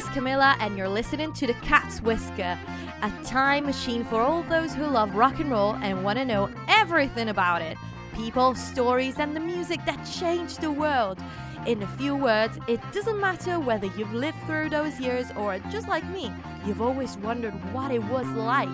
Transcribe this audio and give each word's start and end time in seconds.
is 0.00 0.08
Camilla, 0.14 0.56
and 0.60 0.78
you're 0.78 0.88
listening 0.88 1.30
to 1.34 1.46
The 1.46 1.52
Cat's 1.54 2.00
Whisker, 2.00 2.58
a 3.02 3.12
time 3.22 3.66
machine 3.66 4.02
for 4.02 4.22
all 4.22 4.42
those 4.44 4.72
who 4.72 4.86
love 4.86 5.14
rock 5.14 5.40
and 5.40 5.50
roll 5.50 5.74
and 5.74 6.02
want 6.02 6.18
to 6.18 6.24
know 6.24 6.48
everything 6.68 7.28
about 7.28 7.60
it 7.60 7.76
people, 8.14 8.54
stories, 8.54 9.18
and 9.18 9.36
the 9.36 9.40
music 9.40 9.78
that 9.84 10.02
changed 10.04 10.62
the 10.62 10.70
world. 10.70 11.18
In 11.66 11.82
a 11.82 11.86
few 11.98 12.16
words, 12.16 12.58
it 12.66 12.80
doesn't 12.92 13.20
matter 13.20 13.60
whether 13.60 13.86
you've 13.88 14.14
lived 14.14 14.38
through 14.46 14.70
those 14.70 14.98
years 14.98 15.26
or 15.36 15.58
just 15.70 15.86
like 15.86 16.04
me, 16.06 16.32
you've 16.64 16.80
always 16.80 17.18
wondered 17.18 17.52
what 17.74 17.90
it 17.90 18.02
was 18.04 18.26
like. 18.28 18.70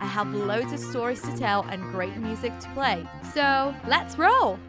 I 0.00 0.06
have 0.06 0.32
loads 0.32 0.72
of 0.72 0.78
stories 0.78 1.22
to 1.22 1.36
tell 1.36 1.62
and 1.70 1.82
great 1.90 2.16
music 2.18 2.56
to 2.60 2.68
play. 2.70 3.04
So, 3.34 3.74
let's 3.88 4.16
roll! 4.16 4.60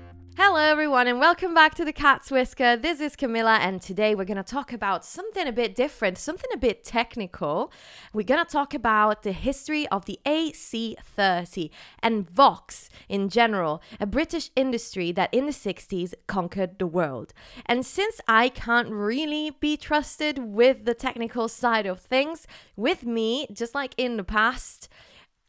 Hello, 0.41 0.61
everyone, 0.61 1.05
and 1.05 1.19
welcome 1.19 1.53
back 1.53 1.75
to 1.75 1.83
the 1.83 1.91
Cat's 1.91 2.31
Whisker. 2.31 2.77
This 2.77 3.01
is 3.01 3.17
Camilla, 3.17 3.57
and 3.61 3.81
today 3.81 4.15
we're 4.15 4.23
going 4.23 4.37
to 4.37 4.41
talk 4.43 4.71
about 4.71 5.03
something 5.03 5.45
a 5.45 5.51
bit 5.51 5.75
different, 5.75 6.17
something 6.17 6.49
a 6.53 6.57
bit 6.57 6.81
technical. 6.85 7.73
We're 8.13 8.23
going 8.23 8.45
to 8.45 8.49
talk 8.49 8.73
about 8.73 9.23
the 9.23 9.33
history 9.33 9.85
of 9.89 10.05
the 10.05 10.17
AC30 10.25 11.71
and 12.01 12.29
Vox 12.29 12.89
in 13.09 13.27
general, 13.27 13.81
a 13.99 14.05
British 14.05 14.49
industry 14.55 15.11
that 15.11 15.27
in 15.33 15.45
the 15.45 15.51
60s 15.51 16.13
conquered 16.25 16.79
the 16.79 16.87
world. 16.87 17.33
And 17.65 17.85
since 17.85 18.21
I 18.25 18.47
can't 18.47 18.91
really 18.91 19.51
be 19.59 19.75
trusted 19.75 20.39
with 20.39 20.85
the 20.85 20.93
technical 20.93 21.49
side 21.49 21.85
of 21.85 21.99
things, 21.99 22.47
with 22.77 23.03
me, 23.05 23.45
just 23.51 23.75
like 23.75 23.93
in 23.97 24.15
the 24.15 24.23
past, 24.23 24.87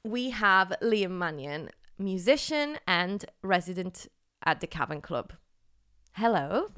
we 0.05 0.31
have 0.31 0.75
Liam 0.83 1.13
Mannion, 1.13 1.71
musician 1.97 2.79
and 2.89 3.25
resident 3.45 4.09
at 4.45 4.61
the 4.61 4.67
Cavern 4.67 5.01
Club. 5.01 5.33
Hello. 6.13 6.69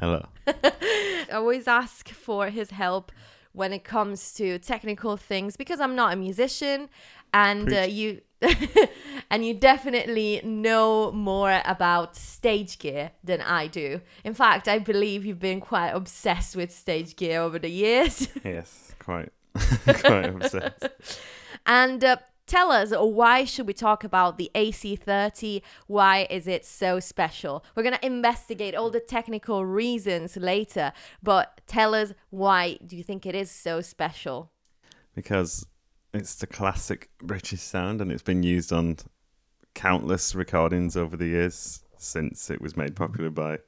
Hello. 0.00 0.26
I 0.46 1.26
always 1.32 1.66
ask 1.68 2.08
for 2.08 2.50
his 2.50 2.70
help 2.70 3.12
when 3.52 3.72
it 3.72 3.84
comes 3.84 4.32
to 4.34 4.58
technical 4.58 5.16
things 5.16 5.56
because 5.56 5.80
I'm 5.80 5.96
not 5.96 6.12
a 6.12 6.16
musician 6.16 6.88
and 7.32 7.72
uh, 7.72 7.80
you 7.80 8.20
and 9.30 9.44
you 9.44 9.54
definitely 9.54 10.40
know 10.44 11.10
more 11.10 11.60
about 11.64 12.16
stage 12.16 12.78
gear 12.78 13.10
than 13.24 13.40
I 13.40 13.66
do. 13.66 14.00
In 14.22 14.34
fact, 14.34 14.68
I 14.68 14.78
believe 14.78 15.26
you've 15.26 15.40
been 15.40 15.60
quite 15.60 15.90
obsessed 15.90 16.54
with 16.54 16.70
stage 16.70 17.16
gear 17.16 17.40
over 17.40 17.58
the 17.58 17.70
years. 17.70 18.28
yes, 18.44 18.94
quite 18.98 19.32
quite 19.84 20.26
obsessed. 20.26 20.88
And 21.66 22.04
uh, 22.04 22.16
tell 22.48 22.72
us 22.72 22.92
why 22.96 23.44
should 23.44 23.66
we 23.66 23.74
talk 23.74 24.02
about 24.02 24.38
the 24.38 24.50
AC30 24.54 25.62
why 25.86 26.26
is 26.30 26.48
it 26.48 26.64
so 26.64 26.98
special? 26.98 27.64
We're 27.76 27.82
going 27.84 27.94
to 27.96 28.06
investigate 28.06 28.74
all 28.74 28.90
the 28.90 29.00
technical 29.00 29.64
reasons 29.64 30.36
later 30.36 30.92
but 31.22 31.60
tell 31.66 31.94
us 31.94 32.12
why 32.30 32.78
do 32.84 32.96
you 32.96 33.04
think 33.04 33.26
it 33.26 33.34
is 33.34 33.50
so 33.50 33.80
special? 33.80 34.50
Because 35.14 35.66
it's 36.14 36.34
the 36.36 36.46
classic 36.46 37.10
british 37.22 37.60
sound 37.60 38.00
and 38.00 38.10
it's 38.10 38.22
been 38.22 38.42
used 38.42 38.72
on 38.72 38.96
countless 39.74 40.34
recordings 40.34 40.96
over 40.96 41.16
the 41.16 41.26
years 41.26 41.84
since 41.98 42.50
it 42.50 42.60
was 42.62 42.76
made 42.76 42.96
popular 42.96 43.28
by 43.28 43.58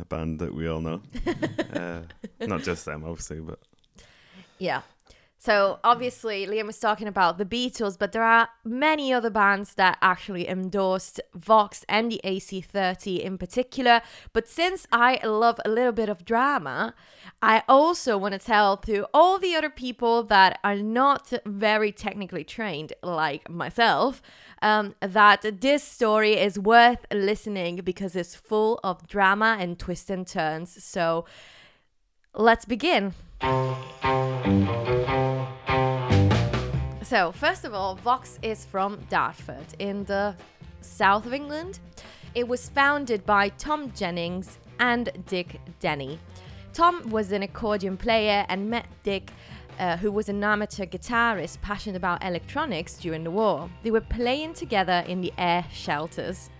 a 0.00 0.04
band 0.06 0.38
that 0.38 0.54
we 0.54 0.66
all 0.66 0.80
know. 0.80 1.02
Uh, 1.68 2.00
not 2.40 2.62
just 2.62 2.86
them 2.86 3.04
obviously 3.04 3.40
but 3.40 3.60
yeah 4.58 4.80
so 5.40 5.78
obviously 5.84 6.46
Liam 6.46 6.66
was 6.66 6.80
talking 6.80 7.06
about 7.06 7.38
the 7.38 7.44
Beatles, 7.44 7.96
but 7.96 8.10
there 8.10 8.24
are 8.24 8.48
many 8.64 9.12
other 9.12 9.30
bands 9.30 9.74
that 9.74 9.96
actually 10.02 10.48
endorsed 10.48 11.20
Vox 11.32 11.84
and 11.88 12.10
the 12.10 12.20
AC30 12.24 13.20
in 13.20 13.38
particular. 13.38 14.02
But 14.32 14.48
since 14.48 14.88
I 14.90 15.24
love 15.24 15.60
a 15.64 15.70
little 15.70 15.92
bit 15.92 16.08
of 16.08 16.24
drama, 16.24 16.92
I 17.40 17.62
also 17.68 18.18
want 18.18 18.32
to 18.32 18.40
tell 18.40 18.78
to 18.78 19.06
all 19.14 19.38
the 19.38 19.54
other 19.54 19.70
people 19.70 20.24
that 20.24 20.58
are 20.64 20.74
not 20.74 21.32
very 21.46 21.92
technically 21.92 22.42
trained, 22.42 22.92
like 23.00 23.48
myself, 23.48 24.20
um, 24.60 24.96
that 25.00 25.60
this 25.60 25.84
story 25.84 26.32
is 26.36 26.58
worth 26.58 27.06
listening 27.12 27.76
because 27.84 28.16
it's 28.16 28.34
full 28.34 28.80
of 28.82 29.06
drama 29.06 29.56
and 29.60 29.78
twists 29.78 30.10
and 30.10 30.26
turns. 30.26 30.82
So 30.82 31.26
let's 32.34 32.64
begin. 32.64 33.14
So, 37.08 37.32
first 37.32 37.64
of 37.64 37.72
all, 37.72 37.94
Vox 37.94 38.38
is 38.42 38.66
from 38.66 38.98
Dartford 39.08 39.64
in 39.78 40.04
the 40.04 40.36
south 40.82 41.24
of 41.24 41.32
England. 41.32 41.78
It 42.34 42.46
was 42.46 42.68
founded 42.68 43.24
by 43.24 43.48
Tom 43.48 43.92
Jennings 43.92 44.58
and 44.78 45.10
Dick 45.24 45.58
Denny. 45.80 46.18
Tom 46.74 47.08
was 47.08 47.32
an 47.32 47.42
accordion 47.42 47.96
player 47.96 48.44
and 48.50 48.68
met 48.68 48.84
Dick, 49.04 49.30
uh, 49.78 49.96
who 49.96 50.12
was 50.12 50.28
an 50.28 50.44
amateur 50.44 50.84
guitarist 50.84 51.62
passionate 51.62 51.96
about 51.96 52.22
electronics 52.22 52.98
during 52.98 53.24
the 53.24 53.30
war. 53.30 53.70
They 53.82 53.90
were 53.90 54.02
playing 54.02 54.52
together 54.52 55.02
in 55.08 55.22
the 55.22 55.32
air 55.38 55.64
shelters. 55.72 56.50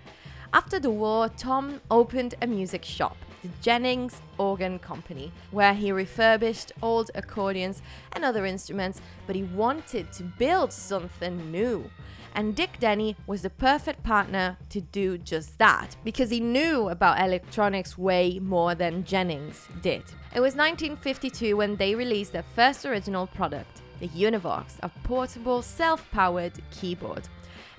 After 0.54 0.80
the 0.80 0.88
war, 0.88 1.28
Tom 1.28 1.82
opened 1.90 2.36
a 2.40 2.46
music 2.46 2.86
shop 2.86 3.18
the 3.42 3.50
Jennings 3.60 4.20
Organ 4.38 4.78
Company, 4.78 5.32
where 5.50 5.74
he 5.74 5.92
refurbished 5.92 6.72
old 6.82 7.10
accordions 7.14 7.82
and 8.12 8.24
other 8.24 8.44
instruments, 8.46 9.00
but 9.26 9.36
he 9.36 9.42
wanted 9.42 10.12
to 10.12 10.22
build 10.22 10.72
something 10.72 11.50
new. 11.50 11.90
And 12.34 12.54
Dick 12.54 12.78
Denny 12.78 13.16
was 13.26 13.42
the 13.42 13.50
perfect 13.50 14.04
partner 14.04 14.58
to 14.70 14.80
do 14.80 15.18
just 15.18 15.58
that 15.58 15.96
because 16.04 16.30
he 16.30 16.40
knew 16.40 16.88
about 16.88 17.20
electronics 17.20 17.98
way 17.98 18.38
more 18.38 18.74
than 18.74 19.04
Jennings 19.04 19.66
did. 19.82 20.04
It 20.34 20.40
was 20.40 20.54
1952 20.54 21.56
when 21.56 21.76
they 21.76 21.94
released 21.94 22.32
their 22.32 22.44
first 22.54 22.86
original 22.86 23.26
product, 23.26 23.82
the 23.98 24.08
Univox, 24.08 24.74
a 24.82 24.88
portable 25.02 25.62
self 25.62 26.08
powered 26.10 26.52
keyboard. 26.70 27.28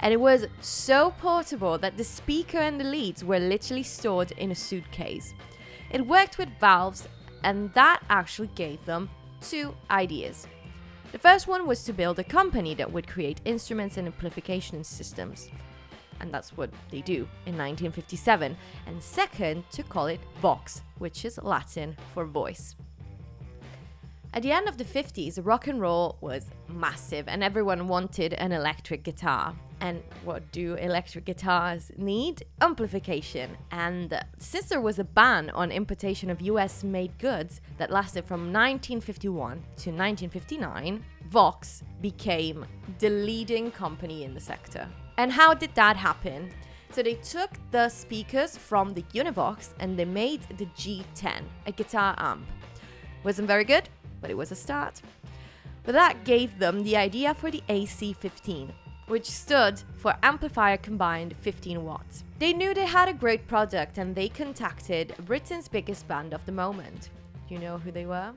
And 0.01 0.13
it 0.13 0.19
was 0.19 0.47
so 0.61 1.11
portable 1.19 1.77
that 1.77 1.97
the 1.97 2.03
speaker 2.03 2.57
and 2.57 2.79
the 2.79 2.85
leads 2.85 3.23
were 3.23 3.39
literally 3.39 3.83
stored 3.83 4.31
in 4.33 4.51
a 4.51 4.55
suitcase. 4.55 5.33
It 5.91 6.07
worked 6.07 6.37
with 6.37 6.49
valves, 6.59 7.07
and 7.43 7.73
that 7.73 8.01
actually 8.09 8.49
gave 8.55 8.83
them 8.85 9.09
two 9.41 9.75
ideas. 9.91 10.47
The 11.11 11.19
first 11.19 11.47
one 11.47 11.65
was 11.65 11.83
to 11.83 11.93
build 11.93 12.19
a 12.19 12.23
company 12.23 12.75
that 12.75 12.91
would 12.91 13.07
create 13.07 13.41
instruments 13.43 13.97
and 13.97 14.07
amplification 14.07 14.83
systems. 14.83 15.49
And 16.21 16.31
that's 16.33 16.55
what 16.55 16.69
they 16.91 17.01
do 17.01 17.27
in 17.45 17.57
1957. 17.57 18.55
And 18.85 19.01
second, 19.01 19.63
to 19.71 19.83
call 19.83 20.07
it 20.07 20.19
Vox, 20.41 20.81
which 20.97 21.25
is 21.25 21.39
Latin 21.41 21.95
for 22.13 22.25
voice. 22.25 22.75
At 24.31 24.43
the 24.43 24.51
end 24.51 24.69
of 24.69 24.77
the 24.77 24.85
50s, 24.85 25.39
rock 25.43 25.65
and 25.65 25.81
roll 25.81 26.15
was 26.21 26.51
massive 26.67 27.27
and 27.27 27.43
everyone 27.43 27.87
wanted 27.87 28.33
an 28.33 28.51
electric 28.51 29.03
guitar. 29.03 29.55
And 29.81 30.03
what 30.23 30.51
do 30.51 30.75
electric 30.75 31.25
guitars 31.25 31.91
need? 31.97 32.43
Amplification. 32.61 33.57
And 33.71 34.23
since 34.37 34.67
there 34.67 34.81
was 34.81 34.99
a 34.99 35.03
ban 35.03 35.49
on 35.49 35.71
importation 35.71 36.29
of 36.29 36.41
US 36.41 36.83
made 36.83 37.17
goods 37.17 37.59
that 37.79 37.89
lasted 37.89 38.23
from 38.25 38.53
1951 38.53 39.53
to 39.53 39.89
1959, 39.89 41.03
Vox 41.29 41.81
became 41.99 42.67
the 42.99 43.09
leading 43.09 43.71
company 43.71 44.25
in 44.25 44.35
the 44.35 44.39
sector. 44.39 44.87
And 45.17 45.31
how 45.31 45.55
did 45.55 45.73
that 45.73 45.97
happen? 45.97 46.51
So 46.91 47.01
they 47.01 47.15
took 47.15 47.49
the 47.71 47.89
speakers 47.89 48.57
from 48.57 48.93
the 48.93 49.03
Univox 49.13 49.73
and 49.79 49.97
they 49.97 50.05
made 50.05 50.43
the 50.57 50.67
G10, 50.77 51.41
a 51.65 51.71
guitar 51.71 52.13
amp. 52.19 52.45
Wasn't 53.23 53.47
very 53.47 53.65
good, 53.65 53.89
but 54.21 54.29
it 54.29 54.37
was 54.37 54.51
a 54.51 54.55
start. 54.55 55.01
But 55.83 55.93
that 55.93 56.23
gave 56.23 56.59
them 56.59 56.83
the 56.83 56.97
idea 56.97 57.33
for 57.33 57.49
the 57.49 57.63
AC15, 57.69 58.71
which 59.07 59.29
stood 59.29 59.81
for 59.97 60.15
Amplifier 60.23 60.77
Combined 60.77 61.35
15 61.41 61.83
Watts. 61.83 62.23
They 62.37 62.53
knew 62.53 62.73
they 62.73 62.85
had 62.85 63.09
a 63.09 63.13
great 63.13 63.47
product 63.47 63.97
and 63.97 64.15
they 64.15 64.29
contacted 64.29 65.15
Britain's 65.25 65.67
biggest 65.67 66.07
band 66.07 66.33
of 66.33 66.45
the 66.45 66.51
moment. 66.51 67.09
Do 67.47 67.55
you 67.55 67.59
know 67.59 67.77
who 67.77 67.91
they 67.91 68.05
were? 68.05 68.31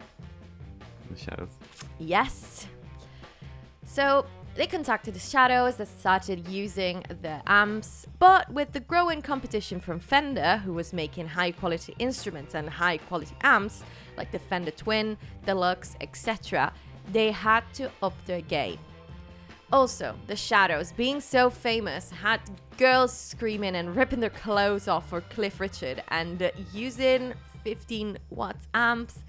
The 1.11 1.19
Shadows. 1.19 1.50
Yes. 1.99 2.67
So 3.84 4.25
they 4.55 4.67
contacted 4.67 5.14
the 5.14 5.20
Shadows 5.20 5.76
that 5.76 5.88
started 5.88 6.49
using 6.49 7.05
the 7.23 7.40
amps, 7.46 8.06
but 8.19 8.50
with 8.52 8.73
the 8.73 8.81
growing 8.81 9.23
competition 9.23 9.81
from 9.81 9.99
Fender, 9.99 10.58
who 10.58 10.73
was 10.73 10.93
making 10.93 11.29
high 11.29 11.52
quality 11.52 11.94
instruments 11.99 12.55
and 12.55 12.69
high 12.69 12.99
quality 12.99 13.34
amps, 13.43 13.82
like 14.17 14.31
the 14.31 14.38
Fender 14.38 14.70
Twin, 14.70 15.17
Deluxe, 15.47 15.97
etc., 16.00 16.73
they 17.12 17.31
had 17.31 17.64
to 17.75 17.91
up 18.03 18.14
their 18.26 18.41
game. 18.41 18.79
Also, 19.73 20.14
the 20.26 20.37
Shadows, 20.37 20.93
being 20.93 21.20
so 21.20 21.49
famous, 21.49 22.11
had 22.11 22.41
girls 22.76 23.17
screaming 23.17 23.75
and 23.75 23.97
ripping 23.97 24.20
their 24.20 24.31
clothes 24.31 24.87
off 24.87 25.09
for 25.09 25.23
Cliff 25.23 25.61
Richard, 25.61 26.03
and 26.09 26.50
using 26.73 27.32
15 27.64 28.19
watts 28.31 28.69
amps 28.75 29.20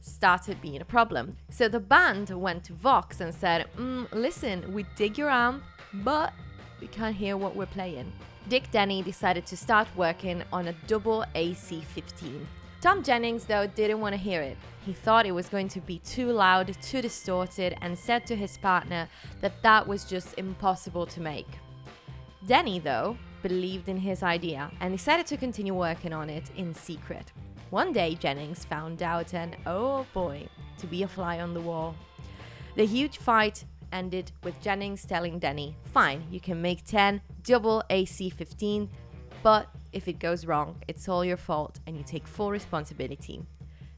started 0.00 0.60
being 0.60 0.80
a 0.80 0.84
problem. 0.84 1.36
So 1.50 1.68
the 1.68 1.80
band 1.80 2.30
went 2.30 2.64
to 2.64 2.74
Vox 2.74 3.20
and 3.20 3.34
said, 3.34 3.66
mm, 3.76 4.06
Listen, 4.12 4.72
we 4.72 4.84
dig 4.96 5.18
your 5.18 5.30
amp, 5.30 5.62
but 5.94 6.32
we 6.80 6.86
can't 6.86 7.14
hear 7.14 7.36
what 7.36 7.56
we're 7.56 7.66
playing. 7.66 8.12
Dick 8.48 8.70
Denny 8.72 9.02
decided 9.02 9.46
to 9.46 9.56
start 9.56 9.88
working 9.96 10.42
on 10.52 10.68
a 10.68 10.72
double 10.86 11.24
AC15 11.34 12.44
Tom 12.82 13.04
Jennings, 13.04 13.44
though, 13.44 13.68
didn't 13.68 14.00
want 14.00 14.12
to 14.12 14.20
hear 14.20 14.42
it. 14.42 14.56
He 14.84 14.92
thought 14.92 15.24
it 15.24 15.30
was 15.30 15.48
going 15.48 15.68
to 15.68 15.80
be 15.80 16.00
too 16.00 16.32
loud, 16.32 16.76
too 16.82 17.00
distorted, 17.00 17.76
and 17.80 17.96
said 17.96 18.26
to 18.26 18.34
his 18.34 18.58
partner 18.58 19.08
that 19.40 19.62
that 19.62 19.86
was 19.86 20.04
just 20.04 20.36
impossible 20.36 21.06
to 21.06 21.20
make. 21.20 21.46
Denny, 22.44 22.80
though, 22.80 23.16
believed 23.40 23.88
in 23.88 23.96
his 23.96 24.24
idea 24.24 24.68
and 24.80 24.96
decided 24.96 25.26
to 25.28 25.36
continue 25.36 25.74
working 25.74 26.12
on 26.12 26.28
it 26.28 26.50
in 26.56 26.74
secret. 26.74 27.30
One 27.70 27.92
day, 27.92 28.16
Jennings 28.16 28.64
found 28.64 29.00
out, 29.00 29.32
and 29.32 29.56
oh 29.64 30.04
boy, 30.12 30.48
to 30.78 30.88
be 30.88 31.04
a 31.04 31.08
fly 31.08 31.38
on 31.38 31.54
the 31.54 31.60
wall. 31.60 31.94
The 32.74 32.84
huge 32.84 33.18
fight 33.18 33.64
ended 33.92 34.32
with 34.42 34.60
Jennings 34.60 35.04
telling 35.04 35.38
Denny, 35.38 35.76
Fine, 35.94 36.26
you 36.32 36.40
can 36.40 36.60
make 36.60 36.84
10 36.84 37.20
double 37.44 37.84
AC 37.90 38.28
15, 38.30 38.90
but 39.42 39.68
if 39.92 40.08
it 40.08 40.18
goes 40.18 40.46
wrong, 40.46 40.76
it's 40.88 41.08
all 41.08 41.24
your 41.24 41.36
fault 41.36 41.80
and 41.86 41.96
you 41.96 42.04
take 42.04 42.26
full 42.26 42.50
responsibility. 42.50 43.42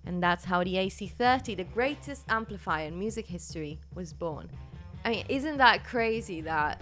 And 0.07 0.23
that's 0.23 0.45
how 0.45 0.63
the 0.63 0.75
AC30, 0.75 1.57
the 1.57 1.65
greatest 1.65 2.25
amplifier 2.29 2.89
in 2.89 2.99
music 2.99 3.27
history, 3.27 3.79
was 3.95 4.13
born. 4.13 4.51
I 5.05 5.11
mean, 5.11 5.27
isn't 5.29 5.59
that 5.59 5.85
crazy 5.85 6.41
that 6.43 6.81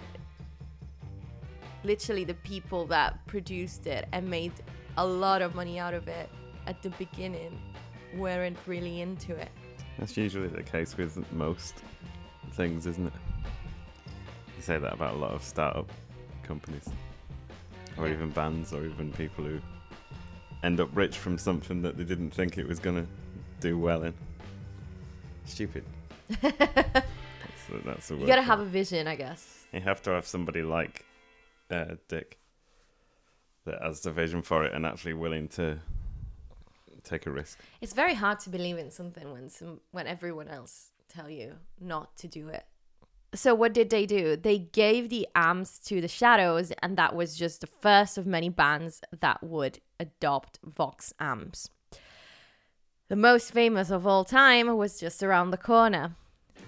literally 1.84 2.24
the 2.24 2.34
people 2.34 2.86
that 2.86 3.24
produced 3.26 3.86
it 3.86 4.06
and 4.12 4.28
made 4.28 4.52
a 4.96 5.06
lot 5.06 5.42
of 5.42 5.54
money 5.54 5.78
out 5.78 5.94
of 5.94 6.08
it 6.08 6.28
at 6.66 6.82
the 6.82 6.90
beginning 6.90 7.60
weren't 8.16 8.58
really 8.66 9.00
into 9.00 9.34
it? 9.34 9.50
That's 9.98 10.16
usually 10.16 10.48
the 10.48 10.62
case 10.62 10.96
with 10.96 11.30
most 11.32 11.74
things, 12.52 12.86
isn't 12.86 13.06
it? 13.06 13.12
You 14.56 14.62
say 14.62 14.78
that 14.78 14.92
about 14.92 15.14
a 15.14 15.18
lot 15.18 15.32
of 15.32 15.42
startup 15.42 15.90
companies, 16.42 16.88
or 17.98 18.06
Yeah. 18.08 18.14
even 18.14 18.30
bands, 18.30 18.72
or 18.72 18.84
even 18.84 19.12
people 19.12 19.44
who 19.44 19.60
end 20.62 20.80
up 20.80 20.88
rich 20.94 21.18
from 21.18 21.38
something 21.38 21.82
that 21.82 21.96
they 21.96 22.04
didn't 22.04 22.30
think 22.30 22.58
it 22.58 22.66
was 22.66 22.78
gonna 22.78 23.06
do 23.60 23.78
well 23.78 24.02
in. 24.04 24.14
Stupid. 25.44 25.84
that's 26.28 27.66
the, 27.68 27.78
that's 27.84 28.08
the 28.08 28.16
You 28.16 28.26
gotta 28.26 28.42
have 28.42 28.60
it. 28.60 28.64
a 28.64 28.66
vision, 28.66 29.06
I 29.06 29.16
guess. 29.16 29.64
You 29.72 29.80
have 29.80 30.02
to 30.02 30.10
have 30.10 30.26
somebody 30.26 30.62
like 30.62 31.04
uh, 31.70 31.96
Dick 32.08 32.38
that 33.64 33.80
has 33.82 34.00
the 34.02 34.10
vision 34.10 34.42
for 34.42 34.64
it 34.64 34.72
and 34.74 34.84
actually 34.86 35.14
willing 35.14 35.48
to 35.48 35.78
take 37.04 37.26
a 37.26 37.30
risk. 37.30 37.58
It's 37.80 37.92
very 37.92 38.14
hard 38.14 38.38
to 38.40 38.50
believe 38.50 38.78
in 38.78 38.90
something 38.90 39.32
when 39.32 39.48
some 39.48 39.80
when 39.90 40.06
everyone 40.06 40.48
else 40.48 40.90
tell 41.08 41.28
you 41.28 41.54
not 41.80 42.16
to 42.18 42.28
do 42.28 42.48
it. 42.48 42.64
So 43.34 43.54
what 43.54 43.72
did 43.72 43.88
they 43.88 44.04
do? 44.04 44.36
They 44.36 44.58
gave 44.58 45.08
the 45.08 45.26
amps 45.34 45.78
to 45.86 46.02
the 46.02 46.08
Shadows, 46.08 46.70
and 46.82 46.98
that 46.98 47.16
was 47.16 47.34
just 47.34 47.62
the 47.62 47.66
first 47.66 48.18
of 48.18 48.26
many 48.26 48.50
bands 48.50 49.00
that 49.20 49.42
would 49.42 49.78
adopt 49.98 50.58
Vox 50.62 51.14
amps. 51.18 51.70
The 53.08 53.16
most 53.16 53.52
famous 53.52 53.90
of 53.90 54.06
all 54.06 54.24
time 54.24 54.76
was 54.76 55.00
just 55.00 55.22
around 55.22 55.50
the 55.50 55.56
corner. 55.56 56.14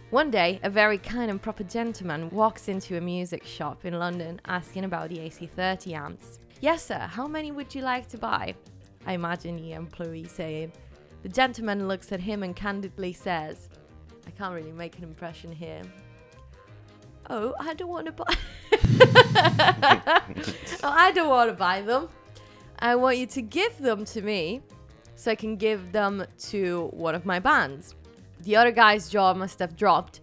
One 0.09 0.31
day, 0.31 0.59
a 0.63 0.71
very 0.71 0.97
kind 0.97 1.31
and 1.31 1.41
proper 1.41 1.65
gentleman 1.65 2.31
walks 2.31 2.69
into 2.69 2.97
a 2.97 3.01
music 3.01 3.45
shop 3.45 3.85
in 3.85 3.99
London 3.99 4.41
asking 4.47 4.85
about 4.85 5.11
the 5.11 5.19
AC30 5.19 5.93
amps. 5.93 6.39
Yes, 6.61 6.87
sir, 6.87 6.99
how 6.99 7.27
many 7.27 7.53
would 7.53 7.75
you 7.75 7.83
like 7.83 8.09
to 8.09 8.19
buy? 8.19 8.55
I 9.07 9.13
imagine 9.15 9.57
the 9.57 9.73
employee 9.73 10.29
saying. 10.29 10.73
The 11.23 11.29
gentleman 11.29 11.89
looks 11.89 12.11
at 12.13 12.21
him 12.21 12.43
and 12.43 12.57
candidly 12.57 13.13
says, 13.13 13.69
I 14.27 14.31
can't 14.31 14.55
really 14.55 14.73
make 14.73 14.97
an 14.97 15.05
impression 15.05 15.53
here. 15.53 15.83
Oh, 17.31 17.55
I 17.59 17.75
don't 17.75 17.89
want 17.89 18.07
to 18.07 18.13
buy. 18.13 18.25
oh, 20.83 20.91
I 20.91 21.11
don't 21.13 21.29
want 21.29 21.51
to 21.51 21.57
buy 21.57 21.81
them. 21.81 22.09
I 22.79 22.97
want 22.97 23.17
you 23.19 23.27
to 23.27 23.43
give 23.43 23.79
them 23.79 24.05
to 24.07 24.21
me 24.21 24.63
so 25.17 25.31
I 25.31 25.35
can 25.35 25.57
give 25.57 25.93
them 25.93 26.27
to 26.51 26.91
one 26.93 27.15
of 27.15 27.25
my 27.25 27.39
bands. 27.39 27.95
The 28.41 28.57
other 28.57 28.73
guy's 28.73 29.09
jaw 29.09 29.33
must 29.33 29.59
have 29.59 29.77
dropped. 29.77 30.21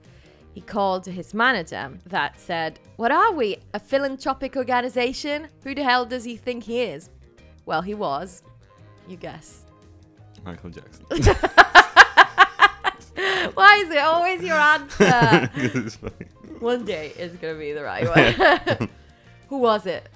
He 0.53 0.61
called 0.61 1.03
to 1.05 1.11
his 1.11 1.33
manager 1.33 1.97
that 2.05 2.39
said, 2.39 2.79
What 2.97 3.11
are 3.11 3.31
we? 3.31 3.57
A 3.73 3.79
philanthropic 3.79 4.55
organization? 4.55 5.47
Who 5.63 5.73
the 5.73 5.83
hell 5.83 6.05
does 6.05 6.25
he 6.25 6.35
think 6.35 6.65
he 6.65 6.81
is? 6.81 7.09
Well, 7.65 7.81
he 7.81 7.93
was. 7.93 8.43
You 9.07 9.17
guess. 9.17 9.65
Michael 10.45 10.69
Jackson. 10.69 11.05
Why 13.53 13.83
is 13.83 13.89
it 13.91 13.99
always 13.99 14.43
your 14.43 14.57
answer? 14.57 15.49
One 16.61 16.85
day 16.85 17.11
it's 17.17 17.35
gonna 17.35 17.57
be 17.59 17.73
the 17.73 17.83
right 17.83 18.07
one. 18.07 18.89
Who 19.49 19.57
was 19.57 19.85
it? 19.85 20.07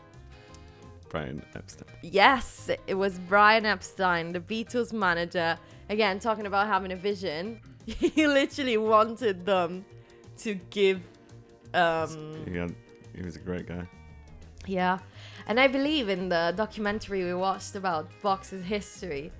Brian 1.09 1.43
Epstein. 1.55 1.87
Yes, 2.01 2.69
it 2.87 2.93
was 2.95 3.19
Brian 3.19 3.65
Epstein, 3.65 4.31
the 4.31 4.39
Beatles 4.39 4.93
manager. 4.93 5.57
Again, 5.89 6.19
talking 6.19 6.45
about 6.45 6.67
having 6.67 6.91
a 6.91 6.95
vision. 6.95 7.59
He 7.85 8.25
literally 8.25 8.77
wanted 8.77 9.45
them 9.45 9.85
to 10.39 10.55
give. 10.71 11.01
Um, 11.73 12.09
He, 12.45 13.19
he 13.19 13.23
was 13.23 13.35
a 13.35 13.39
great 13.39 13.67
guy. 13.67 13.87
yeah. 14.65 14.97
And 15.47 15.59
I 15.59 15.67
believe 15.67 16.09
in 16.09 16.29
the 16.29 16.53
documentary 16.57 17.23
we 17.23 17.33
watched 17.35 17.75
about 17.75 18.09
Vox's 18.23 18.63
history 18.63 19.31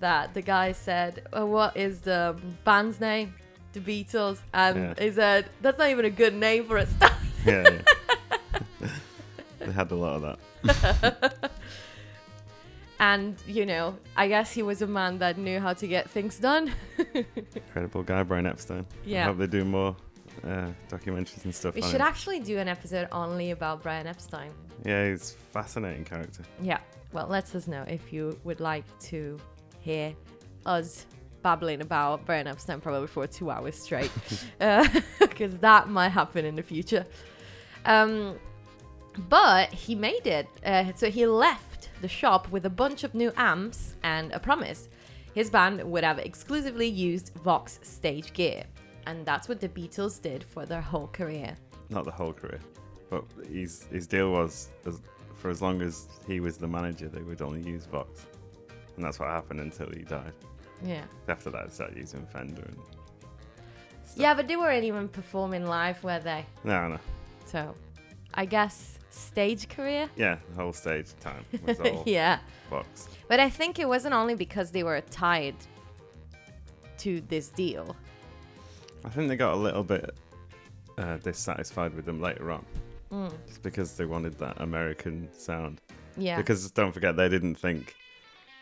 that 0.00 0.32
the 0.32 0.40
guy 0.42 0.72
said, 0.72 1.26
oh, 1.34 1.44
What 1.46 1.76
is 1.76 2.00
the 2.00 2.34
band's 2.64 2.98
name? 3.00 3.34
The 3.72 3.80
Beatles. 3.80 4.38
And 4.52 4.76
Yeah. 4.76 5.04
he 5.04 5.10
said, 5.12 5.46
That's 5.60 5.78
not 5.78 5.88
even 5.90 6.04
a 6.04 6.10
good 6.10 6.34
name 6.34 6.64
for 6.66 6.76
a 6.78 6.86
start. 6.86 7.12
Yeah, 7.46 7.68
yeah. 8.80 8.88
they 9.58 9.72
had 9.72 9.90
a 9.90 9.96
lot 9.96 10.22
of 10.22 10.38
that. 10.62 11.50
And, 13.00 13.34
you 13.48 13.66
know, 13.66 13.96
I 14.16 14.28
guess 14.28 14.52
he 14.52 14.62
was 14.62 14.80
a 14.80 14.86
man 14.86 15.18
that 15.18 15.36
knew 15.36 15.58
how 15.58 15.72
to 15.72 15.86
get 15.88 16.08
things 16.08 16.38
done. 16.38 16.72
Incredible 17.56 18.04
guy, 18.04 18.22
Brian 18.22 18.46
Epstein. 18.46 18.86
I 18.90 19.08
Yeah. 19.08 19.24
hope 19.26 19.38
they 19.38 19.48
do 19.48 19.64
more 19.64 19.96
uh, 20.44 20.68
documentaries 20.88 21.44
and 21.44 21.52
stuff. 21.54 21.74
We 21.74 21.82
should 21.82 21.96
him. 21.96 22.02
actually 22.02 22.38
do 22.38 22.58
an 22.58 22.68
episode 22.68 23.08
only 23.10 23.50
about 23.50 23.82
Brian 23.82 24.06
Epstein. 24.06 24.52
Yeah, 24.84 25.10
he's 25.10 25.32
a 25.32 25.52
fascinating 25.52 26.04
character. 26.04 26.44
Yeah. 26.60 26.78
Well, 27.12 27.26
let 27.28 27.52
us 27.56 27.66
know 27.66 27.82
if 27.88 28.12
you 28.12 28.38
would 28.44 28.60
like 28.60 28.84
to 29.10 29.36
hear 29.80 30.14
us 30.64 31.06
babbling 31.42 31.80
about 31.80 32.24
Brian 32.24 32.46
Epstein 32.46 32.80
probably 32.80 33.08
for 33.08 33.26
two 33.26 33.50
hours 33.50 33.76
straight, 33.76 34.10
because 35.20 35.58
that 35.58 35.88
might 35.88 36.10
happen 36.10 36.44
in 36.44 36.56
the 36.56 36.62
future. 36.62 37.06
Um, 37.84 38.38
but 39.28 39.72
he 39.72 39.94
made 39.94 40.26
it. 40.26 40.48
Uh, 40.64 40.92
so 40.94 41.10
he 41.10 41.26
left 41.26 41.90
the 42.00 42.08
shop 42.08 42.50
with 42.50 42.66
a 42.66 42.70
bunch 42.70 43.04
of 43.04 43.14
new 43.14 43.32
amps 43.36 43.96
and 44.02 44.32
a 44.32 44.40
promise. 44.40 44.88
His 45.34 45.50
band 45.50 45.82
would 45.82 46.04
have 46.04 46.18
exclusively 46.18 46.88
used 46.88 47.32
Vox 47.42 47.80
stage 47.82 48.32
gear. 48.32 48.64
And 49.06 49.26
that's 49.26 49.48
what 49.48 49.60
the 49.60 49.68
Beatles 49.68 50.20
did 50.20 50.44
for 50.44 50.66
their 50.66 50.80
whole 50.80 51.08
career. 51.08 51.56
Not 51.88 52.04
the 52.04 52.10
whole 52.10 52.32
career, 52.32 52.60
but 53.10 53.24
his 53.50 53.84
his 53.90 54.06
deal 54.06 54.30
was 54.30 54.70
as, 54.86 55.00
for 55.34 55.50
as 55.50 55.60
long 55.60 55.82
as 55.82 56.08
he 56.26 56.40
was 56.40 56.56
the 56.56 56.68
manager, 56.68 57.08
they 57.08 57.22
would 57.22 57.42
only 57.42 57.60
use 57.62 57.84
Vox, 57.86 58.26
and 58.96 59.04
that's 59.04 59.18
what 59.18 59.28
happened 59.28 59.60
until 59.60 59.90
he 59.90 60.02
died. 60.02 60.32
Yeah. 60.84 61.04
After 61.28 61.50
that, 61.50 61.68
they 61.68 61.74
started 61.74 61.96
using 61.98 62.26
Fender. 62.26 62.62
And 62.62 62.76
stuff. 64.04 64.16
Yeah, 64.16 64.34
but 64.34 64.48
they 64.48 64.56
weren't 64.56 64.84
even 64.84 65.08
performing 65.08 65.66
live, 65.66 66.02
were 66.04 66.18
they? 66.20 66.44
No, 66.64 66.88
no. 66.88 66.98
So, 67.46 67.74
I 68.34 68.44
guess 68.46 68.98
stage 69.10 69.68
career. 69.68 70.08
Yeah, 70.16 70.36
the 70.54 70.62
whole 70.62 70.72
stage 70.72 71.06
time 71.20 71.44
was 71.66 71.78
all 71.80 72.02
yeah, 72.06 72.38
Vox. 72.70 73.08
but 73.28 73.40
I 73.40 73.48
think 73.50 73.78
it 73.78 73.86
wasn't 73.88 74.14
only 74.14 74.34
because 74.34 74.70
they 74.70 74.82
were 74.82 75.00
tied 75.02 75.54
to 76.98 77.20
this 77.28 77.48
deal. 77.48 77.96
I 79.04 79.08
think 79.08 79.28
they 79.28 79.36
got 79.36 79.54
a 79.54 79.56
little 79.56 79.82
bit 79.82 80.14
uh, 80.98 81.16
dissatisfied 81.18 81.94
with 81.94 82.04
them 82.06 82.20
later 82.20 82.50
on, 82.50 82.64
Mm. 83.10 83.30
just 83.46 83.62
because 83.62 83.94
they 83.96 84.06
wanted 84.06 84.38
that 84.38 84.58
American 84.60 85.28
sound. 85.36 85.80
Yeah. 86.16 86.36
Because 86.38 86.70
don't 86.70 86.92
forget, 86.92 87.14
they 87.16 87.28
didn't 87.28 87.56
think, 87.56 87.94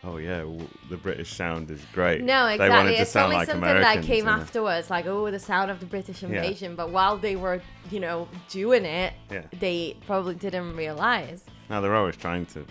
oh 0.05 0.17
yeah, 0.17 0.41
w- 0.41 0.67
the 0.89 0.97
British 0.97 1.33
sound 1.33 1.71
is 1.71 1.81
great. 1.93 2.23
no, 2.23 2.47
They 2.47 2.55
exactly. 2.55 2.77
wanted 2.77 2.97
to 2.97 3.03
It's 3.03 3.11
sound 3.11 3.25
only 3.27 3.37
like 3.37 3.49
something 3.49 3.63
Americans. 3.71 3.95
that 3.97 4.05
came 4.05 4.17
you 4.19 4.25
know? 4.25 4.31
afterwards, 4.31 4.91
like 4.91 5.07
oh, 5.07 5.31
the 5.31 5.39
sound 5.39 5.71
of 5.71 5.81
the 5.81 5.87
British 5.87 6.23
Yeah. 6.23 6.29
invasion. 6.29 6.75
But 6.77 6.91
while 6.91 7.17
they 7.19 7.37
were, 7.37 7.61
you 7.91 8.01
know, 8.01 8.29
doing 8.49 8.85
it, 8.85 9.13
Yeah. 9.31 9.43
they 9.59 9.97
probably 10.07 10.35
didn't 10.35 10.77
realize. 10.77 11.45
Now 11.69 11.81
they're 11.81 11.95
always 11.95 12.17
trying 12.17 12.47
to 12.47 12.65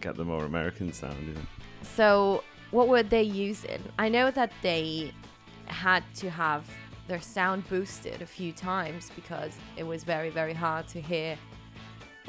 get 0.00 0.16
the 0.16 0.24
more 0.24 0.44
American 0.44 0.92
sound. 0.92 1.36
So, 1.82 2.42
what 2.70 2.88
were 2.88 3.02
they 3.02 3.22
using? 3.22 3.82
I 3.98 4.08
know 4.08 4.30
that 4.32 4.52
they 4.62 5.12
had 5.66 6.02
to 6.16 6.30
have 6.30 6.64
their 7.08 7.20
sound 7.20 7.68
boosted 7.68 8.20
a 8.20 8.26
few 8.26 8.52
times 8.52 9.10
because 9.14 9.56
it 9.76 9.84
was 9.84 10.02
very, 10.02 10.28
very 10.30 10.52
hard 10.52 10.88
to 10.88 11.00
hear 11.00 11.38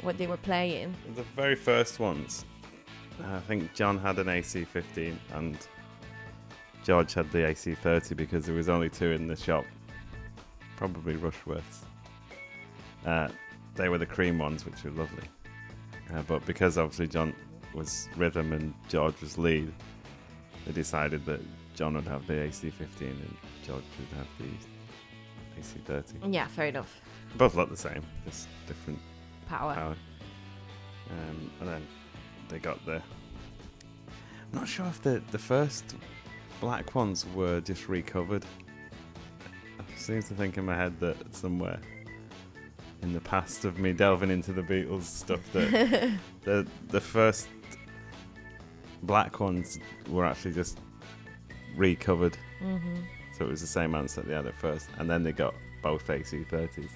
what 0.02 0.16
they 0.18 0.26
were 0.28 0.36
playing. 0.36 0.94
The 1.16 1.24
very 1.34 1.56
first 1.56 1.98
ones, 1.98 2.44
I 3.24 3.40
think 3.40 3.74
John 3.74 3.98
had 3.98 4.18
an 4.18 4.26
AC15 4.28 5.16
and 5.34 5.58
George 6.84 7.14
had 7.14 7.30
the 7.32 7.38
AC30 7.38 8.16
because 8.16 8.46
there 8.46 8.54
was 8.54 8.68
only 8.68 8.88
two 8.88 9.10
in 9.12 9.26
the 9.26 9.36
shop. 9.36 9.64
Probably 10.76 11.14
Rushworths. 11.16 11.84
Uh, 13.04 13.28
they 13.74 13.88
were 13.88 13.98
the 13.98 14.06
cream 14.06 14.38
ones, 14.38 14.64
which 14.64 14.82
were 14.84 14.90
lovely. 14.90 15.24
Uh, 16.14 16.22
but 16.26 16.44
because 16.46 16.78
obviously 16.78 17.06
John 17.08 17.34
was 17.74 18.08
rhythm 18.16 18.52
and 18.52 18.72
George 18.88 19.20
was 19.20 19.36
lead, 19.36 19.72
they 20.66 20.72
decided 20.72 21.24
that 21.26 21.40
John 21.74 21.94
would 21.94 22.06
have 22.06 22.26
the 22.26 22.34
AC15 22.34 23.00
and 23.02 23.36
George 23.64 23.84
would 23.98 24.18
have 24.18 24.28
the 24.38 25.60
AC30. 25.60 26.32
Yeah, 26.34 26.46
fair 26.46 26.66
enough. 26.66 27.00
Both 27.36 27.54
look 27.56 27.68
the 27.70 27.76
same, 27.76 28.02
just 28.24 28.48
different 28.66 28.98
Power. 29.48 29.74
power. 29.74 29.96
Um, 31.10 31.50
and 31.60 31.68
then 31.68 31.86
they 32.48 32.58
got 32.58 32.84
the. 32.86 33.02
I'm 34.52 34.60
not 34.60 34.68
sure 34.68 34.86
if 34.86 35.02
the 35.02 35.22
the 35.30 35.38
first 35.38 35.96
black 36.60 36.94
ones 36.94 37.26
were 37.34 37.60
just 37.60 37.88
recovered. 37.88 38.44
I 39.78 39.98
seem 39.98 40.22
to 40.22 40.34
think 40.34 40.58
in 40.58 40.64
my 40.64 40.74
head 40.74 40.98
that 41.00 41.34
somewhere 41.34 41.80
in 43.02 43.12
the 43.12 43.20
past 43.20 43.64
of 43.64 43.78
me 43.78 43.92
delving 43.92 44.30
into 44.30 44.52
the 44.52 44.62
Beatles 44.62 45.02
stuff 45.02 45.40
that 45.52 45.70
the 46.44 46.66
the 46.88 47.00
first 47.00 47.48
black 49.02 49.38
ones 49.40 49.78
were 50.08 50.24
actually 50.26 50.52
just 50.54 50.78
recovered. 51.76 52.36
hmm 52.60 52.96
So 53.36 53.44
it 53.44 53.50
was 53.50 53.60
the 53.60 53.66
same 53.66 53.94
answer 53.94 54.22
they 54.22 54.34
had 54.34 54.46
at 54.46 54.54
first, 54.58 54.88
and 54.98 55.08
then 55.08 55.22
they 55.22 55.32
got 55.32 55.54
both 55.82 56.06
AC30s. 56.08 56.90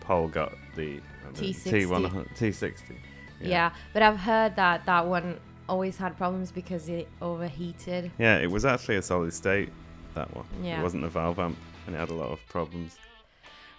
Paul 0.00 0.28
got 0.28 0.52
the 0.74 1.00
the 1.34 1.52
T60. 1.52 1.86
T100 1.86 2.36
T60. 2.36 2.96
Yeah. 3.40 3.70
but 3.92 4.02
I've 4.02 4.18
heard 4.18 4.56
that 4.56 4.84
that 4.86 5.06
one 5.06 5.38
always 5.68 5.96
had 5.96 6.16
problems 6.16 6.50
because 6.50 6.88
it 6.88 7.08
overheated. 7.20 8.10
Yeah, 8.18 8.38
it 8.38 8.50
was 8.50 8.64
actually 8.64 8.96
a 8.96 9.02
solid 9.02 9.32
state. 9.32 9.70
That 10.14 10.34
one. 10.34 10.46
Yeah. 10.62 10.80
It 10.80 10.82
wasn't 10.82 11.04
a 11.04 11.08
valve 11.08 11.38
amp, 11.38 11.56
and 11.86 11.94
it 11.94 11.98
had 11.98 12.10
a 12.10 12.14
lot 12.14 12.30
of 12.30 12.40
problems. 12.48 12.98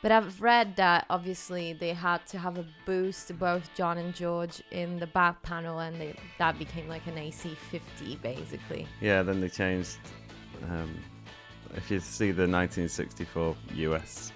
But 0.01 0.13
I've 0.13 0.41
read 0.41 0.77
that 0.77 1.05
obviously 1.09 1.73
they 1.73 1.93
had 1.93 2.25
to 2.27 2.37
have 2.37 2.57
a 2.57 2.65
boost, 2.85 3.37
both 3.37 3.69
John 3.75 3.97
and 3.97 4.15
George, 4.15 4.61
in 4.71 4.97
the 4.97 5.07
back 5.07 5.41
panel, 5.43 5.79
and 5.79 5.99
they, 5.99 6.15
that 6.37 6.57
became 6.57 6.87
like 6.87 7.05
an 7.07 7.15
AC50 7.15 8.21
basically. 8.21 8.87
Yeah, 9.01 9.23
then 9.23 9.41
they 9.41 9.49
changed. 9.49 9.97
Um, 10.69 10.95
if 11.75 11.91
you 11.91 11.99
see 11.99 12.31
the 12.31 12.43
1964 12.47 13.55
US 13.75 14.31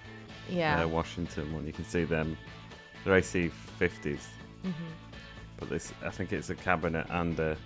Yeah. 0.50 0.84
uh, 0.84 0.88
Washington 0.88 1.54
one, 1.54 1.66
you 1.66 1.72
can 1.74 1.86
see 1.86 2.04
them. 2.04 2.38
They're 3.06 3.20
AC50s, 3.20 4.20
hmm 4.64 4.72
but 5.58 5.70
this 5.70 5.94
I 6.06 6.10
think 6.10 6.32
it's 6.34 6.50
a 6.50 6.56
cabinet 6.56 7.06
and 7.10 7.40
a 7.40 7.58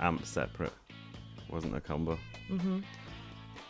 amp 0.00 0.24
separate. 0.26 0.72
Wasn't 1.50 1.74
a 1.76 1.80
combo. 1.80 2.18
hmm 2.48 2.80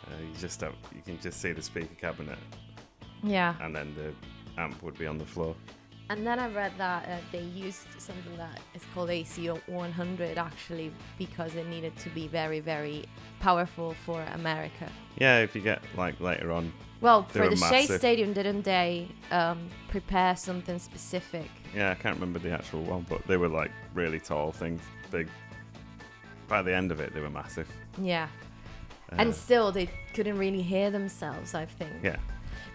Uh, 0.07 0.11
you 0.21 0.33
just 0.41 0.59
have, 0.61 0.73
you 0.93 1.01
can 1.01 1.17
just 1.19 1.39
see 1.41 1.53
the 1.53 1.61
speaker 1.61 1.95
cabinet, 1.95 2.37
Yeah. 3.23 3.55
and 3.61 3.73
then 3.75 3.95
the 3.95 4.13
amp 4.61 4.81
would 4.83 4.97
be 4.97 5.07
on 5.07 5.17
the 5.17 5.25
floor. 5.25 5.55
And 6.09 6.27
then 6.27 6.37
I 6.39 6.47
read 6.53 6.73
that 6.77 7.07
uh, 7.07 7.17
they 7.31 7.39
used 7.65 7.87
something 7.97 8.35
that 8.37 8.59
is 8.75 8.83
called 8.93 9.09
AC 9.09 9.47
100 9.47 10.37
actually 10.37 10.91
because 11.17 11.55
it 11.55 11.65
needed 11.67 11.95
to 12.03 12.09
be 12.09 12.27
very, 12.27 12.59
very 12.59 13.05
powerful 13.39 13.95
for 14.05 14.21
America. 14.33 14.89
Yeah, 15.17 15.39
if 15.39 15.55
you 15.55 15.61
get 15.61 15.81
like 15.97 16.19
later 16.19 16.51
on, 16.51 16.73
Well, 16.99 17.23
for 17.23 17.39
were 17.43 17.49
the 17.49 17.55
Shea. 17.55 17.85
Stadium, 17.97 18.33
didn't 18.33 18.63
they 18.63 19.07
um, 19.31 19.69
prepare 19.89 20.35
something 20.35 20.77
specific? 20.79 21.49
Yeah, 21.75 21.91
I 21.91 21.95
can't 21.95 22.15
remember 22.15 22.39
the 22.39 22.51
actual 22.51 22.83
one, 22.83 23.05
but 23.09 23.25
they 23.27 23.37
were 23.37 23.49
like 23.49 23.71
really 23.93 24.19
tall 24.19 24.51
things, 24.51 24.81
big. 25.11 25.27
By 26.47 26.61
the 26.61 26.73
end 26.75 26.91
of 26.91 26.99
it, 26.99 27.13
they 27.13 27.19
were 27.21 27.29
massive. 27.29 27.67
Yeah. 27.99 28.27
Uh, 29.11 29.15
and 29.19 29.33
still, 29.33 29.71
they 29.71 29.89
couldn't 30.13 30.37
really 30.37 30.61
hear 30.61 30.91
themselves, 30.91 31.53
I 31.55 31.65
think. 31.65 31.91
yeah, 32.03 32.17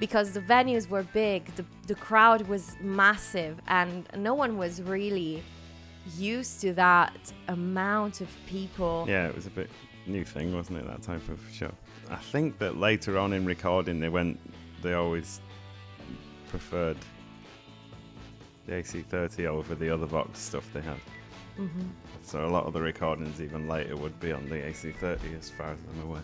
Because 0.00 0.32
the 0.32 0.40
venues 0.40 0.88
were 0.88 1.02
big, 1.12 1.46
the, 1.56 1.64
the 1.86 1.94
crowd 1.94 2.46
was 2.48 2.76
massive, 2.80 3.60
and 3.68 4.08
no 4.16 4.34
one 4.34 4.56
was 4.56 4.82
really 4.82 5.42
used 6.16 6.60
to 6.62 6.72
that 6.74 7.32
amount 7.48 8.20
of 8.20 8.28
people. 8.46 9.04
yeah, 9.08 9.26
it 9.28 9.34
was 9.34 9.46
a 9.46 9.50
bit 9.50 9.68
new 10.06 10.24
thing, 10.24 10.54
wasn't 10.54 10.78
it? 10.78 10.86
That 10.86 11.02
type 11.02 11.28
of 11.28 11.40
show. 11.52 11.70
I 12.10 12.16
think 12.16 12.58
that 12.58 12.78
later 12.78 13.18
on 13.18 13.32
in 13.34 13.44
recording, 13.44 14.00
they 14.00 14.08
went, 14.08 14.40
they 14.82 14.94
always 14.94 15.40
preferred 16.48 16.96
the 18.68 18.74
AC30 18.74 19.46
over 19.46 19.74
the 19.74 19.88
other 19.92 20.06
Vox 20.06 20.38
stuff 20.38 20.68
they 20.72 20.82
had. 20.82 20.98
hmm 21.56 21.66
So 22.22 22.44
a 22.44 22.50
lot 22.50 22.66
of 22.66 22.74
the 22.74 22.80
recordings, 22.82 23.40
even 23.40 23.66
later, 23.66 23.96
would 23.96 24.20
be 24.20 24.30
on 24.32 24.46
the 24.48 24.56
AC30, 24.56 25.38
as 25.38 25.50
far 25.50 25.70
as 25.70 25.78
I'm 25.94 26.02
aware, 26.08 26.22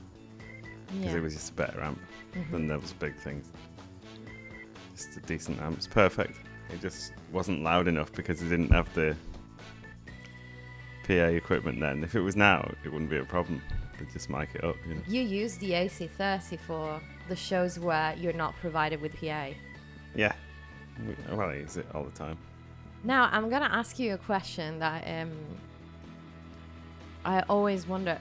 because 0.93 1.13
Yeah. 1.13 1.17
it 1.17 1.23
was 1.23 1.33
just 1.35 1.51
a 1.51 1.55
better 1.55 1.81
amp 1.83 1.99
Mhm. 2.35 2.51
than 2.51 2.69
those 2.69 2.93
big 2.93 3.17
things. 3.17 3.51
Just 4.95 5.17
a 5.17 5.21
decent 5.21 5.59
amp. 5.61 5.79
It's 5.79 5.87
perfect. 5.87 6.37
It 6.71 6.81
just 6.83 7.13
wasn't 7.33 7.63
loud 7.63 7.89
enough 7.89 8.13
because 8.13 8.43
it 8.43 8.49
didn't 8.51 8.71
have 8.71 8.93
the 8.95 9.17
PA 11.07 11.29
equipment 11.35 11.81
then. 11.81 12.05
If 12.05 12.15
it 12.15 12.21
was 12.21 12.37
now, 12.37 12.71
it 12.85 12.93
wouldn't 12.93 13.11
be 13.11 13.19
a 13.19 13.25
problem. 13.25 13.63
They 13.99 14.05
just 14.13 14.29
mic 14.29 14.51
it 14.55 14.65
up, 14.65 14.77
you 14.87 14.95
know. 14.97 15.03
You 15.07 15.23
use 15.23 15.57
the 15.59 15.73
AC30 15.75 16.57
for 16.59 17.01
the 17.29 17.37
shows 17.37 17.79
where 17.79 18.15
you're 18.17 18.33
not 18.35 18.55
provided 18.57 19.01
with 19.01 19.15
PA. 19.19 19.55
Yeah. 20.15 20.35
We- 20.99 21.35
Well, 21.37 21.51
I 21.51 21.55
use 21.57 21.77
it 21.77 21.87
all 21.95 22.05
the 22.05 22.11
time. 22.17 22.39
Now, 23.03 23.29
I'm 23.33 23.51
gonna 23.51 23.69
ask 23.71 23.99
you 23.99 24.15
a 24.15 24.19
question 24.19 24.79
that 24.79 25.05
um, 25.07 25.33
I 27.25 27.41
always 27.49 27.87
wonder: 27.87 28.19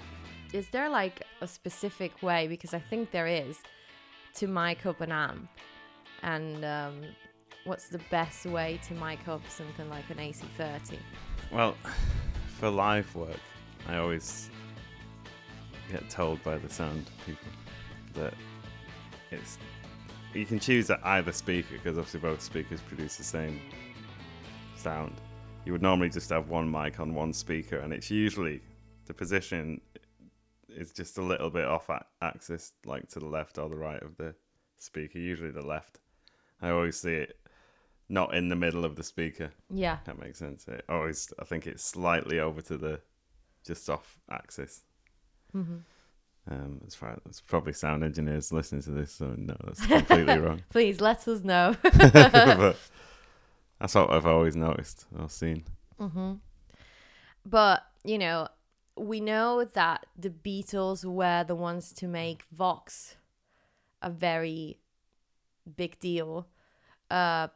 Is 0.52 0.68
there 0.70 0.90
like 0.90 1.24
a 1.42 1.48
specific 1.48 2.22
way? 2.22 2.48
Because 2.48 2.74
I 2.74 2.80
think 2.80 3.12
there 3.12 3.28
is 3.28 3.60
to 4.36 4.48
mic 4.48 4.86
up 4.86 5.02
an 5.02 5.12
amp, 5.12 5.48
and 6.22 6.66
um, 6.66 7.02
what's 7.66 7.88
the 7.90 8.02
best 8.10 8.46
way 8.46 8.80
to 8.88 8.94
mic 8.96 9.28
up 9.28 9.42
something 9.50 9.90
like 9.90 10.10
an 10.10 10.18
AC30? 10.18 10.98
Well, 11.52 11.76
for 12.60 12.70
live 12.70 13.14
work, 13.16 13.40
I 13.88 13.98
always 13.98 14.50
get 15.92 16.10
told 16.10 16.44
by 16.44 16.58
the 16.58 16.70
sound 16.70 17.10
people 17.26 17.52
that 18.16 18.34
it's 19.32 19.58
you 20.34 20.46
can 20.46 20.60
choose 20.60 20.90
either 20.90 21.32
speaker 21.32 21.74
because 21.74 21.98
obviously 21.98 22.20
both 22.20 22.42
speakers 22.42 22.82
produce 22.82 23.18
the 23.18 23.24
same 23.24 23.60
sound. 24.76 25.14
You 25.66 25.72
would 25.72 25.82
normally 25.82 26.10
just 26.10 26.30
have 26.30 26.50
one 26.50 26.70
mic 26.70 27.00
on 27.00 27.14
one 27.14 27.34
speaker, 27.34 27.78
and 27.80 27.94
it's 27.94 28.12
usually 28.12 28.62
the 29.06 29.14
position 29.14 29.80
is 30.70 30.92
just 30.92 31.18
a 31.18 31.22
little 31.22 31.50
bit 31.50 31.66
off 31.66 31.90
a- 31.90 32.06
axis, 32.22 32.74
like 32.86 33.08
to 33.10 33.20
the 33.20 33.26
left 33.28 33.58
or 33.58 33.70
the 33.70 33.76
right 33.76 34.02
of 34.02 34.18
the 34.18 34.34
speaker. 34.80 35.20
Usually 35.20 35.52
the 35.52 35.66
left. 35.66 36.00
I 36.62 36.70
always 36.70 37.00
see 37.00 37.14
it 37.14 37.38
not 38.10 38.34
in 38.36 38.50
the 38.50 38.56
middle 38.56 38.84
of 38.84 38.96
the 38.96 39.04
speaker. 39.04 39.52
Yeah, 39.70 40.00
That 40.06 40.20
makes 40.20 40.40
sense. 40.40 40.68
It 40.68 40.84
always, 40.90 41.32
I 41.40 41.46
think 41.46 41.68
it's 41.68 41.84
slightly 41.84 42.40
over 42.40 42.62
to 42.64 42.78
the 42.78 43.02
just 43.66 43.90
off 43.90 44.20
axis. 44.30 44.82
hmm 45.52 45.78
Um, 46.50 46.82
as 46.86 46.94
far 46.94 47.18
as 47.30 47.40
probably 47.40 47.72
sound 47.72 48.04
engineers 48.04 48.52
listening 48.52 48.82
to 48.84 48.92
this, 48.92 49.14
so 49.14 49.34
no, 49.38 49.56
that's 49.64 49.86
completely 49.86 50.40
wrong. 50.40 50.62
please 50.70 51.00
let 51.00 51.26
us 51.28 51.42
know. 51.42 51.76
but 51.84 52.78
that's 53.80 53.96
what 53.96 54.12
I've 54.12 54.26
always 54.26 54.56
noticed 54.56 55.06
or 55.18 55.30
seen. 55.30 55.64
hmm 55.98 56.34
But 57.46 57.84
you 58.04 58.18
know, 58.18 58.50
we 58.98 59.22
know 59.22 59.64
that 59.64 60.06
the 60.18 60.30
Beatles 60.30 61.06
were 61.06 61.46
the 61.46 61.56
ones 61.56 61.94
to 61.94 62.08
make 62.08 62.44
Vox 62.52 63.16
a 64.02 64.10
very 64.10 64.80
big 65.78 66.00
deal. 66.00 66.48
Uh, 67.10 67.48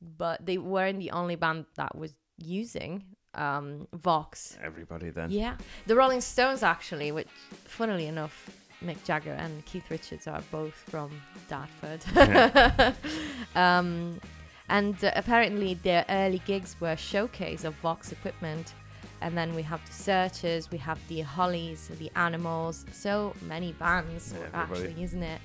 but 0.00 0.44
they 0.46 0.58
weren't 0.58 0.98
the 0.98 1.10
only 1.10 1.36
band 1.36 1.66
that 1.76 1.96
was 1.96 2.14
using 2.38 3.04
um, 3.34 3.86
Vox. 3.92 4.58
Everybody 4.62 5.10
then. 5.10 5.30
Yeah, 5.30 5.56
the 5.86 5.96
Rolling 5.96 6.20
Stones 6.20 6.62
actually, 6.62 7.12
which, 7.12 7.28
funnily 7.64 8.06
enough, 8.06 8.50
Mick 8.84 9.04
Jagger 9.04 9.32
and 9.32 9.64
Keith 9.66 9.90
Richards 9.90 10.26
are 10.26 10.42
both 10.50 10.74
from 10.74 11.10
Dartford. 11.48 12.04
um, 13.54 14.20
and 14.68 15.04
uh, 15.04 15.10
apparently, 15.14 15.74
their 15.74 16.04
early 16.08 16.40
gigs 16.46 16.76
were 16.80 16.96
showcase 16.96 17.64
of 17.64 17.74
Vox 17.76 18.12
equipment. 18.12 18.74
And 19.22 19.36
then 19.36 19.54
we 19.54 19.62
have 19.62 19.84
the 19.84 19.92
Searchers, 19.92 20.70
we 20.70 20.78
have 20.78 20.98
the 21.08 21.20
Hollies, 21.20 21.90
the 21.98 22.10
Animals. 22.16 22.86
So 22.90 23.34
many 23.46 23.72
bands 23.72 24.32
Yeah, 24.34 24.46
actually 24.54 24.94
using 24.94 25.22
it. 25.22 25.40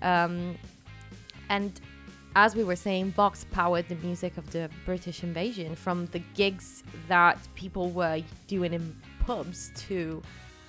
Um, 0.00 0.56
and 1.50 1.78
as 2.34 2.54
we 2.56 2.64
were 2.64 2.76
saying, 2.76 3.12
Vox 3.12 3.44
powered 3.50 3.88
the 3.88 3.94
music 3.96 4.36
of 4.38 4.50
the 4.52 4.70
British 4.84 5.22
invasion 5.22 5.74
from 5.76 6.06
the 6.06 6.20
gigs 6.34 6.82
that 7.08 7.38
people 7.54 7.90
were 7.90 8.22
doing 8.46 8.72
in 8.72 8.96
pubs 9.20 9.70
to 9.88 10.22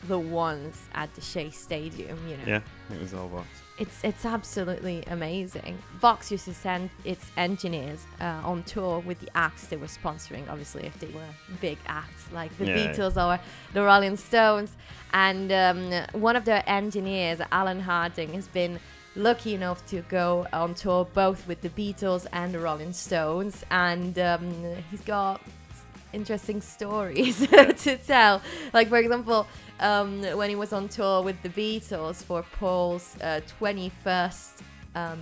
the 0.08 0.20
ones 0.20 0.90
at 0.96 1.14
the 1.16 1.22
Shea 1.22 1.50
Stadium, 1.50 2.18
you 2.28 2.36
know. 2.38 2.44
Yeah, 2.46 2.60
it 2.94 3.00
was 3.00 3.14
all 3.14 3.30
Vox. 3.30 3.48
It's 3.80 4.04
it's 4.04 4.26
absolutely 4.26 5.04
amazing. 5.08 5.78
Vox 6.00 6.30
used 6.32 6.46
to 6.46 6.54
send 6.54 6.90
its 7.06 7.32
engineers 7.38 8.06
uh, 8.22 8.42
on 8.44 8.62
tour 8.64 9.00
with 9.00 9.20
the 9.22 9.30
acts 9.36 9.68
they 9.68 9.78
were 9.78 9.88
sponsoring, 9.88 10.48
obviously 10.50 10.86
if 10.86 11.00
they 11.00 11.08
were 11.08 11.28
big 11.60 11.78
acts 11.88 12.32
like 12.32 12.56
the 12.58 12.66
Yeah. 12.66 12.76
Beatles 12.78 13.16
or 13.18 13.40
the 13.74 13.82
Rolling 13.82 14.18
Stones. 14.18 14.76
And 15.14 15.52
um, 15.52 15.92
one 16.22 16.36
of 16.36 16.46
their 16.46 16.64
engineers, 16.68 17.40
Alan 17.52 17.80
Harding, 17.80 18.34
has 18.34 18.48
been 18.48 18.80
lucky 19.16 19.54
enough 19.54 19.86
to 19.88 20.02
go 20.10 20.48
on 20.54 20.74
tour 20.74 21.06
both 21.14 21.48
with 21.48 21.62
the 21.62 21.70
Beatles 21.70 22.26
and 22.34 22.54
the 22.54 22.60
Rolling 22.60 22.94
Stones, 22.94 23.64
and 23.72 24.18
um, 24.20 24.76
he's 24.90 25.02
got 25.02 25.42
interesting 26.12 26.62
stories 26.62 27.48
to 27.48 27.98
tell. 27.98 28.42
Like 28.74 28.90
for 28.90 28.98
example, 28.98 29.48
um, 29.80 30.22
when 30.38 30.50
he 30.50 30.56
was 30.56 30.74
on 30.74 30.88
tour 30.88 31.22
with 31.22 31.42
the 31.42 31.50
Beatles 31.50 32.24
for 32.24 32.44
Paul's 32.60 33.16
uh, 33.22 33.42
21st 33.60 34.62
um, 34.96 35.22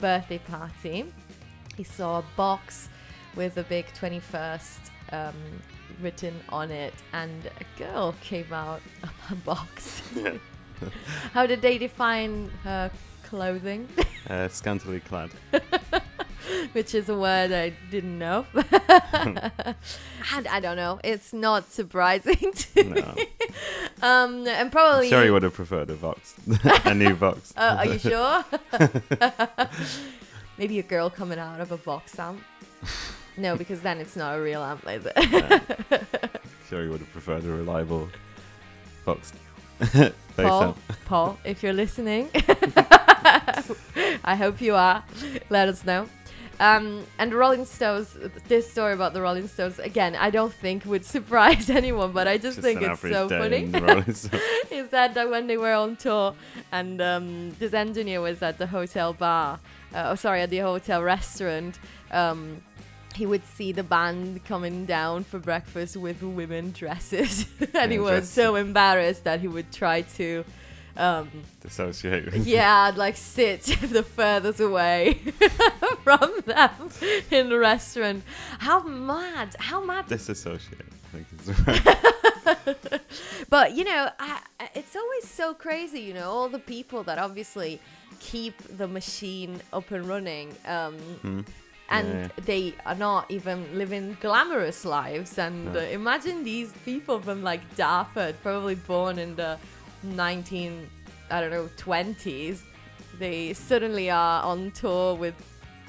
birthday 0.00 0.38
party, 0.38 1.12
he 1.76 1.84
saw 1.84 2.18
a 2.18 2.24
box 2.36 2.88
with 3.36 3.56
a 3.56 3.62
big 3.64 3.86
21st 3.88 4.78
um, 5.12 5.34
written 6.00 6.34
on 6.48 6.70
it, 6.70 6.94
and 7.12 7.46
a 7.46 7.78
girl 7.78 8.14
came 8.20 8.52
out 8.52 8.80
of 9.02 9.12
a 9.30 9.34
box. 9.36 10.02
How 11.32 11.46
did 11.46 11.62
they 11.62 11.78
define 11.78 12.50
her 12.64 12.90
clothing? 13.24 13.88
Uh, 14.28 14.48
scantily 14.48 15.00
clad. 15.00 15.30
Which 16.72 16.94
is 16.94 17.08
a 17.08 17.16
word 17.18 17.52
I 17.52 17.74
didn't 17.90 18.18
know. 18.18 18.46
and 18.54 20.48
I 20.48 20.60
don't 20.60 20.76
know. 20.76 20.98
It's 21.04 21.32
not 21.32 21.70
surprising 21.70 22.52
to 22.52 22.84
No. 22.84 23.14
Um, 24.02 24.46
and 24.46 24.72
probably. 24.72 25.06
I'm 25.06 25.10
sure 25.10 25.24
you 25.24 25.32
would 25.32 25.42
have 25.42 25.52
preferred 25.52 25.90
a 25.90 25.94
Vox, 25.94 26.34
a 26.84 26.94
new 26.94 27.14
Vox. 27.14 27.52
Uh, 27.56 27.76
are 27.78 27.86
you 27.86 27.98
sure? 27.98 28.44
Maybe 30.58 30.78
a 30.78 30.82
girl 30.82 31.10
coming 31.10 31.38
out 31.38 31.60
of 31.60 31.70
a 31.70 31.76
box 31.76 32.18
amp. 32.18 32.40
No, 33.36 33.56
because 33.56 33.80
then 33.80 33.98
it's 33.98 34.16
not 34.16 34.38
a 34.38 34.40
real 34.40 34.62
amp, 34.62 34.84
is 34.88 35.06
it? 35.06 36.40
sure 36.68 36.82
you 36.82 36.90
would 36.90 37.00
have 37.00 37.12
preferred 37.12 37.44
a 37.44 37.48
reliable 37.48 38.08
Vox. 39.04 39.32
Paul. 40.36 40.76
Paul, 41.06 41.38
if 41.44 41.62
you're 41.62 41.72
listening, 41.72 42.28
I 44.24 44.36
hope 44.38 44.60
you 44.60 44.74
are. 44.74 45.02
Let 45.50 45.68
us 45.68 45.84
know. 45.84 46.08
Um, 46.60 47.04
and 47.18 47.30
the 47.30 47.36
Rolling 47.36 47.64
Stones, 47.64 48.16
this 48.48 48.70
story 48.70 48.92
about 48.92 49.12
the 49.12 49.22
Rolling 49.22 49.46
Stones, 49.46 49.78
again, 49.78 50.16
I 50.16 50.30
don't 50.30 50.52
think 50.52 50.84
would 50.84 51.04
surprise 51.16 51.70
anyone, 51.70 52.12
but 52.12 52.26
I 52.26 52.36
just, 52.36 52.56
Just 52.56 52.60
think 52.60 52.82
it's 52.82 53.00
so 53.00 53.28
funny. 53.28 53.70
is 54.70 54.88
that 54.90 55.16
uh, 55.16 55.26
when 55.26 55.46
they 55.46 55.56
were 55.56 55.72
on 55.72 55.96
tour 55.96 56.34
and 56.72 57.00
um, 57.00 57.50
this 57.60 57.74
engineer 57.74 58.20
was 58.20 58.42
at 58.42 58.58
the 58.58 58.66
hotel 58.66 59.12
bar, 59.12 59.60
uh, 59.94 60.08
oh 60.08 60.14
sorry, 60.16 60.42
at 60.42 60.50
the 60.50 60.58
hotel 60.58 61.02
restaurant, 61.02 61.78
um, 62.10 62.60
he 63.14 63.26
would 63.26 63.44
see 63.46 63.72
the 63.72 63.82
band 63.82 64.44
coming 64.44 64.84
down 64.86 65.24
for 65.24 65.38
breakfast 65.38 65.96
with 65.96 66.22
women 66.22 66.70
dresses, 66.72 67.46
and 67.74 67.90
he 67.92 67.98
was 67.98 68.28
so 68.28 68.54
embarrassed 68.56 69.24
that 69.24 69.40
he 69.40 69.48
would 69.48 69.72
try 69.72 70.02
to. 70.16 70.44
Um, 70.96 71.30
Dissociate. 71.60 72.34
yeah, 72.38 72.90
like 72.96 73.16
sit 73.16 73.62
the 73.82 74.02
furthest 74.02 74.58
away 74.60 75.14
from 76.02 76.32
them 76.44 76.70
in 77.30 77.48
the 77.50 77.58
restaurant. 77.58 78.24
How 78.58 78.82
mad! 78.82 79.54
How 79.60 79.80
mad 79.84 80.08
Disassociate, 80.08 80.80
I 81.14 81.22
think 81.22 81.44
the. 81.44 83.00
But 83.48 83.76
you 83.76 83.84
know, 83.84 84.10
I, 84.18 84.40
I- 84.60 84.70
it's 84.74 84.96
always 84.96 85.28
so 85.28 85.54
crazy. 85.54 86.00
You 86.00 86.14
know, 86.14 86.30
all 86.30 86.48
the 86.48 86.58
people 86.58 87.02
that 87.04 87.18
obviously 87.18 87.80
keep 88.20 88.56
the 88.76 88.88
machine 88.88 89.60
up 89.72 89.90
and 89.92 90.04
running, 90.08 90.54
um, 90.66 90.94
Hmm. 91.22 91.40
And 91.90 92.08
Yeah. 92.08 92.44
they 92.44 92.74
are 92.84 92.94
not 92.94 93.30
even 93.30 93.78
living 93.78 94.16
glamorous 94.20 94.84
lives. 94.84 95.38
And 95.38 95.72
No. 95.72 95.80
uh, 95.80 95.84
imagine 95.84 96.44
these 96.44 96.70
people 96.84 97.18
from 97.20 97.42
like 97.42 97.60
Dartford, 97.76 98.34
probably 98.42 98.74
born 98.74 99.18
in 99.18 99.34
the 99.36 99.58
19, 100.02 100.88
I 101.30 101.40
don't 101.40 101.50
know, 101.50 101.68
20s. 101.76 102.60
They 103.18 103.52
suddenly 103.54 104.10
are 104.10 104.42
on 104.44 104.70
tour 104.72 105.14
with 105.14 105.34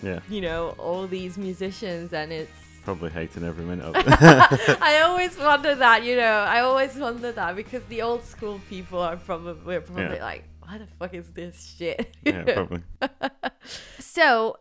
Yeah, 0.02 0.20
you 0.30 0.40
know 0.42 0.74
all 0.78 1.06
these 1.08 1.38
musicians, 1.38 2.14
and 2.14 2.32
it's 2.32 2.52
probably 2.86 3.10
hating 3.10 3.44
every 3.44 3.66
minute 3.66 3.84
of 3.86 3.94
it. 3.98 4.06
I 4.82 5.02
always 5.02 5.38
wonder 5.38 5.76
that, 5.76 6.04
you 6.06 6.16
know, 6.16 6.38
I 6.56 6.62
always 6.62 6.96
wonder 6.96 7.34
that 7.34 7.56
because 7.58 7.84
the 7.90 8.02
old 8.02 8.24
school 8.24 8.62
people 8.70 9.00
are 9.00 9.18
probably 9.18 9.56
we're 9.66 9.82
probably 9.82 10.16
Yeah. 10.16 10.24
like, 10.32 10.44
what 10.62 10.80
the 10.80 10.88
fuck 10.98 11.14
is 11.14 11.32
this 11.34 11.76
shit? 11.78 12.16
yeah, 12.24 12.44
probably. 12.54 12.82
so 14.00 14.58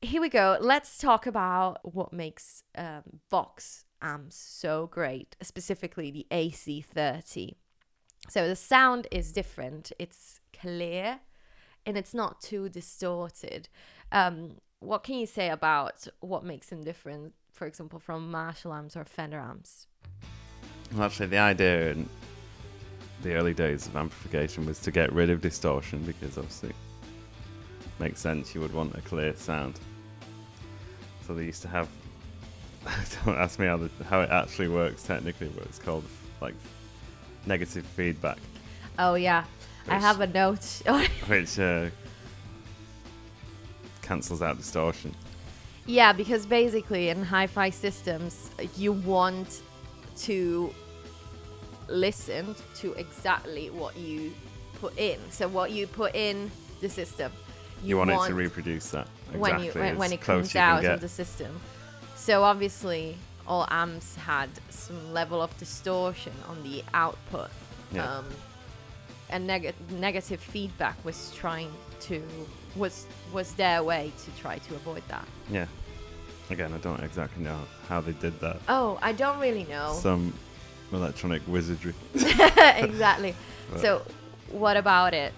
here 0.00 0.20
we 0.20 0.28
go. 0.28 0.56
Let's 0.60 0.98
talk 0.98 1.26
about 1.26 1.78
what 1.82 2.12
makes 2.12 2.62
um, 2.76 3.02
Vox 3.30 3.84
amps 4.00 4.36
so 4.36 4.86
great, 4.86 5.36
specifically 5.42 6.10
the 6.10 6.26
AC30. 6.30 7.54
So 8.28 8.46
the 8.46 8.56
sound 8.56 9.06
is 9.10 9.32
different. 9.32 9.92
It's 9.98 10.40
clear 10.52 11.20
and 11.84 11.96
it's 11.96 12.14
not 12.14 12.40
too 12.40 12.68
distorted. 12.68 13.68
Um, 14.12 14.58
what 14.80 15.02
can 15.02 15.16
you 15.16 15.26
say 15.26 15.50
about 15.50 16.06
what 16.20 16.44
makes 16.44 16.68
them 16.68 16.84
different, 16.84 17.34
for 17.52 17.66
example, 17.66 17.98
from 17.98 18.30
Marshall 18.30 18.74
amps 18.74 18.96
or 18.96 19.04
Fender 19.04 19.40
amps? 19.40 19.86
Well, 20.92 21.04
actually, 21.04 21.26
the 21.26 21.38
idea 21.38 21.90
in 21.90 22.08
the 23.22 23.34
early 23.34 23.54
days 23.54 23.86
of 23.86 23.96
amplification 23.96 24.64
was 24.64 24.78
to 24.80 24.90
get 24.90 25.12
rid 25.12 25.30
of 25.30 25.40
distortion 25.40 26.02
because 26.04 26.38
obviously 26.38 26.72
makes 27.98 28.20
sense. 28.20 28.54
You 28.54 28.60
would 28.60 28.72
want 28.72 28.94
a 28.96 29.00
clear 29.00 29.34
sound. 29.34 29.80
So 31.28 31.34
they 31.34 31.44
used 31.44 31.60
to 31.62 31.68
have. 31.68 31.88
Don't 33.26 33.36
ask 33.36 33.58
me 33.58 33.66
how 33.66 33.76
the, 33.76 33.90
how 34.08 34.22
it 34.22 34.30
actually 34.30 34.68
works 34.68 35.02
technically, 35.02 35.48
but 35.48 35.64
it's 35.64 35.78
called 35.78 36.04
like 36.40 36.54
negative 37.44 37.84
feedback, 37.84 38.38
Oh 38.98 39.14
yeah, 39.14 39.44
I 39.88 39.98
have 39.98 40.20
a 40.20 40.26
note. 40.26 40.64
which 41.26 41.58
uh, 41.58 41.90
cancels 44.00 44.40
out 44.40 44.56
distortion. 44.56 45.14
yeah, 45.84 46.14
because 46.14 46.46
basically 46.46 47.10
in 47.10 47.22
hi-fi 47.22 47.68
systems, 47.70 48.50
you 48.76 48.92
want 48.92 49.60
to 50.18 50.72
listen 51.88 52.54
to 52.76 52.94
exactly 52.94 53.68
what 53.68 53.96
you 53.98 54.32
put 54.80 54.96
in. 54.98 55.18
So 55.30 55.46
what 55.46 55.72
you 55.72 55.86
put 55.86 56.14
in 56.14 56.50
the 56.80 56.88
system, 56.88 57.32
You, 57.82 57.96
want, 57.96 58.10
it 58.10 58.18
to 58.26 58.34
reproduce 58.34 58.90
that 58.90 59.08
exactly 59.32 59.40
when 59.40 59.62
you 59.62 59.70
when, 59.72 59.98
when 59.98 60.12
it 60.12 60.20
comes 60.20 60.54
out 60.56 60.84
of 60.84 61.00
the 61.00 61.08
system. 61.08 61.60
So 62.16 62.42
obviously, 62.42 63.16
all 63.46 63.66
amps 63.70 64.16
had 64.16 64.50
some 64.68 65.12
level 65.14 65.40
of 65.40 65.56
distortion 65.58 66.32
on 66.48 66.62
the 66.62 66.82
output. 66.94 67.50
Yeah. 67.92 68.18
Um, 68.18 68.26
and 69.30 69.46
neg- 69.46 69.74
negative 69.90 70.40
feedback 70.40 71.02
was 71.04 71.32
trying 71.36 71.70
to 72.00 72.22
was 72.76 73.06
was 73.32 73.52
their 73.54 73.82
way 73.82 74.12
to 74.24 74.40
try 74.40 74.58
to 74.58 74.74
avoid 74.74 75.02
that. 75.08 75.26
Yeah. 75.50 75.66
Again, 76.50 76.72
I 76.72 76.78
don't 76.78 77.00
exactly 77.02 77.42
know 77.44 77.58
how 77.88 78.00
they 78.00 78.12
did 78.12 78.40
that. 78.40 78.58
Oh, 78.68 78.98
I 79.02 79.12
don't 79.12 79.38
really 79.38 79.64
know. 79.64 79.98
Some 80.00 80.32
electronic 80.92 81.42
wizardry. 81.46 81.94
exactly. 82.14 83.34
But- 83.70 83.80
So, 83.80 84.02
what 84.50 84.78
about 84.78 85.12
it? 85.12 85.34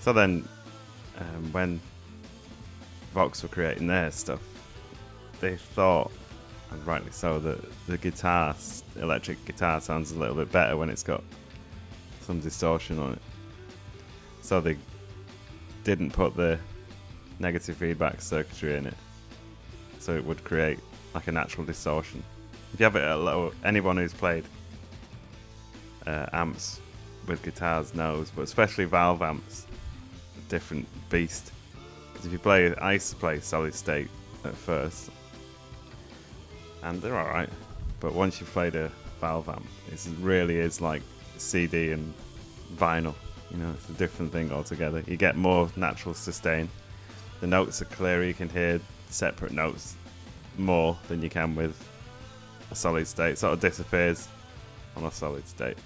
So 0.00 0.12
then, 0.12 0.46
um, 1.18 1.52
when 1.52 1.80
Vox 3.12 3.42
were 3.42 3.48
creating 3.48 3.86
their 3.86 4.10
stuff, 4.10 4.40
they 5.40 5.56
thought, 5.56 6.10
and 6.70 6.86
rightly 6.86 7.10
so, 7.10 7.38
that 7.38 7.58
the 7.86 7.98
guitar, 7.98 8.54
electric 9.00 9.44
guitar, 9.44 9.80
sounds 9.80 10.12
a 10.12 10.18
little 10.18 10.34
bit 10.34 10.50
better 10.52 10.76
when 10.76 10.90
it's 10.90 11.02
got 11.02 11.22
some 12.20 12.40
distortion 12.40 12.98
on 12.98 13.12
it. 13.14 13.22
So 14.42 14.60
they 14.60 14.76
didn't 15.84 16.12
put 16.12 16.36
the 16.36 16.58
negative 17.38 17.76
feedback 17.76 18.20
circuitry 18.20 18.76
in 18.76 18.86
it, 18.86 18.96
so 19.98 20.14
it 20.14 20.24
would 20.24 20.42
create 20.44 20.78
like 21.14 21.26
a 21.28 21.32
natural 21.32 21.64
distortion. 21.64 22.22
If 22.72 22.80
you 22.80 22.84
have 22.84 22.96
it 22.96 23.02
at 23.02 23.12
a 23.12 23.16
low, 23.16 23.52
anyone 23.64 23.96
who's 23.96 24.12
played 24.12 24.44
uh, 26.06 26.26
amps 26.32 26.80
with 27.26 27.42
guitars 27.42 27.94
knows, 27.94 28.30
but 28.30 28.42
especially 28.42 28.84
valve 28.84 29.22
amps, 29.22 29.66
different 30.48 30.86
beast. 31.10 31.52
Because 32.12 32.26
if 32.26 32.32
you 32.32 32.38
play, 32.38 32.74
I 32.76 32.94
used 32.94 33.10
to 33.10 33.16
play 33.16 33.40
solid 33.40 33.74
state 33.74 34.08
at 34.44 34.54
first, 34.54 35.10
and 36.82 37.00
they're 37.00 37.16
alright, 37.16 37.50
but 38.00 38.12
once 38.12 38.40
you've 38.40 38.50
played 38.50 38.74
a 38.74 38.90
valve 39.20 39.48
amp, 39.48 39.66
it 39.92 40.00
really 40.20 40.58
is 40.58 40.80
like 40.80 41.02
CD 41.36 41.92
and 41.92 42.12
vinyl. 42.76 43.14
You 43.50 43.58
know, 43.58 43.70
it's 43.72 43.88
a 43.88 43.92
different 43.92 44.32
thing 44.32 44.52
altogether. 44.52 45.02
You 45.06 45.16
get 45.16 45.36
more 45.36 45.70
natural 45.76 46.14
sustain. 46.14 46.68
The 47.40 47.46
notes 47.46 47.80
are 47.80 47.86
clearer. 47.86 48.24
You 48.24 48.34
can 48.34 48.48
hear 48.48 48.80
separate 49.10 49.52
notes 49.52 49.96
more 50.56 50.98
than 51.08 51.22
you 51.22 51.30
can 51.30 51.54
with 51.54 51.76
a 52.70 52.74
solid 52.74 53.06
state. 53.06 53.38
Sort 53.38 53.54
of 53.54 53.60
disappears 53.60 54.28
on 54.96 55.04
a 55.04 55.10
solid 55.10 55.46
state. 55.48 55.78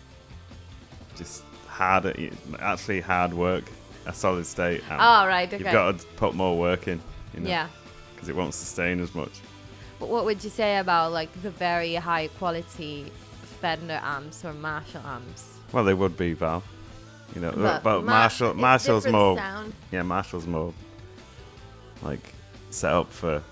Just 1.16 1.44
harder, 1.68 2.14
actually 2.58 3.00
hard 3.00 3.32
work. 3.32 3.64
A 4.06 4.12
solid 4.12 4.46
state. 4.46 4.82
amp. 4.90 5.00
Oh, 5.00 5.26
right. 5.26 5.48
Okay. 5.48 5.62
You've 5.62 5.72
got 5.72 5.98
to 5.98 6.06
put 6.16 6.34
more 6.34 6.58
work 6.58 6.88
in. 6.88 7.00
You 7.34 7.40
know, 7.40 7.48
yeah. 7.48 7.68
Because 8.14 8.28
it 8.28 8.36
won't 8.36 8.54
sustain 8.54 9.00
as 9.00 9.14
much. 9.14 9.40
But 9.98 10.08
what 10.08 10.24
would 10.24 10.42
you 10.42 10.50
say 10.50 10.78
about 10.78 11.12
like 11.12 11.30
the 11.42 11.50
very 11.50 11.94
high 11.94 12.28
quality 12.38 13.12
Fender 13.60 14.00
amps 14.02 14.44
or 14.44 14.52
Marshall 14.52 15.02
amps? 15.06 15.58
Well, 15.72 15.84
they 15.84 15.94
would 15.94 16.16
be 16.16 16.32
Valve. 16.32 16.64
You 17.34 17.40
know, 17.40 17.52
but, 17.52 17.84
Ma- 17.84 18.00
Marshall, 18.00 18.54
Marshall's 18.54 19.06
more. 19.06 19.36
Sound. 19.36 19.72
Yeah, 19.90 20.02
Marshall's 20.02 20.46
more 20.46 20.74
like 22.02 22.34
set 22.70 22.92
up 22.92 23.10
for 23.10 23.42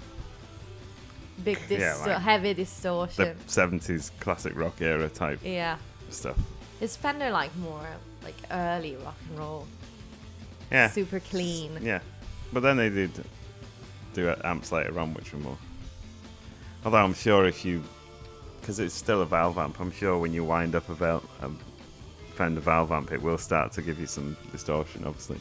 big 1.45 1.59
Yeah, 1.69 1.97
like 2.05 2.19
heavy 2.19 2.53
the 2.53 2.65
distortion. 2.65 3.37
70s 3.47 4.11
classic 4.21 4.57
rock 4.57 4.81
era 4.81 5.09
type 5.09 5.41
yeah. 5.43 5.79
stuff. 6.11 6.37
Is 6.81 6.97
Fender 6.97 7.31
like 7.31 7.55
more 7.57 7.87
like 8.23 8.37
early 8.51 8.97
rock 8.97 9.17
and 9.29 9.39
roll? 9.39 9.67
Yeah. 10.71 10.89
Super 10.89 11.21
clean. 11.21 11.79
Yeah. 11.83 12.01
But 12.53 12.61
then 12.61 12.77
they 12.77 12.91
did 12.91 13.11
do 14.15 14.35
amps 14.45 14.73
later 14.73 14.99
on, 14.99 15.15
which 15.15 15.33
were 15.33 15.39
more. 15.39 15.59
Although 16.85 16.99
I'm 16.99 17.15
sure 17.15 17.47
if 17.47 17.65
you. 17.65 17.83
Because 18.61 18.79
it's 18.79 18.95
still 18.95 19.23
a 19.23 19.27
valve 19.27 19.57
amp, 19.59 19.81
I'm 19.81 19.91
sure 19.91 20.19
when 20.19 20.35
you 20.35 20.45
wind 20.45 20.75
up 20.75 20.89
a, 20.91 20.95
val- 20.95 21.25
a 21.41 21.51
Fender 22.35 22.61
valve 22.61 22.93
amp, 22.93 23.11
it 23.11 23.21
will 23.23 23.39
start 23.39 23.73
to 23.73 23.83
give 23.83 23.99
you 23.99 24.07
some 24.07 24.37
distortion, 24.53 25.05
obviously. 25.05 25.39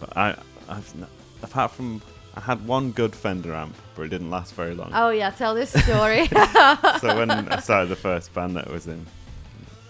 But 0.00 0.16
I, 0.16 0.36
I've. 0.68 0.92
N- 0.96 1.06
apart 1.42 1.70
from. 1.72 2.00
I 2.34 2.40
had 2.40 2.66
one 2.66 2.92
good 2.92 3.14
Fender 3.14 3.54
amp, 3.54 3.76
but 3.94 4.04
it 4.04 4.08
didn't 4.08 4.30
last 4.30 4.54
very 4.54 4.74
long. 4.74 4.90
Oh 4.94 5.10
yeah, 5.10 5.30
tell 5.30 5.54
this 5.54 5.70
story. 5.70 6.26
so 6.98 7.14
when 7.14 7.30
I 7.30 7.60
started 7.60 7.90
the 7.90 7.96
first 7.96 8.32
band 8.32 8.56
that 8.56 8.68
I 8.68 8.72
was 8.72 8.86
in, 8.86 9.04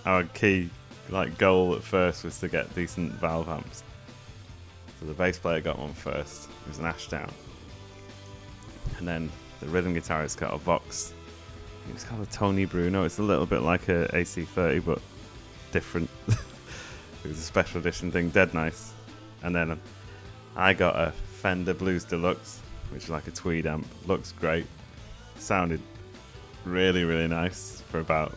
our 0.04 0.24
key 0.24 0.68
like 1.08 1.38
goal 1.38 1.74
at 1.76 1.82
first 1.84 2.24
was 2.24 2.40
to 2.40 2.48
get 2.48 2.74
decent 2.74 3.12
valve 3.12 3.48
amps. 3.48 3.84
So 5.02 5.08
the 5.08 5.14
bass 5.14 5.36
player 5.36 5.60
got 5.60 5.80
one 5.80 5.92
first. 5.94 6.44
It 6.44 6.68
was 6.68 6.78
an 6.78 6.86
Ashdown, 6.86 7.28
and 8.98 9.08
then 9.08 9.32
the 9.58 9.66
rhythm 9.66 9.96
guitarist 9.96 10.38
got 10.38 10.54
a 10.54 10.58
Vox. 10.58 11.12
It 11.88 11.92
was 11.92 12.04
called 12.04 12.22
a 12.22 12.26
Tony 12.26 12.66
Bruno. 12.66 13.02
It's 13.02 13.18
a 13.18 13.22
little 13.22 13.44
bit 13.44 13.62
like 13.62 13.88
a 13.88 14.06
AC30, 14.12 14.84
but 14.84 15.02
different. 15.72 16.08
it 16.28 17.26
was 17.26 17.36
a 17.36 17.42
special 17.42 17.80
edition 17.80 18.12
thing, 18.12 18.30
dead 18.30 18.54
nice. 18.54 18.92
And 19.42 19.52
then 19.52 19.80
I 20.54 20.72
got 20.72 20.94
a 20.94 21.10
Fender 21.10 21.74
Blues 21.74 22.04
Deluxe, 22.04 22.60
which 22.90 23.02
is 23.02 23.10
like 23.10 23.26
a 23.26 23.32
tweed 23.32 23.66
amp. 23.66 23.88
Looks 24.06 24.30
great. 24.30 24.66
Sounded 25.36 25.80
really, 26.64 27.02
really 27.02 27.26
nice 27.26 27.82
for 27.88 27.98
about 27.98 28.36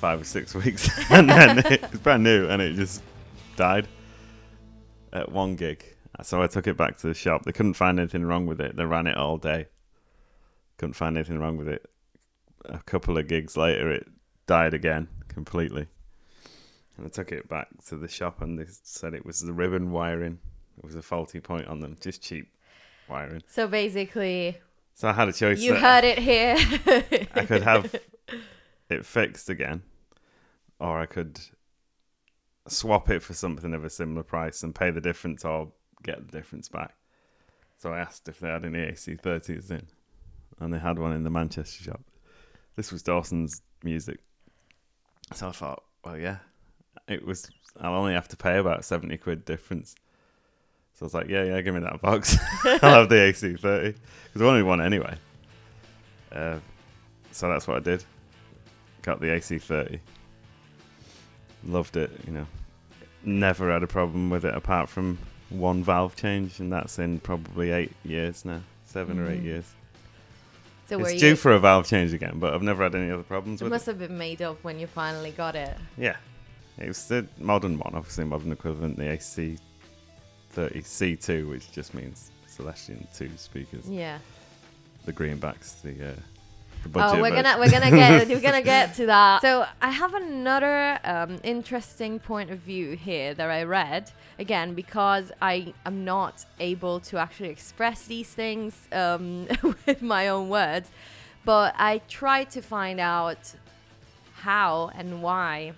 five 0.00 0.22
or 0.22 0.24
six 0.24 0.54
weeks. 0.56 0.90
and 1.08 1.30
then 1.30 1.58
it 1.60 1.88
was 1.92 2.00
brand 2.00 2.24
new 2.24 2.48
and 2.48 2.60
it 2.60 2.74
just 2.74 3.00
died 3.54 3.86
at 5.12 5.30
one 5.32 5.56
gig. 5.56 5.84
So 6.22 6.42
I 6.42 6.46
took 6.46 6.66
it 6.66 6.76
back 6.76 6.98
to 6.98 7.06
the 7.06 7.14
shop. 7.14 7.44
They 7.44 7.52
couldn't 7.52 7.74
find 7.74 7.98
anything 7.98 8.24
wrong 8.24 8.46
with 8.46 8.60
it. 8.60 8.76
They 8.76 8.84
ran 8.84 9.06
it 9.06 9.16
all 9.16 9.38
day. 9.38 9.66
Couldn't 10.78 10.92
find 10.94 11.16
anything 11.16 11.38
wrong 11.38 11.56
with 11.56 11.68
it. 11.68 11.88
A 12.66 12.78
couple 12.84 13.16
of 13.18 13.26
gigs 13.28 13.56
later, 13.56 13.90
it 13.90 14.06
died 14.46 14.74
again 14.74 15.08
completely. 15.28 15.86
And 16.96 17.06
I 17.06 17.08
took 17.08 17.32
it 17.32 17.48
back 17.48 17.68
to 17.88 17.96
the 17.96 18.08
shop 18.08 18.42
and 18.42 18.58
they 18.58 18.66
said 18.82 19.14
it 19.14 19.24
was 19.24 19.40
the 19.40 19.52
ribbon 19.52 19.90
wiring. 19.90 20.38
It 20.78 20.84
was 20.84 20.94
a 20.94 21.02
faulty 21.02 21.40
point 21.40 21.66
on 21.66 21.80
them, 21.80 21.96
just 22.00 22.22
cheap 22.22 22.48
wiring. 23.08 23.42
so 23.48 23.66
basically, 23.66 24.58
So 24.94 25.08
I 25.08 25.12
had 25.12 25.28
a 25.28 25.32
choice. 25.32 25.60
you 25.60 25.74
heard 25.74 26.04
it 26.04 26.18
here. 26.18 26.54
I 27.34 27.44
could 27.46 27.62
have 27.62 27.94
it 28.90 29.04
fixed 29.06 29.48
again, 29.48 29.82
or 30.78 31.00
I 31.00 31.06
could 31.06 31.40
swap 32.68 33.10
it 33.10 33.22
for 33.22 33.34
something 33.34 33.74
of 33.74 33.84
a 33.84 33.90
similar 33.90 34.22
price 34.22 34.62
and 34.62 34.74
pay 34.74 34.90
the 34.90 35.00
difference 35.00 35.44
or 35.44 35.72
get 36.02 36.26
the 36.26 36.38
difference 36.38 36.68
back. 36.68 36.94
So 37.78 37.92
I 37.92 37.98
asked 37.98 38.28
if 38.28 38.38
they 38.38 38.48
had 38.48 38.64
any 38.64 38.78
AC30s 38.78 39.70
in, 39.70 39.86
and 40.60 40.72
they 40.72 40.78
had 40.78 40.98
one 40.98 41.12
in 41.12 41.24
the 41.24 41.30
Manchester 41.30 41.82
shop. 41.82 42.00
This 42.76 42.92
was 42.92 43.02
Dawson's 43.02 43.62
music. 43.82 44.20
So 45.34 45.48
I 45.48 45.52
thought, 45.52 45.82
well, 46.04 46.16
yeah, 46.16 46.38
it 47.08 47.26
was. 47.26 47.50
I'll 47.80 47.94
only 47.94 48.12
have 48.12 48.28
to 48.28 48.36
pay 48.36 48.58
about 48.58 48.84
70 48.84 49.16
quid 49.18 49.44
difference. 49.44 49.94
So 50.94 51.04
I 51.04 51.06
was 51.06 51.14
like, 51.14 51.28
yeah, 51.28 51.42
yeah, 51.42 51.60
give 51.62 51.74
me 51.74 51.80
that 51.80 52.00
box. 52.00 52.36
I'll 52.64 53.00
have 53.00 53.08
the 53.08 53.16
AC30. 53.16 53.94
Because 54.26 54.42
I 54.42 54.44
wanted 54.44 54.64
one 54.64 54.80
anyway. 54.80 55.16
Uh, 56.30 56.58
so 57.30 57.48
that's 57.48 57.66
what 57.66 57.78
I 57.78 57.80
did. 57.80 58.04
Got 59.00 59.20
the 59.20 59.28
AC30. 59.28 60.00
Loved 61.64 61.96
it, 61.96 62.10
you 62.26 62.32
know. 62.32 62.46
Never 63.24 63.70
had 63.72 63.82
a 63.82 63.86
problem 63.86 64.30
with 64.30 64.44
it 64.44 64.54
apart 64.54 64.88
from 64.88 65.18
one 65.48 65.84
valve 65.84 66.16
change, 66.16 66.58
and 66.60 66.72
that's 66.72 66.98
in 66.98 67.20
probably 67.20 67.70
eight 67.70 67.92
years 68.04 68.44
now. 68.44 68.62
Seven 68.84 69.18
or 69.18 69.30
eight 69.30 69.40
Mhm. 69.42 69.44
years. 69.44 69.64
so 70.88 70.98
it's 71.04 71.20
due 71.20 71.36
for 71.36 71.52
a 71.52 71.58
valve 71.58 71.86
change 71.86 72.12
again, 72.12 72.38
but 72.38 72.52
I've 72.52 72.62
never 72.62 72.82
had 72.82 72.94
any 72.94 73.10
other 73.10 73.22
problems 73.22 73.60
it 73.62 73.64
with 73.64 73.72
must 73.72 73.88
it. 73.88 73.92
have 73.92 73.98
been 74.00 74.18
made 74.18 74.42
up 74.42 74.62
when 74.62 74.78
you 74.78 74.86
finally 74.86 75.30
got 75.30 75.54
it. 75.56 75.76
Yeah. 75.96 76.16
It 76.78 76.88
was 76.88 77.06
the 77.06 77.26
modern 77.38 77.78
one, 77.78 77.94
obviously 77.94 78.24
modern 78.24 78.50
equivalent, 78.52 78.96
the 78.98 79.04
AC30C2, 80.54 81.48
which 81.48 81.70
just 81.72 81.94
means 81.94 82.30
Celestion 82.46 83.06
2 83.14 83.30
speakers. 83.36 83.88
Yeah. 83.88 84.18
The 85.06 85.12
greenbacks, 85.12 85.80
the 85.82 86.10
uh, 86.10 86.14
the 86.14 86.31
budget 86.88 87.18
Oh, 87.18 87.22
we're 87.22 87.30
gonna 87.30 87.56
we're 87.58 87.70
gonna 87.70 87.90
get 87.90 88.28
we're 88.34 88.40
gonna 88.40 88.62
get 88.62 88.94
to 88.96 89.06
that. 89.06 89.42
So 89.42 89.66
I 89.80 89.90
have 89.90 90.14
another 90.14 90.98
um, 91.04 91.38
interesting 91.42 92.18
point 92.18 92.50
of 92.50 92.58
view 92.58 92.96
here 92.96 93.34
that 93.34 93.50
I 93.50 93.62
read 93.64 94.10
again 94.38 94.74
because 94.74 95.32
I 95.40 95.74
am 95.84 96.04
not 96.04 96.44
able 96.60 97.00
to 97.00 97.18
actually 97.18 97.50
express 97.50 98.06
these 98.06 98.28
things 98.28 98.88
um, 98.92 99.48
with 99.86 100.02
my 100.02 100.28
own 100.28 100.48
words, 100.48 100.90
but 101.44 101.74
I 101.78 101.98
tried 102.08 102.50
to 102.52 102.62
find 102.62 103.00
out 103.00 103.54
how 104.34 104.90
and 104.94 105.22
why 105.22 105.72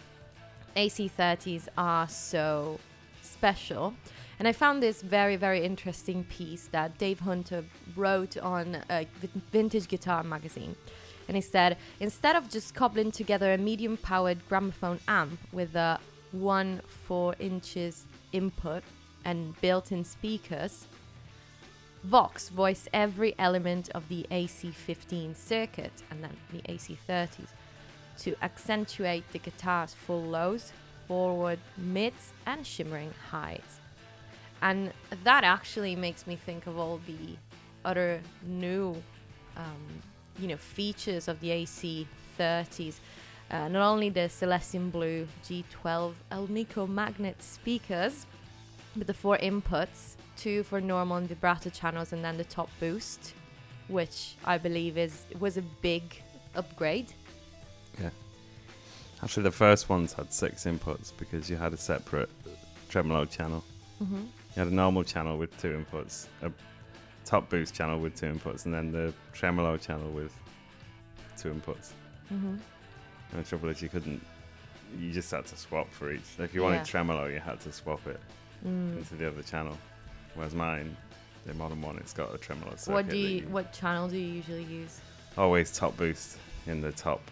AC30s 0.76 1.68
are 1.76 2.08
so 2.08 2.80
special. 3.22 3.94
And 4.38 4.49
I 4.49 4.53
found 4.53 4.83
this 4.83 5.03
very, 5.03 5.37
very 5.37 5.64
interesting 5.64 6.25
piece 6.25 6.68
that 6.73 6.99
Dave 6.99 7.20
Hunter 7.20 7.64
wrote 7.97 8.37
on 8.38 8.83
Vintage 9.53 9.88
Guitar 9.88 10.23
magazine. 10.23 10.77
And 11.29 11.37
he 11.37 11.40
said, 11.40 11.79
instead 12.01 12.37
of 12.37 12.51
just 12.51 12.75
cobbling 12.75 13.11
together 13.11 13.53
a 13.53 13.59
medium 13.59 13.97
powered 13.97 14.47
gramophone 14.49 15.01
amp 15.09 15.38
with 15.53 15.75
a 15.75 15.99
1 16.33 16.81
4 17.07 17.37
inches 17.38 18.07
input 18.33 18.83
and 19.25 19.59
built 19.61 19.92
in 19.92 20.05
speakers, 20.05 20.87
Vox 22.03 22.51
voiced 22.51 22.88
every 22.92 23.35
element 23.38 23.88
of 23.94 24.07
the 24.09 24.27
AC15 24.31 25.35
circuit 25.35 26.03
and 26.11 26.23
then 26.23 26.37
the 26.53 26.61
AC30s 26.70 27.49
to 28.18 28.35
accentuate 28.42 29.25
the 29.33 29.38
guitar's 29.38 29.94
full 29.94 30.23
lows, 30.23 30.73
forward 31.09 31.59
mids, 31.79 32.33
and 32.47 32.66
shimmering 32.66 33.14
highs. 33.31 33.81
And 34.64 34.94
that 35.24 35.44
actually 35.44 35.94
makes 35.94 36.27
me 36.27 36.37
think 36.37 36.66
of 36.66 36.79
all 36.79 36.98
the 37.07 37.37
other 37.85 38.22
new, 38.46 38.96
um, 39.59 39.85
you 40.38 40.48
know, 40.48 40.57
features 40.57 41.29
of 41.29 41.38
the 41.40 41.50
AC30s. 41.50 42.94
Uh, 43.50 43.68
not 43.68 43.87
only 43.87 44.09
the 44.09 44.27
Celestion 44.31 44.88
Blue 44.88 45.29
G12 45.44 46.14
Alnico 46.33 46.88
magnet 46.88 47.42
speakers 47.42 48.24
with 48.96 49.07
the 49.07 49.12
four 49.12 49.37
inputs, 49.37 50.14
two 50.38 50.62
for 50.62 50.81
normal 50.81 51.18
and 51.18 51.29
vibrato 51.29 51.68
channels, 51.68 52.14
and 52.14 52.24
then 52.24 52.38
the 52.38 52.44
top 52.44 52.70
boost, 52.81 53.35
which 53.88 54.35
I 54.46 54.57
believe 54.57 54.96
is 54.96 55.27
was 55.38 55.59
a 55.59 55.62
big 55.83 56.22
upgrade. 56.55 57.12
Yeah. 58.00 58.09
Actually, 59.22 59.42
the 59.42 59.50
first 59.50 59.90
ones 59.90 60.14
had 60.14 60.33
six 60.33 60.64
inputs 60.64 61.12
because 61.18 61.50
you 61.50 61.57
had 61.57 61.74
a 61.74 61.77
separate 61.77 62.31
tremolo 62.88 63.27
channel. 63.27 63.62
Mm-hmm. 64.03 64.22
You 64.54 64.62
had 64.62 64.70
a 64.70 64.74
normal 64.74 65.02
channel 65.02 65.36
with 65.36 65.56
two 65.60 65.84
inputs, 65.84 66.26
a 66.42 66.52
top 67.24 67.48
boost 67.50 67.74
channel 67.74 67.98
with 67.98 68.14
two 68.14 68.26
inputs, 68.26 68.66
and 68.66 68.74
then 68.74 68.92
the 68.92 69.12
tremolo 69.32 69.76
channel 69.76 70.10
with 70.10 70.32
two 71.36 71.50
inputs. 71.52 71.90
Mm-hmm. 72.32 72.56
And 73.32 73.44
the 73.44 73.48
trouble 73.48 73.68
is, 73.70 73.82
you 73.82 73.88
couldn't. 73.88 74.24
You 74.98 75.10
just 75.12 75.30
had 75.30 75.44
to 75.46 75.56
swap 75.56 75.90
for 75.90 76.12
each. 76.12 76.22
If 76.38 76.54
you 76.54 76.62
wanted 76.62 76.76
Yeah. 76.76 76.84
tremolo, 76.84 77.26
you 77.26 77.40
had 77.40 77.60
to 77.62 77.72
swap 77.72 78.06
it 78.06 78.20
Mm. 78.64 78.98
into 78.98 79.16
the 79.16 79.26
other 79.26 79.42
channel. 79.42 79.76
Whereas 80.34 80.54
mine, 80.54 80.96
the 81.46 81.54
modern 81.54 81.82
one, 81.82 81.98
it's 81.98 82.12
got 82.12 82.32
a 82.32 82.38
tremolo 82.38 82.76
circuit. 82.76 82.92
What 82.92 83.08
do 83.08 83.20
that 83.20 83.28
you? 83.28 83.48
What 83.48 83.72
channel 83.72 84.08
do 84.08 84.16
you 84.16 84.32
usually 84.34 84.62
use? 84.64 85.00
Always 85.36 85.72
top 85.76 85.96
boost 85.96 86.38
in 86.66 86.80
the 86.80 86.92
top 86.92 87.28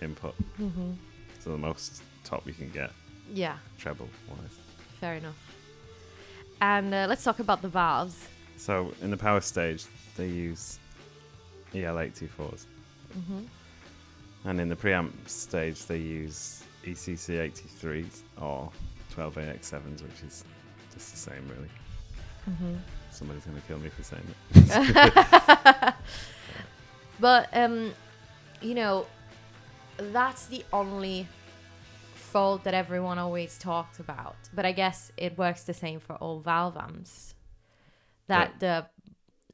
input. 0.00 0.34
Mm-hmm. 0.60 0.92
So 1.40 1.50
the 1.50 1.58
most 1.58 2.02
top 2.22 2.46
you 2.46 2.52
can 2.52 2.70
get 2.70 2.92
Yeah, 3.32 3.58
treble 3.78 4.08
wise. 4.28 4.58
fair 5.00 5.14
enough. 5.16 5.36
And 6.60 6.94
uh, 6.94 7.06
let's 7.08 7.24
talk 7.24 7.38
about 7.38 7.62
the 7.62 7.68
valves. 7.68 8.28
So 8.56 8.92
in 9.02 9.10
the 9.10 9.16
power 9.16 9.40
stage, 9.40 9.84
they 10.16 10.28
use 10.28 10.78
E 11.74 11.80
EL84s. 11.80 12.28
Mm-hmm. 13.16 13.40
And 14.44 14.60
in 14.60 14.68
the 14.68 14.76
preamp 14.76 15.12
stage, 15.26 15.86
they 15.86 15.98
use 15.98 16.64
E 16.84 16.90
ECC83s 16.92 18.20
or 18.40 18.70
12AX7s, 19.14 20.02
which 20.02 20.22
is 20.26 20.44
just 20.92 21.12
the 21.12 21.18
same, 21.18 21.48
really. 21.48 21.70
Mm-hmm. 22.50 22.74
Somebody's 23.10 23.44
going 23.44 23.60
to 23.60 23.66
kill 23.66 23.78
me 23.78 23.88
for 23.88 24.02
saying 24.02 24.22
it. 24.54 25.94
But 27.20 27.50
um, 27.52 27.92
you 28.62 28.74
know, 28.74 29.06
that's 29.98 30.46
the 30.46 30.64
only 30.72 31.28
fault 32.30 32.64
that 32.64 32.74
everyone 32.74 33.18
always 33.18 33.58
talks 33.58 33.98
about. 33.98 34.36
But 34.54 34.64
I 34.64 34.72
guess 34.72 35.12
it 35.16 35.36
works 35.36 35.64
the 35.64 35.74
same 35.74 36.00
for 36.00 36.14
all 36.16 36.40
valve 36.40 36.76
amps. 36.76 37.34
That 38.28 38.60
the 38.60 38.86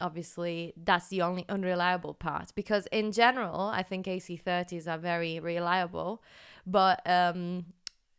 obviously 0.00 0.74
that's 0.76 1.08
the 1.08 1.22
only 1.22 1.46
unreliable 1.48 2.12
part 2.12 2.52
because 2.54 2.86
in 2.92 3.12
general 3.12 3.60
I 3.60 3.82
think 3.82 4.06
AC30s 4.06 4.86
are 4.86 4.98
very 4.98 5.40
reliable, 5.40 6.22
but 6.66 7.00
um, 7.06 7.66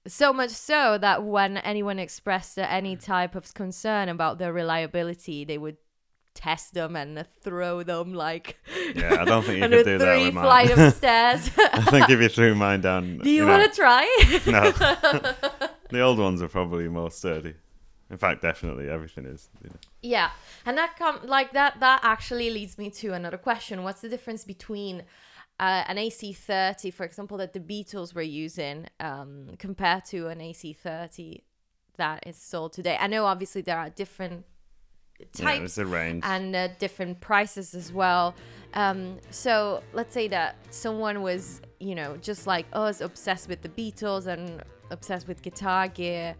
so 0.08 0.34
much 0.34 0.52
so 0.52 0.98
that 0.98 1.24
when 1.24 1.58
anyone 1.58 2.00
expressed 2.00 2.58
any 2.58 2.96
type 2.96 3.36
of 3.36 3.54
concern 3.54 4.10
about 4.10 4.40
their 4.40 4.54
reliability, 4.54 5.46
they 5.46 5.58
would 5.58 5.78
test 6.38 6.74
them 6.76 6.96
and 6.96 7.26
throw 7.42 7.82
them 7.84 8.14
like 8.14 8.58
Yeah, 8.96 9.18
I 9.22 9.26
don't 9.26 9.44
think 9.44 9.62
you 9.64 9.70
could 9.78 9.86
do 9.86 9.98
that 9.98 10.18
with 10.20 10.34
mine. 10.36 10.44
flight 10.46 10.70
of 10.78 10.94
stairs. 11.02 11.50
I 11.58 11.82
think 11.90 12.10
if 12.10 12.22
you 12.22 12.30
threw 12.30 12.54
mine 12.56 12.82
down, 12.82 13.18
Do 13.24 13.30
you, 13.30 13.44
know, 13.46 13.58
want 13.58 13.74
to 13.74 13.76
try? 13.76 14.04
No, 14.46 14.72
the 15.90 16.02
old 16.02 16.20
ones 16.20 16.42
are 16.42 16.48
probably 16.48 16.88
more 16.88 17.10
sturdy. 17.12 17.56
In 18.10 18.18
fact, 18.18 18.42
definitely 18.42 18.88
everything 18.90 19.26
is. 19.26 19.50
You 19.64 19.70
know. 19.70 19.76
Yeah, 20.02 20.30
and 20.66 20.78
that 20.78 20.96
come 20.98 21.20
like 21.26 21.52
that. 21.54 21.80
That 21.82 22.00
actually 22.04 22.50
leads 22.52 22.78
me 22.78 22.90
to 23.02 23.08
another 23.14 23.38
question: 23.38 23.84
What's 23.84 24.02
the 24.02 24.10
difference 24.10 24.46
between 24.46 25.02
uh, 25.60 25.84
an 25.88 25.98
AC30, 25.98 26.94
for 26.94 27.04
example, 27.04 27.38
that 27.40 27.52
the 27.54 27.60
Beatles 27.60 28.14
were 28.16 28.22
using, 28.22 28.86
um, 29.00 29.50
compared 29.60 30.06
to 30.06 30.28
an 30.28 30.40
AC30 30.40 31.42
that 31.98 32.26
is 32.26 32.38
sold 32.38 32.72
today? 32.74 32.96
I 33.00 33.08
know 33.08 33.26
obviously 33.26 33.62
there 33.62 33.78
are 33.80 33.90
different 33.90 34.46
types 35.34 35.78
range. 35.78 36.24
and 36.26 36.56
uh, 36.56 36.68
different 36.80 37.20
prices 37.20 37.74
as 37.74 37.92
well. 37.92 38.36
Um, 38.74 39.18
so 39.32 39.82
let's 39.94 40.14
say 40.14 40.28
that 40.28 40.56
someone 40.70 41.22
was, 41.22 41.62
you 41.80 41.96
know, 41.96 42.18
just 42.18 42.48
like 42.48 42.66
us, 42.74 43.02
obsessed 43.02 43.48
with 43.50 43.62
the 43.62 43.70
Beatles 43.70 44.28
and 44.28 44.64
obsessed 44.92 45.28
with 45.28 45.42
guitar 45.42 45.88
gear, 45.88 46.36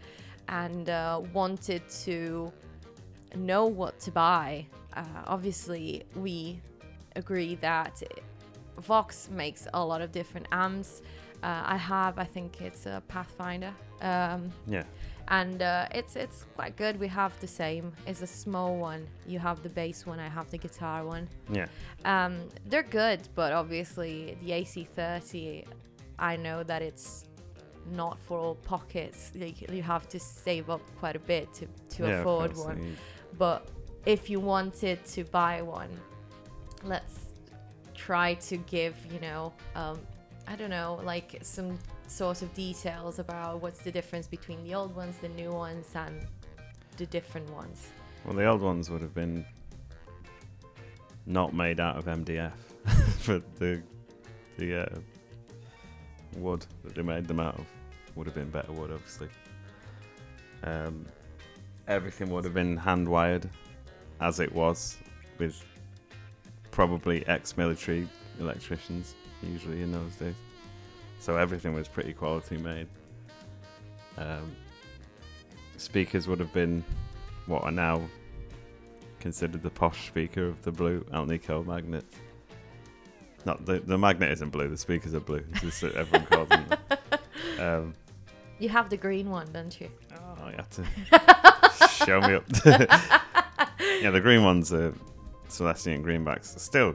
and 0.48 0.88
uh, 0.88 1.20
wanted 1.32 1.82
to 2.04 2.52
know 3.34 3.66
what 3.66 3.98
to 4.00 4.10
buy. 4.10 4.66
Uh, 4.94 5.04
obviously, 5.26 6.04
we 6.16 6.60
agree 7.16 7.56
that 7.56 8.02
Vox 8.78 9.28
makes 9.30 9.66
a 9.74 9.84
lot 9.84 10.00
of 10.00 10.12
different 10.12 10.46
amps. 10.52 11.02
Uh, 11.42 11.62
I 11.64 11.76
have, 11.76 12.18
I 12.18 12.24
think 12.24 12.60
it's 12.60 12.86
a 12.86 13.02
Pathfinder. 13.08 13.72
Um, 14.00 14.52
yeah, 14.66 14.84
and 15.28 15.62
uh, 15.62 15.86
it's 15.92 16.16
it's 16.16 16.44
quite 16.56 16.76
good. 16.76 16.98
We 16.98 17.08
have 17.08 17.38
the 17.40 17.46
same. 17.46 17.92
It's 18.06 18.22
a 18.22 18.26
small 18.26 18.76
one. 18.76 19.06
You 19.26 19.38
have 19.38 19.62
the 19.62 19.68
bass 19.68 20.06
one. 20.06 20.18
I 20.18 20.28
have 20.28 20.50
the 20.50 20.58
guitar 20.58 21.04
one. 21.04 21.28
yeah, 21.50 21.66
Um, 22.04 22.48
they're 22.66 22.82
good, 22.82 23.28
but 23.34 23.52
obviously 23.52 24.38
the 24.42 24.50
AC30, 24.52 25.66
I 26.18 26.36
know 26.36 26.62
that 26.62 26.82
it's 26.82 27.26
not 27.92 28.18
for 28.18 28.38
all 28.38 28.54
pockets. 28.54 29.32
Like, 29.34 29.70
you 29.70 29.82
have 29.82 30.08
to 30.10 30.18
save 30.18 30.70
up 30.70 30.82
quite 30.98 31.16
a 31.16 31.20
bit 31.20 31.52
to 31.54 31.66
to 31.96 32.02
yeah. 32.02 32.20
afford 32.20 32.54
course, 32.54 32.66
one. 32.66 32.96
But 33.36 33.68
if 34.06 34.30
you 34.30 34.40
wanted 34.40 35.04
to 35.06 35.24
buy 35.24 35.60
one, 35.62 35.90
let's 36.84 37.26
try 37.94 38.34
to 38.34 38.56
give 38.56 38.94
you 39.12 39.20
know 39.20 39.52
um, 39.74 39.98
I 40.46 40.56
don't 40.56 40.70
know 40.70 41.00
like 41.04 41.38
some 41.42 41.78
sort 42.10 42.42
of 42.42 42.52
details 42.54 43.18
about 43.18 43.60
what's 43.60 43.80
the 43.80 43.92
difference 43.92 44.26
between 44.26 44.62
the 44.64 44.74
old 44.74 44.94
ones, 44.94 45.16
the 45.18 45.28
new 45.28 45.50
ones, 45.50 45.86
and 45.94 46.26
the 46.96 47.06
different 47.06 47.48
ones. 47.50 47.90
Well, 48.24 48.34
the 48.34 48.46
old 48.46 48.60
ones 48.60 48.90
would 48.90 49.02
have 49.02 49.14
been 49.14 49.44
not 51.26 51.54
made 51.54 51.80
out 51.80 51.96
of 51.96 52.06
MDF, 52.06 52.52
but 53.26 53.56
the 53.56 53.82
the 54.56 54.82
uh, 54.82 54.98
wood 56.36 56.66
that 56.84 56.94
they 56.94 57.02
made 57.02 57.26
them 57.26 57.40
out 57.40 57.54
of 57.58 57.66
would 58.16 58.26
have 58.26 58.34
been 58.34 58.50
better 58.50 58.72
wood, 58.72 58.90
obviously. 58.90 59.28
Um, 60.64 61.06
everything 61.86 62.30
would 62.30 62.44
have 62.44 62.54
been 62.54 62.76
hand 62.76 63.08
wired, 63.08 63.48
as 64.20 64.40
it 64.40 64.52
was, 64.52 64.96
with 65.38 65.64
probably 66.70 67.26
ex-military 67.28 68.08
electricians, 68.40 69.14
usually 69.42 69.82
in 69.82 69.92
those 69.92 70.14
days. 70.16 70.34
So 71.18 71.36
everything 71.36 71.74
was 71.74 71.88
pretty 71.88 72.12
quality 72.12 72.56
made. 72.56 72.86
Um, 74.16 74.54
speakers 75.76 76.26
would 76.28 76.40
have 76.40 76.52
been 76.52 76.84
what 77.46 77.64
are 77.64 77.70
now 77.70 78.02
considered 79.20 79.62
the 79.62 79.70
posh 79.70 80.06
speaker 80.08 80.46
of 80.46 80.62
the 80.62 80.72
blue 80.72 81.00
Alnico 81.12 81.64
magnet. 81.66 82.04
Not 83.44 83.64
the 83.66 83.80
the 83.80 83.96
magnet 83.98 84.30
isn't 84.32 84.50
blue. 84.50 84.68
The 84.68 84.76
speakers 84.76 85.14
are 85.14 85.20
blue. 85.20 85.44
It's 85.52 85.60
just 85.80 85.82
everyone 85.84 86.26
calls 86.26 86.48
them. 86.48 86.66
Um, 87.60 87.94
You 88.60 88.68
have 88.68 88.88
the 88.88 88.96
green 88.96 89.30
one, 89.30 89.50
don't 89.52 89.80
you? 89.80 89.88
oh, 90.14 90.48
you 90.48 90.54
have 90.56 90.70
to 90.70 91.88
show 92.04 92.20
me 92.20 92.34
up. 92.34 92.44
yeah, 94.00 94.10
the 94.10 94.20
green 94.20 94.44
ones 94.44 94.72
are 94.72 94.94
Celestion 95.48 96.04
greenbacks. 96.04 96.56
Still, 96.58 96.94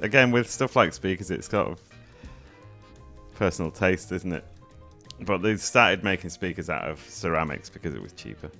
again 0.00 0.30
with 0.30 0.48
stuff 0.50 0.76
like 0.76 0.92
speakers, 0.92 1.30
it's 1.30 1.48
sort 1.48 1.68
of 1.72 1.80
personal 3.40 3.70
taste, 3.70 4.12
isn't 4.12 4.34
it? 4.34 4.44
But 5.22 5.38
they 5.38 5.56
started 5.56 6.04
making 6.04 6.28
speakers 6.28 6.68
out 6.68 6.86
of 6.86 7.00
ceramics 7.08 7.70
because 7.70 7.94
it 7.94 8.02
was 8.02 8.12
cheaper. 8.12 8.50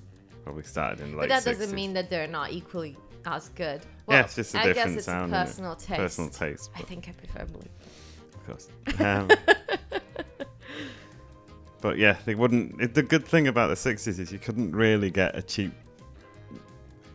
Probably 0.43 0.63
started 0.63 1.01
in 1.01 1.11
the 1.11 1.17
late 1.17 1.29
but 1.29 1.43
that 1.43 1.55
60s. 1.55 1.59
doesn't 1.59 1.75
mean 1.75 1.93
that 1.93 2.09
they're 2.09 2.27
not 2.27 2.51
equally 2.51 2.97
as 3.27 3.49
good. 3.49 3.81
Yeah, 4.09 4.21
it's 4.21 4.33
just 4.35 4.55
a 4.55 4.59
I 4.59 4.63
guess 4.65 4.75
different 4.75 4.97
it's 4.97 5.05
sound, 5.05 5.31
personal 5.31 5.75
taste. 5.75 5.99
personal 5.99 6.29
taste. 6.31 6.71
I 6.75 6.81
think 6.81 7.07
I 7.07 7.11
prefer 7.11 7.45
blue. 7.45 7.61
of 8.33 8.47
course. 8.47 8.69
Um, 8.99 9.29
but 11.81 11.99
yeah, 11.99 12.17
they 12.25 12.33
wouldn't. 12.33 12.81
It, 12.81 12.95
the 12.95 13.03
good 13.03 13.25
thing 13.25 13.47
about 13.47 13.67
the 13.67 13.75
sixties 13.75 14.17
is 14.17 14.31
you 14.31 14.39
couldn't 14.39 14.75
really 14.75 15.11
get 15.11 15.35
a 15.35 15.43
cheap. 15.43 15.73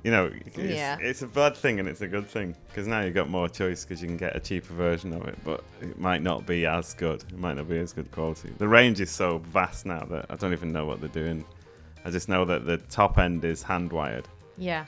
You 0.02 0.11
know, 0.12 0.30
it's, 0.32 0.56
Yeah. 0.56 0.98
it's 1.00 1.22
a 1.22 1.26
bad 1.26 1.56
thing 1.56 1.80
and 1.80 1.88
it's 1.88 2.00
a 2.00 2.06
good 2.06 2.28
thing 2.28 2.54
because 2.68 2.87
now 2.87 3.00
you've 3.00 3.14
got 3.14 3.28
more 3.28 3.48
choice 3.48 3.85
because 3.85 4.00
you 4.00 4.06
can 4.06 4.16
get 4.16 4.37
a 4.37 4.40
cheaper 4.40 4.72
version 4.74 5.12
of 5.12 5.26
it, 5.26 5.37
but 5.44 5.64
it 5.80 5.98
might 5.98 6.22
not 6.22 6.46
be 6.46 6.64
as 6.64 6.94
good. 6.94 7.22
It 7.24 7.38
might 7.38 7.56
not 7.56 7.68
be 7.68 7.78
as 7.78 7.92
good 7.92 8.11
quality. 8.12 8.52
The 8.59 8.68
range 8.68 9.00
is 9.00 9.11
so 9.11 9.38
vast 9.38 9.85
now 9.85 10.04
that 10.04 10.26
I 10.30 10.37
don't 10.37 10.52
even 10.52 10.70
know 10.72 10.87
what 10.87 11.00
they're 11.00 11.09
doing. 11.09 11.44
I 12.04 12.11
just 12.11 12.28
know 12.28 12.44
that 12.44 12.66
the 12.66 12.76
top 12.78 13.18
end 13.18 13.44
is 13.44 13.64
hand 13.64 13.90
wired, 13.92 14.28
Yeah. 14.56 14.85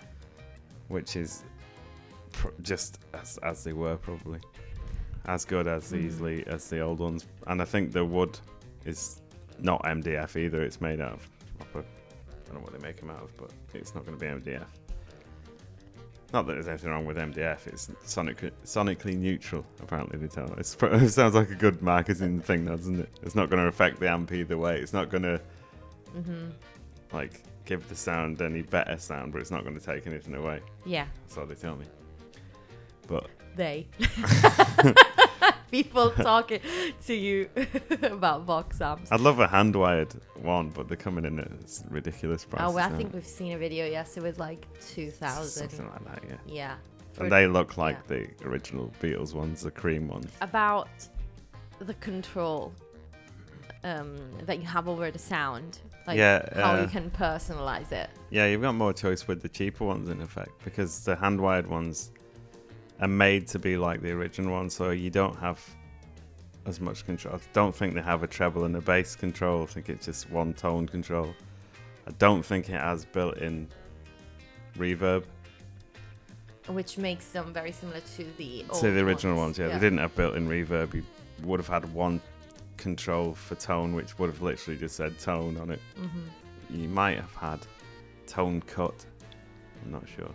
which 0.87 1.17
is 1.17 1.43
pr- 2.31 2.49
just 2.63 3.01
as 3.15 3.39
as 3.39 3.65
they 3.65 3.73
were 3.73 3.97
probably 3.97 4.39
as 5.27 5.45
good 5.45 5.67
as 5.67 5.91
Mm. 5.93 6.05
easily 6.05 6.47
as 6.47 6.69
the 6.71 6.79
old 6.81 7.01
ones. 7.01 7.27
And 7.49 7.61
I 7.61 7.65
think 7.65 7.91
the 7.93 8.05
wood 8.05 8.39
is 8.85 9.21
not 9.59 9.85
MDF 9.85 10.37
either. 10.37 10.63
It's 10.63 10.81
made 10.81 11.01
out 11.01 11.15
of 11.15 11.29
proper. 11.59 11.81
I 11.81 12.45
don't 12.47 12.55
know 12.55 12.61
what 12.61 12.73
they 12.73 12.87
make 12.87 12.99
them 13.01 13.11
out 13.11 13.23
of, 13.23 13.37
but 13.37 13.51
it's 13.75 13.95
not 13.97 14.07
going 14.07 14.17
to 14.17 14.21
be 14.25 14.31
MDF. 14.31 14.69
Not 16.33 16.47
that 16.47 16.55
there's 16.55 16.69
anything 16.69 16.91
wrong 16.91 17.07
with 17.07 17.17
MDF. 17.17 17.67
It's 17.67 17.91
sonic, 18.05 18.43
sonically 18.65 19.17
neutral. 19.17 19.65
Apparently 19.83 20.19
they 20.19 20.27
tell 20.29 20.53
us. 20.59 20.77
It 20.83 21.09
sounds 21.11 21.35
like 21.35 21.51
a 21.51 21.55
good 21.55 21.81
marketing 21.81 22.41
thing, 22.41 22.67
doesn't 22.67 23.01
it? 23.01 23.09
It's 23.23 23.35
not 23.35 23.49
going 23.49 23.63
to 23.63 23.69
affect 23.69 23.99
the 23.99 24.11
amp 24.11 24.33
either 24.33 24.59
way. 24.59 24.79
It's 24.79 24.93
not 24.93 25.09
going 25.11 25.23
to 25.23 25.41
hmm 26.13 26.49
like 27.13 27.43
give 27.65 27.89
the 27.89 27.95
sound 27.97 28.43
any 28.43 28.61
better 28.63 28.99
sound, 28.99 29.33
but 29.33 29.41
it's 29.41 29.51
not 29.51 29.63
going 29.65 29.79
to 29.79 29.85
take 29.85 30.07
anything 30.07 30.35
away. 30.35 30.61
Yeah. 30.85 31.07
That's 31.25 31.37
what 31.39 31.49
they 31.49 31.55
tell 31.55 31.77
me. 31.77 31.87
But 33.07 33.29
They. 33.57 33.87
People 35.71 36.11
talking 36.17 36.61
to 37.07 37.15
you 37.15 37.49
about 38.03 38.43
Vox 38.43 38.81
amps. 38.81 39.13
I'd 39.13 39.21
love 39.21 39.41
a 39.41 39.47
hand 39.47 39.77
wired 39.77 40.13
one, 40.37 40.71
but 40.71 40.89
they're 40.89 40.97
coming 40.97 41.25
in 41.25 41.39
at 41.41 41.83
ridiculous 41.91 42.45
prices. 42.45 42.71
Oh, 42.71 42.75
well, 42.75 42.93
I 42.93 42.97
think 42.97 43.13
we've 43.13 43.27
seen 43.27 43.53
a 43.53 43.59
video. 43.59 43.87
Yes, 43.87 44.17
it 44.17 44.23
was 44.23 44.39
like 44.39 44.67
two 44.81 45.11
thousand. 45.11 45.71
something 45.71 45.89
like 45.91 46.05
that. 46.05 46.25
Yeah, 46.29 46.37
Yeah. 46.47 46.75
And 47.21 47.33
they 47.33 47.47
look 47.49 47.77
like 47.77 48.07
the 48.07 48.29
original 48.45 48.93
Beatles 49.03 49.35
ones, 49.35 49.63
the 49.63 49.71
cream 49.73 50.07
ones. 50.09 50.31
about 50.41 50.89
the 51.81 51.95
control 51.95 52.73
um, 53.85 54.17
that 54.47 54.59
you 54.61 54.67
have 54.67 54.89
over 54.89 55.11
the 55.11 55.19
sound, 55.19 55.79
like 56.07 56.17
Yeah, 56.17 56.49
how 56.55 56.77
uh, 56.77 56.83
you 56.83 56.87
can 56.89 57.11
personalize 57.11 57.93
it. 57.93 58.11
Yeah, 58.31 58.47
you've 58.47 58.63
got 58.63 58.75
more 58.75 58.93
choice 58.93 59.27
with 59.27 59.43
the 59.43 59.49
cheaper 59.49 59.85
ones 59.85 60.09
in 60.09 60.21
effect 60.21 60.53
because 60.65 61.05
the 61.05 61.17
hand 61.17 61.41
wired 61.41 61.67
ones 61.67 62.13
are 63.01 63.09
made 63.09 63.47
to 63.49 63.59
be 63.59 63.77
like 63.77 64.03
the 64.03 64.11
original 64.11 64.53
ones, 64.53 64.75
so 64.75 64.91
you 64.91 65.11
don't 65.11 65.37
have 65.39 65.61
as 66.67 66.81
much 66.81 67.05
control. 67.07 67.37
I 67.37 67.41
don't 67.53 67.75
think 67.75 67.95
they 67.95 68.03
have 68.03 68.23
a 68.23 68.27
treble 68.27 68.65
and 68.65 68.77
a 68.77 68.81
bass 68.81 69.15
control. 69.17 69.63
I 69.63 69.67
think 69.67 69.89
it's 69.89 70.07
just 70.07 70.31
one 70.31 70.53
tone 70.53 70.87
control. 70.87 71.35
I 72.07 72.11
don't 72.19 72.45
think 72.45 72.69
it 72.69 72.73
has 72.81 73.05
built-in 73.05 73.69
reverb 74.77 75.25
Which 76.69 76.99
makes 76.99 77.29
them 77.31 77.53
very 77.53 77.73
similar 77.73 78.01
to 78.17 78.25
the 78.37 78.65
to 78.81 78.91
the 78.91 79.01
original 79.01 79.37
ones. 79.37 79.59
Yeah, 79.59 79.69
Yeah. 79.69 79.75
they 79.75 79.81
didn't 79.81 79.99
have 79.99 80.15
built-in 80.15 80.49
reverb. 80.49 80.95
You 80.95 81.05
would 81.43 81.61
have 81.61 81.69
had 81.69 81.91
one 81.95 82.21
control 82.77 83.35
for 83.35 83.55
tone, 83.55 83.95
which 83.95 84.19
would 84.19 84.29
have 84.31 84.43
literally 84.43 84.79
just 84.79 84.97
said 84.97 85.19
tone 85.19 85.57
on 85.57 85.71
it. 85.71 85.81
hmm 85.97 86.27
You 86.71 86.89
might 86.89 87.17
have 87.17 87.35
had 87.35 87.61
tone 88.27 88.61
cut. 88.63 89.05
I'm 89.85 89.91
not 89.93 90.07
sure, 90.09 90.31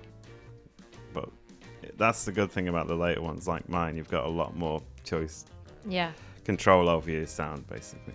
that's 1.97 2.25
the 2.25 2.31
good 2.31 2.51
thing 2.51 2.67
about 2.67 2.87
the 2.87 2.95
later 2.95 3.21
ones, 3.21 3.47
like 3.47 3.67
mine. 3.69 3.95
You've 3.97 4.09
got 4.09 4.25
a 4.25 4.29
lot 4.29 4.55
more 4.55 4.81
choice, 5.03 5.45
Yeah. 5.85 6.11
control 6.45 6.89
over 6.89 7.09
your 7.11 7.25
sound, 7.27 7.67
basically. 7.67 8.13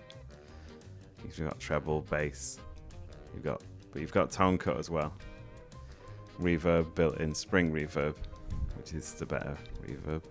You've 1.23 1.39
got 1.47 1.59
treble, 1.59 2.01
bass. 2.09 2.59
You've 3.33 3.43
got, 3.43 3.61
but 3.91 4.01
you've 4.01 4.11
got 4.11 4.31
tone 4.31 4.57
cut 4.57 4.77
as 4.77 4.89
well. 4.89 5.13
Reverb 6.39 6.95
built 6.95 7.17
in, 7.19 7.33
spring 7.35 7.71
reverb. 7.71 8.15
which 8.77 8.93
is 8.93 9.13
the 9.13 9.25
better 9.25 9.57
reverb. 9.85 10.21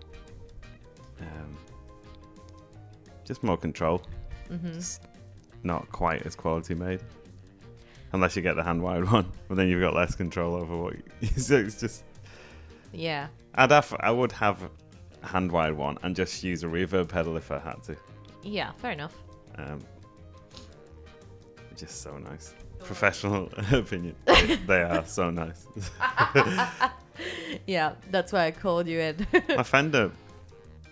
Um, 1.21 1.57
just 3.25 3.43
more 3.43 3.57
control. 3.59 4.03
hmm 4.49 4.73
Just 4.73 5.03
not 5.63 5.91
quite 5.93 6.25
as 6.25 6.35
quality 6.35 6.75
made. 6.75 7.01
Unless 8.13 8.37
you 8.37 8.43
get 8.43 8.57
the 8.57 8.63
hand 8.63 8.83
wired 8.83 9.11
one, 9.13 9.31
but 9.49 9.57
then 9.57 9.69
you've 9.69 9.83
got 9.83 9.95
less 9.95 10.15
control 10.15 10.55
over 10.55 10.77
what. 10.77 10.95
You, 11.21 11.29
so 11.37 11.57
it's 11.57 11.79
just. 11.79 12.05
Yeah. 12.93 13.29
I'd 13.55 13.71
have. 13.71 13.95
I 14.01 14.11
would 14.11 14.33
have 14.33 14.63
a 15.23 15.27
hand 15.27 15.51
wired 15.53 15.77
one 15.77 15.99
and 16.03 16.15
just 16.17 16.43
use 16.45 16.63
a 16.65 16.67
reverb 16.67 17.09
pedal 17.09 17.37
if 17.37 17.51
I 17.51 17.59
had 17.59 17.83
to. 17.85 17.97
Yeah, 18.43 18.73
fair 18.77 18.93
enough. 18.93 19.15
Um, 19.57 19.81
just 21.77 22.03
so 22.03 22.17
nice. 22.19 22.55
Professional 22.81 23.51
opinion. 23.73 24.15
They, 24.67 24.83
are 24.83 25.05
so 25.07 25.31
nice. 25.31 25.67
Yeah, 27.67 27.95
that's 28.13 28.33
why 28.33 28.47
I 28.47 28.51
called 28.53 28.87
you 28.87 29.01
in. 29.01 29.27
My 29.49 29.65
Fender 29.65 30.13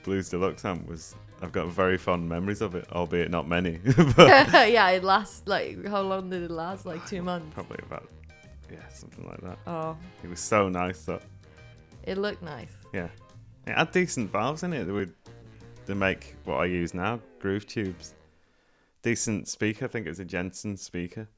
Blues 0.02 0.28
Deluxe 0.28 0.64
amp 0.64 0.88
was. 0.88 1.14
I've 1.42 1.52
got 1.52 1.68
very 1.68 1.98
fond 1.98 2.28
memories 2.28 2.62
of 2.62 2.74
it, 2.74 2.90
albeit 2.92 3.30
not 3.30 3.46
many. 3.46 3.78
yeah, 4.18 4.88
it 4.90 5.04
lasts 5.04 5.42
like 5.46 5.86
how 5.86 6.00
long 6.00 6.30
did 6.30 6.42
it 6.42 6.50
last? 6.50 6.84
Like 6.86 7.06
two 7.06 7.22
months. 7.22 7.52
probably 7.54 7.78
about. 7.82 8.08
Yeah, 8.72 8.78
something 8.92 9.24
like 9.26 9.40
that. 9.42 9.58
Oh, 9.66 9.96
It 10.24 10.30
was 10.30 10.40
so 10.40 10.68
nice 10.68 11.04
that. 11.04 11.22
It 12.06 12.18
looked 12.18 12.42
nice. 12.42 12.72
Yeah. 12.92 13.08
It 13.66 13.74
had 13.76 13.90
decent 13.92 14.30
valves 14.30 14.62
in 14.62 14.72
it 14.72 14.84
that 14.84 14.92
would. 14.92 15.12
They 15.86 15.94
make 15.94 16.34
what 16.44 16.56
I 16.56 16.64
use 16.64 16.94
now, 16.94 17.20
groove 17.38 17.66
tubes. 17.66 18.14
Decent 19.02 19.46
speaker, 19.46 19.84
I 19.84 19.88
think 19.88 20.06
it 20.06 20.08
was 20.08 20.18
a 20.18 20.24
Jensen 20.24 20.76
speaker. 20.76 21.28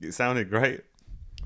It 0.00 0.12
sounded 0.12 0.50
great 0.50 0.82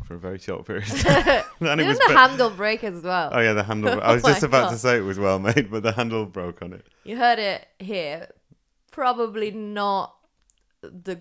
for 0.05 0.15
a 0.15 0.19
very 0.19 0.39
short 0.39 0.67
period. 0.67 0.85
of 0.91 1.07
and 1.61 1.81
it 1.81 1.87
was 1.87 1.99
the 1.99 2.15
handle 2.17 2.51
break 2.51 2.83
as 2.83 3.03
well? 3.03 3.31
Oh 3.33 3.39
yeah, 3.41 3.53
the 3.53 3.63
handle. 3.63 4.01
I 4.03 4.15
was 4.15 4.25
Oh 4.25 4.29
just 4.29 4.43
about 4.43 4.65
God. 4.65 4.71
to 4.73 4.79
say 4.79 4.97
it 4.97 5.03
was 5.03 5.19
well 5.21 5.39
made, 5.39 5.71
but 5.71 5.83
the 5.85 5.93
handle 5.93 6.27
broke 6.27 6.63
on 6.63 6.73
it. 6.73 6.85
You 7.05 7.17
heard 7.17 7.39
it 7.39 7.67
here. 7.79 8.29
Probably 8.91 9.53
not 9.53 10.17
the 10.83 11.21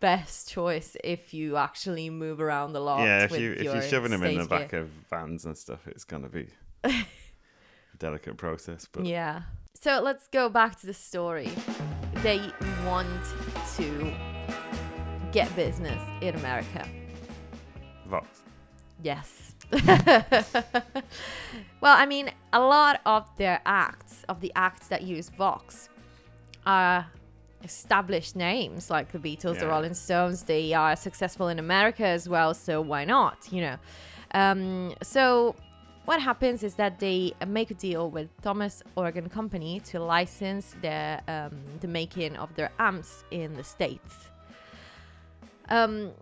best 0.00 0.50
choice 0.50 0.96
if 1.02 1.32
you 1.32 1.56
actually 1.56 2.10
move 2.10 2.40
around 2.40 2.76
a 2.76 2.80
lot. 2.80 3.04
yeah, 3.04 3.24
if 3.24 3.38
you 3.38 3.52
if 3.52 3.62
you're 3.64 3.82
shoving 3.82 4.10
them 4.10 4.22
in 4.22 4.38
the 4.38 4.44
back 4.46 4.70
gear. 4.70 4.80
of 4.80 4.88
vans 5.10 5.44
and 5.44 5.56
stuff, 5.56 5.86
it's 5.86 6.04
gonna 6.04 6.28
be 6.28 6.48
a 6.84 6.92
delicate 7.98 8.36
process. 8.36 8.86
But 8.90 9.06
Yeah. 9.06 9.42
So 9.74 10.00
let's 10.02 10.26
go 10.28 10.48
back 10.48 10.80
to 10.80 10.86
the 10.86 10.94
story. 10.94 11.50
They 12.22 12.40
want 12.84 13.08
to 13.76 14.12
get 15.32 15.54
business 15.54 16.02
in 16.22 16.34
America. 16.34 16.88
Vox. 18.08 18.42
Yes. 19.02 19.54
well, 19.72 20.32
I 21.82 22.06
mean, 22.06 22.30
a 22.52 22.60
lot 22.60 23.00
of 23.04 23.28
their 23.36 23.60
acts, 23.66 24.24
of 24.28 24.40
the 24.40 24.50
acts 24.56 24.88
that 24.88 25.02
use 25.02 25.28
Vox, 25.28 25.88
are 26.64 27.06
established 27.66 28.34
names 28.36 28.82
like 28.96 29.12
the 29.12 29.18
Beatles, 29.18 29.58
the 29.58 29.68
Rolling 29.74 29.94
Stones. 29.94 30.44
They 30.44 30.72
are 30.72 30.94
successful 30.96 31.48
in 31.48 31.58
America 31.58 32.06
as 32.06 32.24
well, 32.34 32.54
so 32.54 32.80
why 32.80 33.04
not? 33.04 33.38
You 33.50 33.60
know. 33.66 33.76
Um, 34.32 34.94
so 35.02 35.54
what 36.06 36.18
happens 36.20 36.62
is 36.62 36.74
that 36.76 37.00
they 37.00 37.32
make 37.46 37.70
a 37.70 37.78
deal 37.88 38.04
with 38.16 38.28
Thomas 38.42 38.82
Organ 38.94 39.28
Company 39.28 39.80
to 39.90 39.96
license 40.00 40.74
their 40.80 41.20
um, 41.28 41.56
the 41.80 41.88
making 41.88 42.36
of 42.36 42.48
their 42.54 42.70
amps 42.78 43.24
in 43.30 43.54
the 43.54 43.64
states. 43.64 44.14
Um, 45.68 46.12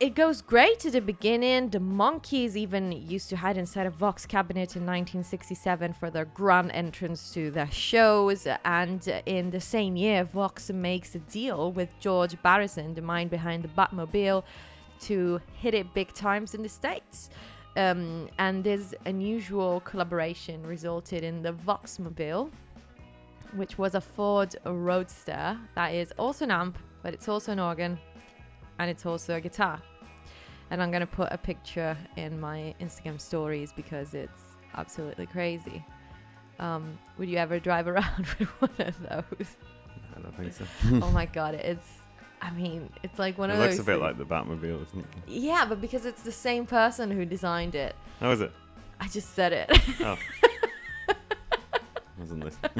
it 0.00 0.14
goes 0.14 0.40
great 0.40 0.80
to 0.80 0.90
the 0.90 1.02
beginning. 1.02 1.68
The 1.68 1.78
Monkees 1.78 2.56
even 2.56 2.90
used 2.90 3.28
to 3.28 3.36
hide 3.36 3.58
inside 3.58 3.86
a 3.86 3.90
Vox 3.90 4.24
cabinet 4.24 4.74
in 4.74 4.86
1967 4.86 5.92
for 5.92 6.08
their 6.08 6.24
grand 6.24 6.70
entrance 6.72 7.30
to 7.34 7.50
their 7.50 7.70
shows. 7.70 8.46
And 8.64 9.06
in 9.26 9.50
the 9.50 9.60
same 9.60 9.96
year, 9.96 10.24
Vox 10.24 10.70
makes 10.70 11.14
a 11.14 11.18
deal 11.18 11.70
with 11.70 11.90
George 12.00 12.34
Barrison, 12.42 12.94
the 12.94 13.02
mind 13.02 13.28
behind 13.28 13.62
the 13.62 13.68
Batmobile, 13.68 14.42
to 15.00 15.38
hit 15.52 15.74
it 15.74 15.92
big 15.92 16.14
times 16.14 16.54
in 16.54 16.62
the 16.62 16.68
States. 16.70 17.28
Um, 17.76 18.30
and 18.38 18.64
this 18.64 18.94
unusual 19.04 19.80
collaboration 19.80 20.62
resulted 20.62 21.22
in 21.22 21.42
the 21.42 21.52
Voxmobile, 21.52 22.50
which 23.54 23.76
was 23.76 23.94
a 23.94 24.00
Ford 24.00 24.56
Roadster 24.64 25.58
that 25.74 25.88
is 25.88 26.10
also 26.18 26.46
an 26.46 26.52
amp, 26.52 26.78
but 27.02 27.12
it's 27.12 27.28
also 27.28 27.52
an 27.52 27.60
organ 27.60 27.98
and 28.78 28.90
it's 28.90 29.04
also 29.04 29.36
a 29.36 29.40
guitar. 29.40 29.80
And 30.70 30.82
I'm 30.82 30.90
gonna 30.90 31.06
put 31.06 31.28
a 31.32 31.38
picture 31.38 31.96
in 32.16 32.40
my 32.40 32.74
Instagram 32.80 33.20
stories 33.20 33.72
because 33.72 34.14
it's 34.14 34.40
absolutely 34.76 35.26
crazy. 35.26 35.84
Um, 36.60 36.98
would 37.18 37.28
you 37.28 37.38
ever 37.38 37.58
drive 37.58 37.88
around 37.92 38.26
with 38.38 38.48
one 38.60 38.70
of 38.78 39.00
those? 39.08 39.56
I 40.16 40.20
don't 40.20 40.36
think 40.36 40.52
so. 40.52 40.64
oh 41.06 41.10
my 41.10 41.26
god, 41.32 41.54
it's. 41.54 41.88
I 42.42 42.50
mean, 42.52 42.88
it's 43.02 43.18
like 43.18 43.36
one 43.36 43.50
it 43.50 43.54
of 43.54 43.58
looks 43.58 43.76
those. 43.76 43.80
a 43.80 43.84
bit 43.84 43.96
like 44.00 44.16
the 44.16 44.24
Batmobile, 44.24 44.82
doesn't 44.84 45.00
it? 45.00 45.06
Yeah, 45.28 45.66
but 45.68 45.80
because 45.80 46.06
it's 46.06 46.22
the 46.22 46.32
same 46.32 46.64
person 46.64 47.10
who 47.10 47.26
designed 47.26 47.74
it, 47.74 47.94
How 48.18 48.30
is 48.30 48.40
it? 48.40 48.50
I 48.98 49.08
just 49.08 49.34
said 49.34 49.52
it. 49.52 49.70
Oh. 50.00 50.16
Wasn't 52.18 52.44
listening. 52.44 52.70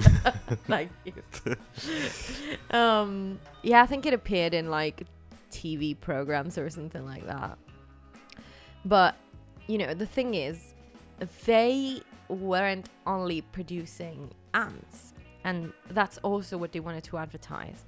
Thank 0.67 0.91
you. 1.05 1.57
um, 2.77 3.39
yeah, 3.63 3.83
I 3.83 3.87
think 3.87 4.05
it 4.07 4.13
appeared 4.15 4.53
in 4.55 4.71
like 4.71 5.07
TV 5.51 5.99
programs 5.99 6.59
or 6.59 6.69
something 6.71 7.05
like 7.07 7.27
that. 7.27 7.59
But 8.85 9.15
you 9.67 9.79
know, 9.79 9.95
the 9.95 10.07
thing 10.07 10.35
is, 10.35 10.75
they 11.47 12.01
weren't 12.29 12.89
only 13.07 13.43
producing 13.43 14.31
amps, 14.55 15.13
and 15.45 15.73
that's 15.91 16.19
also 16.19 16.57
what 16.59 16.73
they 16.73 16.81
wanted 16.81 17.05
to 17.05 17.19
advertise, 17.19 17.85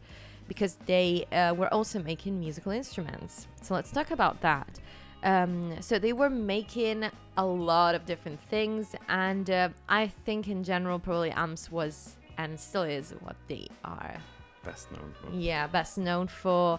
because 0.48 0.76
they 0.86 1.24
uh, 1.32 1.54
were 1.54 1.72
also 1.72 2.00
making 2.02 2.38
musical 2.38 2.72
instruments. 2.72 3.46
So 3.62 3.74
let's 3.74 3.90
talk 3.90 4.10
about 4.10 4.40
that. 4.42 4.80
Um, 5.24 5.80
so 5.80 5.98
they 5.98 6.12
were 6.12 6.30
making 6.30 7.08
a 7.36 7.44
lot 7.44 7.94
of 7.94 8.04
different 8.06 8.40
things, 8.40 8.94
and 9.08 9.48
uh, 9.48 9.68
I 9.88 10.08
think 10.08 10.48
in 10.48 10.64
general, 10.64 10.98
probably 10.98 11.30
amps 11.30 11.70
was 11.70 12.16
and 12.38 12.58
still 12.58 12.82
is 12.82 13.14
what 13.20 13.36
they 13.48 13.68
are 13.84 14.16
Best 14.64 14.90
known 14.92 15.12
for. 15.20 15.30
yeah, 15.36 15.66
best 15.66 15.98
known 15.98 16.28
for. 16.28 16.78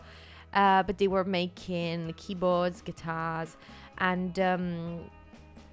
Uh, 0.53 0.83
but 0.83 0.97
they 0.99 1.07
were 1.07 1.23
making 1.23 2.13
keyboards, 2.15 2.81
guitars, 2.81 3.57
and 3.97 4.39
um, 4.39 4.99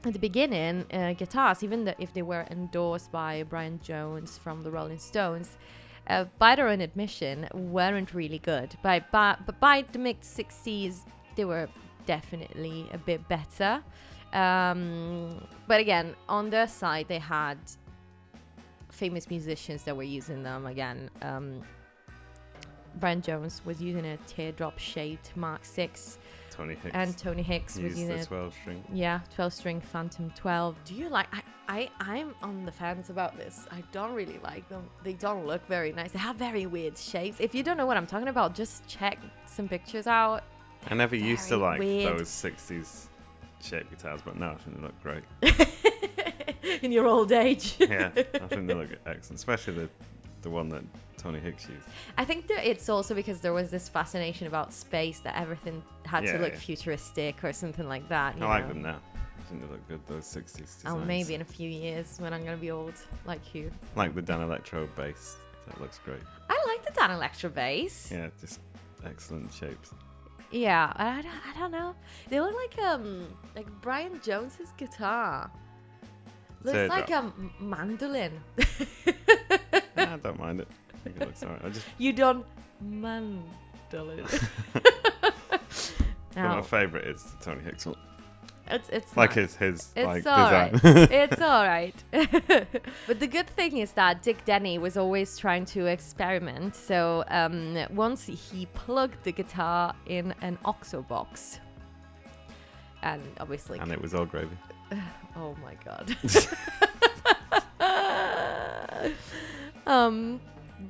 at 0.04 0.12
the 0.12 0.18
beginning, 0.18 0.84
uh, 0.92 1.12
guitars, 1.12 1.62
even 1.62 1.84
the, 1.84 1.94
if 2.00 2.12
they 2.14 2.22
were 2.22 2.46
endorsed 2.50 3.12
by 3.12 3.42
Brian 3.42 3.80
Jones 3.82 4.38
from 4.38 4.62
the 4.62 4.70
Rolling 4.70 4.98
Stones, 4.98 5.58
uh, 6.06 6.24
by 6.38 6.56
their 6.56 6.68
own 6.68 6.80
admission, 6.80 7.48
weren't 7.52 8.14
really 8.14 8.38
good. 8.38 8.76
By, 8.82 9.04
by, 9.12 9.36
but 9.44 9.60
by 9.60 9.84
the 9.92 9.98
mid 9.98 10.20
60s, 10.22 11.04
they 11.36 11.44
were 11.44 11.68
definitely 12.06 12.88
a 12.92 12.98
bit 12.98 13.26
better. 13.28 13.82
Um, 14.32 15.46
but 15.66 15.80
again, 15.80 16.14
on 16.28 16.50
their 16.50 16.68
side, 16.68 17.06
they 17.08 17.18
had 17.18 17.58
famous 18.90 19.28
musicians 19.28 19.82
that 19.84 19.96
were 19.96 20.02
using 20.02 20.42
them 20.42 20.66
again. 20.66 21.10
Um, 21.22 21.62
Brian 22.96 23.22
Jones 23.22 23.62
was 23.64 23.80
using 23.80 24.04
a 24.04 24.16
teardrop 24.26 24.78
shaped 24.78 25.36
Mark 25.36 25.64
6 25.64 26.18
Tony 26.60 26.74
Hicks. 26.74 26.94
and 26.94 27.16
Tony 27.16 27.42
Hicks 27.42 27.76
was 27.76 27.98
using 27.98 28.08
the 28.08 28.20
a 28.20 28.24
12 28.24 28.54
string. 28.60 28.84
yeah 28.92 29.20
12 29.34 29.52
string 29.52 29.80
Phantom 29.80 30.30
12. 30.36 30.76
Do 30.84 30.94
you 30.94 31.08
like 31.08 31.26
I, 31.32 31.40
I 31.68 31.90
I'm 32.00 32.34
on 32.42 32.66
the 32.66 32.72
fence 32.72 33.08
about 33.08 33.36
this. 33.38 33.66
I 33.70 33.82
don't 33.92 34.12
really 34.14 34.38
like 34.44 34.68
them. 34.68 34.88
They 35.02 35.14
don't 35.14 35.46
look 35.46 35.66
very 35.68 35.92
nice. 35.92 36.12
They 36.12 36.18
have 36.18 36.36
very 36.36 36.66
weird 36.66 36.98
shapes. 36.98 37.38
If 37.40 37.54
you 37.54 37.62
don't 37.62 37.78
know 37.78 37.86
what 37.86 37.96
I'm 37.96 38.06
talking 38.06 38.28
about, 38.28 38.54
just 38.54 38.86
check 38.86 39.18
some 39.46 39.68
pictures 39.68 40.06
out. 40.06 40.42
I 40.88 40.94
never 40.94 41.16
used 41.16 41.48
to 41.48 41.56
like 41.56 41.78
weird. 41.78 42.18
those 42.18 42.28
60s 42.28 43.06
shaped 43.62 43.90
guitars, 43.90 44.20
but 44.22 44.36
now 44.38 44.52
I 44.52 44.56
think 44.56 44.76
they 44.76 44.82
look 44.82 45.02
great. 45.02 45.24
In 46.82 46.92
your 46.92 47.06
old 47.06 47.32
age. 47.32 47.76
yeah, 47.78 48.10
I 48.14 48.20
think 48.48 48.66
they 48.66 48.74
look 48.74 48.90
excellent, 49.06 49.38
especially 49.38 49.74
the 49.74 49.88
the 50.42 50.50
one 50.50 50.68
that 50.70 50.82
Tony 51.18 51.38
Hicks 51.38 51.68
used. 51.68 51.86
I 52.16 52.24
think 52.24 52.46
that 52.48 52.66
it's 52.68 52.88
also 52.88 53.14
because 53.14 53.40
there 53.40 53.52
was 53.52 53.70
this 53.70 53.88
fascination 53.88 54.46
about 54.46 54.72
space 54.72 55.20
that 55.20 55.36
everything 55.38 55.82
had 56.06 56.24
Yeah, 56.24 56.32
to 56.32 56.38
look 56.38 56.52
yeah. 56.52 56.58
futuristic 56.58 57.42
or 57.44 57.52
something 57.52 57.88
like 57.88 58.08
that. 58.08 58.36
I 58.40 58.46
like 58.46 58.68
them 58.68 58.82
now. 58.82 58.98
I 59.38 59.42
think 59.50 59.62
they 59.62 59.68
look 59.68 59.86
good. 59.88 60.00
Those 60.06 60.24
60s 60.24 60.56
designs. 60.56 60.82
Oh, 60.86 60.98
maybe 60.98 61.34
in 61.34 61.40
a 61.40 61.44
few 61.44 61.68
years 61.68 62.16
when 62.20 62.32
I'm 62.32 62.44
gonna 62.44 62.56
be 62.56 62.70
old 62.70 62.94
like 63.26 63.54
you. 63.54 63.70
Like 63.96 64.14
the 64.14 64.22
Danelectro 64.22 64.88
bass. 64.96 65.36
That 65.66 65.80
looks 65.80 65.98
great. 65.98 66.20
I 66.48 66.64
like 66.66 66.84
the 66.84 66.92
Danelectro 66.98 67.52
bass. 67.52 68.10
Yeah, 68.10 68.28
just 68.40 68.60
excellent 69.04 69.52
shapes. 69.52 69.90
Yeah, 70.52 70.92
I, 70.96 71.18
I, 71.18 71.22
don't- 71.22 71.32
I 71.54 71.58
don't 71.58 71.70
know. 71.70 71.94
They 72.28 72.40
look 72.40 72.54
like 72.56 72.78
um 72.84 73.26
like 73.54 73.66
Brian 73.82 74.20
Jones's 74.22 74.70
guitar. 74.78 75.50
Looks 76.62 76.76
Teardrop. 76.76 76.98
like 76.98 77.10
a 77.10 77.32
mandolin. 77.62 78.32
I 80.10 80.16
don't 80.16 80.38
mind 80.38 80.60
it. 80.60 80.68
I 80.94 80.98
think 80.98 81.16
it 81.16 81.20
looks 81.26 81.42
alright. 81.42 81.64
I 81.64 81.68
just 81.70 81.86
you 81.98 82.12
don't 82.12 82.44
mandolin. 82.80 84.24
but 84.72 85.62
my 86.36 86.62
favourite 86.62 87.06
is 87.06 87.22
the 87.22 87.44
Tony 87.44 87.62
Hicks 87.62 87.86
one. 87.86 87.96
It's 88.68 88.88
it's 88.90 89.16
Like 89.16 89.34
nice. 89.34 89.44
it's 89.46 89.56
his 89.56 89.92
It's 89.96 90.06
like 90.06 90.26
all 90.26 90.44
design. 90.44 90.80
right. 90.84 91.10
it's 91.12 91.40
all 91.40 91.64
right. 91.64 91.94
but 93.06 93.18
the 93.18 93.26
good 93.26 93.48
thing 93.50 93.78
is 93.78 93.92
that 93.92 94.22
Dick 94.22 94.44
Denney 94.44 94.78
was 94.80 94.96
always 94.96 95.36
trying 95.38 95.64
to 95.66 95.86
experiment. 95.86 96.76
So 96.76 97.24
um, 97.28 97.76
once 97.90 98.26
he 98.26 98.66
plugged 98.66 99.24
the 99.24 99.32
guitar 99.32 99.94
in 100.06 100.32
an 100.42 100.56
OXO 100.64 101.02
box, 101.02 101.58
and 103.02 103.22
obviously, 103.40 103.78
and 103.80 103.90
it 103.90 104.00
was 104.00 104.14
all 104.14 104.26
gravy. 104.26 104.56
oh 105.36 105.56
my 105.64 105.74
god. 105.84 106.16
um, 109.90 110.40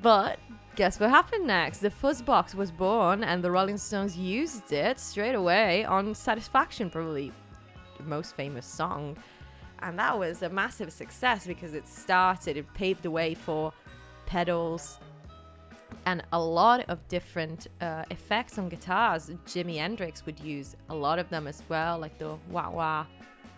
but 0.03 0.38
guess 0.76 1.01
what 1.01 1.11
happened 1.11 1.46
next? 1.46 1.78
The 1.78 1.90
fuzz 1.90 2.22
box 2.22 2.55
was 2.55 2.70
born, 2.70 3.24
and 3.24 3.42
the 3.42 3.51
Rolling 3.51 3.78
Stones 3.78 4.16
used 4.16 4.72
it 4.72 5.01
straight 5.01 5.34
away 5.34 5.84
on 5.84 6.14
Satisfaction, 6.14 6.90
probably 6.90 7.32
the 7.96 8.05
most 8.05 8.36
famous 8.36 8.66
song. 8.66 9.16
And 9.82 9.98
that 9.98 10.18
was 10.18 10.42
a 10.42 10.51
massive 10.51 10.92
success 10.92 11.46
because 11.46 11.72
it 11.72 11.88
started, 11.88 12.59
it 12.59 12.72
paved 12.74 13.03
the 13.03 13.11
way 13.11 13.34
for 13.34 13.72
pedals 14.26 14.98
and 16.07 16.22
a 16.32 16.40
lot 16.40 16.84
of 16.88 17.07
different 17.09 17.68
uh, 17.80 18.05
effects 18.11 18.59
on 18.59 18.68
guitars. 18.68 19.30
Jimi 19.46 19.78
Hendrix 19.78 20.24
would 20.26 20.38
use 20.40 20.76
a 20.88 20.94
lot 20.94 21.18
of 21.18 21.28
them 21.30 21.46
as 21.46 21.62
well, 21.68 21.98
like 21.98 22.18
the 22.18 22.36
wah 22.51 22.70
wah 22.70 23.07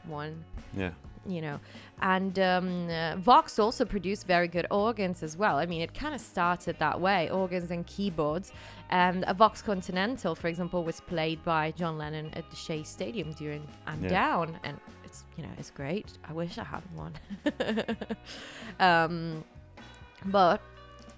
one 0.06 0.44
Yeah. 0.76 0.90
You 1.26 1.40
know. 1.40 1.60
And 2.00 2.36
um, 2.40 2.88
uh, 2.90 3.14
vox 3.16 3.58
also 3.60 3.84
produced 3.84 4.26
very 4.26 4.48
good 4.48 4.66
organs 4.70 5.22
as 5.22 5.36
well. 5.36 5.56
I 5.58 5.66
mean 5.66 5.80
it 5.82 5.94
kind 5.94 6.14
of 6.14 6.20
started 6.20 6.78
that 6.80 7.00
way 7.00 7.30
organs 7.30 7.70
and 7.70 7.86
keyboards. 7.86 8.52
And 8.90 9.24
a 9.28 9.34
vox 9.34 9.62
continental 9.62 10.34
for 10.34 10.48
example 10.48 10.84
was 10.84 11.00
played 11.00 11.42
by 11.44 11.70
john 11.78 11.96
lennon 11.96 12.30
at 12.34 12.48
the 12.50 12.56
shea 12.56 12.82
stadium 12.82 13.32
during 13.32 13.66
i'm 13.86 14.02
Yeah. 14.02 14.10
down 14.10 14.58
and 14.64 14.76
it's 15.04 15.24
you 15.36 15.42
know 15.44 15.48
it's 15.58 15.70
great. 15.70 16.08
I 16.28 16.32
wish 16.34 16.58
i 16.58 16.64
had 16.64 16.82
one. 16.94 17.14
Um, 18.80 19.44
but 20.26 20.60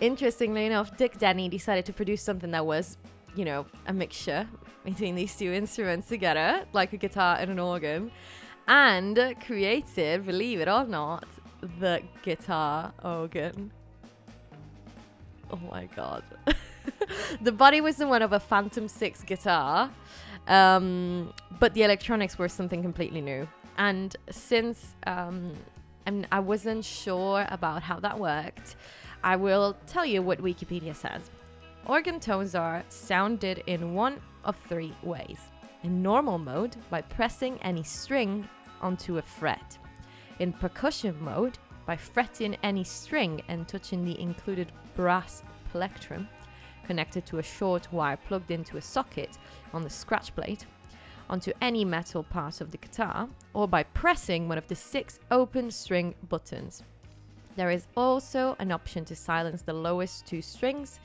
interestingly 0.00 0.66
enough 0.66 0.96
dick 0.96 1.18
denney 1.18 1.48
decided 1.48 1.84
to 1.86 1.92
produce 1.92 2.20
something 2.22 2.50
that 2.50 2.66
was 2.66 2.96
you 3.36 3.44
know 3.44 3.64
a 3.86 3.92
mixture 3.92 4.46
between 4.84 5.14
these 5.14 5.36
two 5.36 5.52
instruments 5.52 6.08
together 6.08 6.64
like 6.72 6.92
a 6.92 6.96
guitar 6.96 7.36
and 7.40 7.50
an 7.50 7.58
organ 7.58 8.10
and 8.66 9.34
created, 9.44 10.26
believe 10.26 10.60
it 10.60 10.68
or 10.68 10.84
not, 10.84 11.26
the 11.80 12.02
guitar 12.22 12.92
organ. 13.02 13.70
Oh 15.50 15.60
my 15.70 15.86
god. 15.86 16.24
the 17.42 17.52
body 17.52 17.80
was 17.80 17.96
the 17.96 18.06
one 18.06 18.22
of 18.22 18.32
a 18.32 18.40
Phantom 18.40 18.88
6 18.88 19.22
guitar, 19.24 19.90
um, 20.48 21.32
but 21.60 21.74
the 21.74 21.82
electronics 21.82 22.38
were 22.38 22.48
something 22.48 22.82
completely 22.82 23.20
new. 23.20 23.48
And 23.76 24.16
since 24.30 24.94
um, 25.06 25.52
I'm, 26.06 26.26
I 26.30 26.40
wasn't 26.40 26.84
sure 26.84 27.46
about 27.50 27.82
how 27.82 28.00
that 28.00 28.18
worked, 28.18 28.76
I 29.22 29.36
will 29.36 29.76
tell 29.86 30.04
you 30.04 30.22
what 30.22 30.40
Wikipedia 30.40 30.94
says. 30.94 31.30
Organ 31.86 32.20
tones 32.20 32.54
are 32.54 32.82
sounded 32.88 33.62
in 33.66 33.94
one 33.94 34.20
of 34.44 34.56
three 34.68 34.94
ways. 35.02 35.38
In 35.84 36.02
normal 36.02 36.38
mode, 36.38 36.76
by 36.88 37.02
pressing 37.02 37.58
any 37.60 37.82
string 37.82 38.48
onto 38.80 39.18
a 39.18 39.22
fret. 39.22 39.78
In 40.38 40.54
percussion 40.54 41.14
mode, 41.22 41.58
by 41.84 41.94
fretting 41.94 42.56
any 42.62 42.84
string 42.84 43.42
and 43.48 43.68
touching 43.68 44.02
the 44.02 44.18
included 44.18 44.72
brass 44.96 45.42
plectrum 45.70 46.26
connected 46.86 47.26
to 47.26 47.38
a 47.38 47.42
short 47.42 47.92
wire 47.92 48.16
plugged 48.16 48.50
into 48.50 48.78
a 48.78 48.80
socket 48.80 49.36
on 49.74 49.82
the 49.82 49.90
scratch 49.90 50.34
plate 50.34 50.64
onto 51.28 51.52
any 51.60 51.84
metal 51.84 52.22
part 52.22 52.60
of 52.62 52.70
the 52.70 52.78
guitar, 52.78 53.28
or 53.52 53.68
by 53.68 53.82
pressing 53.82 54.48
one 54.48 54.58
of 54.58 54.68
the 54.68 54.74
six 54.74 55.20
open 55.30 55.70
string 55.70 56.14
buttons. 56.28 56.82
There 57.56 57.70
is 57.70 57.86
also 57.94 58.56
an 58.58 58.72
option 58.72 59.04
to 59.06 59.16
silence 59.16 59.62
the 59.62 59.72
lowest 59.74 60.26
two 60.26 60.40
strings, 60.40 60.98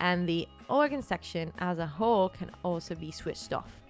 and 0.00 0.28
the 0.28 0.48
organ 0.68 1.02
section 1.02 1.52
as 1.58 1.78
a 1.78 1.86
whole 1.86 2.28
can 2.28 2.50
also 2.64 2.94
be 2.96 3.10
switched 3.10 3.52
off. 3.52 3.85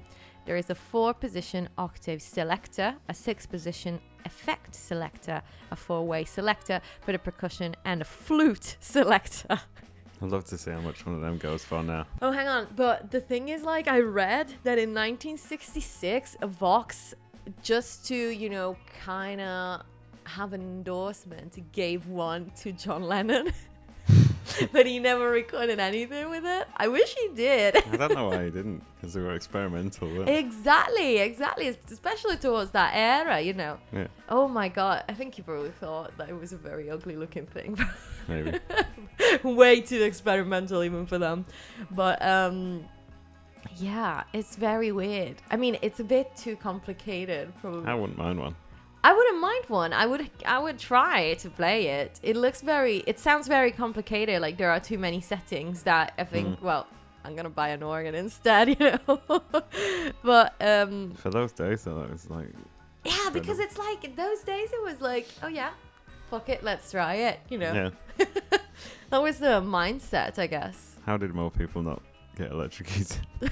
There 0.47 0.57
is 0.57 0.71
a 0.71 0.77
four 0.77 1.13
position 1.13 1.69
octave 1.77 2.23
selector, 2.23 2.95
a 3.09 3.15
six 3.15 3.47
position 3.47 4.01
effect 4.25 4.77
selector, 4.77 5.43
a 5.73 5.77
four 5.77 6.07
way 6.07 6.25
selector 6.25 6.81
for 7.01 7.11
the 7.11 7.19
percussion, 7.19 7.75
and 7.85 8.01
a 8.01 8.05
flute 8.05 8.77
selector. 8.81 9.61
I'd 10.23 10.31
love 10.31 10.45
to 10.45 10.57
see 10.57 10.71
how 10.71 10.81
much 10.81 11.05
one 11.05 11.17
of 11.17 11.21
them 11.21 11.37
goes 11.39 11.65
for 11.65 11.83
now. 11.83 12.07
Oh, 12.23 12.31
hang 12.31 12.47
on. 12.47 12.69
But 12.77 13.11
the 13.11 13.21
thing 13.21 13.49
is, 13.49 13.65
like, 13.65 13.89
I 13.89 13.99
read 14.01 14.55
that 14.63 14.79
in 14.79 14.95
1966, 14.95 16.37
Vox, 16.43 17.13
just 17.63 18.07
to, 18.07 18.17
you 18.17 18.49
know, 18.49 18.77
kind 19.05 19.41
of 19.41 19.83
have 20.25 20.53
an 20.53 20.61
endorsement, 20.63 21.59
gave 21.73 22.07
one 22.07 22.53
to 22.61 22.71
John 22.73 23.03
Lennon. 23.03 23.53
but 24.73 24.87
he 24.87 24.99
never 24.99 25.31
recorded 25.31 25.79
anything 25.79 26.31
with 26.31 26.45
it. 26.45 26.69
I 26.77 26.89
wish 26.89 27.15
he 27.15 27.29
did. 27.35 27.77
I 27.77 27.97
don't 27.97 28.15
know 28.15 28.29
why 28.29 28.45
he 28.45 28.51
didn't, 28.51 28.83
because 28.97 29.15
they 29.15 29.21
were 29.21 29.35
experimental. 29.35 30.25
they? 30.25 30.39
exactly, 30.39 31.19
exactly. 31.19 31.77
Especially 31.91 32.37
towards 32.37 32.71
that 32.73 32.93
era, 32.95 33.41
you 33.41 33.55
know. 33.55 33.79
Yeah, 33.93 34.07
Oh 34.29 34.49
my 34.49 34.69
god, 34.69 35.05
I 35.09 35.15
think 35.15 35.35
he 35.35 35.43
probably 35.43 35.71
thought 35.71 36.17
that 36.19 36.29
it 36.29 36.39
was 36.39 36.53
a 36.53 36.57
very 36.57 36.91
ugly 36.91 37.17
looking 37.17 37.47
thing. 37.47 37.79
maybe. 38.29 38.59
Way 39.43 39.81
too 39.81 40.03
experimental 40.03 40.83
even 40.83 41.07
for 41.07 41.19
them. 41.19 41.47
But 41.91 42.23
um 42.23 42.85
yeah, 43.77 44.25
it's 44.33 44.57
very 44.57 44.93
weird. 44.93 45.37
I 45.51 45.57
mean, 45.57 45.77
it's 45.83 46.01
a 46.01 46.05
bit 46.05 46.35
too 46.37 46.57
complicated 46.57 47.53
probably. 47.61 47.87
I 47.87 47.95
wouldn't 47.95 48.19
mind 48.19 48.39
one. 48.39 48.55
I 49.09 49.11
wouldn't 49.17 49.41
mind 49.51 49.65
one. 49.83 49.93
I 50.03 50.05
would 50.11 50.23
I 50.57 50.59
would 50.65 50.79
try 50.93 51.35
to 51.43 51.49
play 51.61 51.79
it. 52.01 52.13
It 52.31 52.37
looks 52.45 52.61
very 52.75 52.97
it 53.11 53.17
sounds 53.27 53.47
very 53.57 53.73
complicated. 53.83 54.37
Like 54.47 54.57
there 54.61 54.71
are 54.75 54.81
too 54.91 54.99
many 55.07 55.21
settings 55.33 55.77
that 55.91 56.07
I 56.23 56.25
think, 56.33 56.47
Mm. 56.49 56.63
well, 56.69 56.85
I'm 57.25 57.35
gonna 57.39 57.57
buy 57.63 57.69
an 57.77 57.83
organ 57.83 58.15
instead, 58.25 58.65
you 58.73 58.77
know. 58.91 59.21
but 60.33 60.49
um 60.73 60.93
For 61.25 61.31
those 61.39 61.53
days, 61.53 61.79
though, 61.85 61.99
that 62.01 62.11
was 62.11 62.29
like, 62.39 62.51
yeah, 63.05 63.29
because 63.39 63.59
it's 63.65 63.79
like 63.87 64.01
in 64.09 64.15
those 64.25 64.41
days 64.53 64.69
it 64.79 64.83
was 64.91 65.01
like, 65.11 65.27
oh 65.45 65.49
yeah, 65.61 65.71
fuck 66.31 66.49
it, 66.49 66.61
let's 66.65 66.91
try 66.91 67.15
it, 67.29 67.37
you 67.53 67.59
know. 67.59 67.73
yeah. 68.19 68.27
That 69.11 69.23
was 69.23 69.39
the 69.39 69.61
mindset, 69.79 70.37
I 70.45 70.49
guess. 70.49 70.97
How 71.07 71.17
did 71.17 71.33
more 71.33 71.51
people 71.51 71.81
not 71.91 72.03
get 72.37 72.51
electrocuted? 72.51 73.19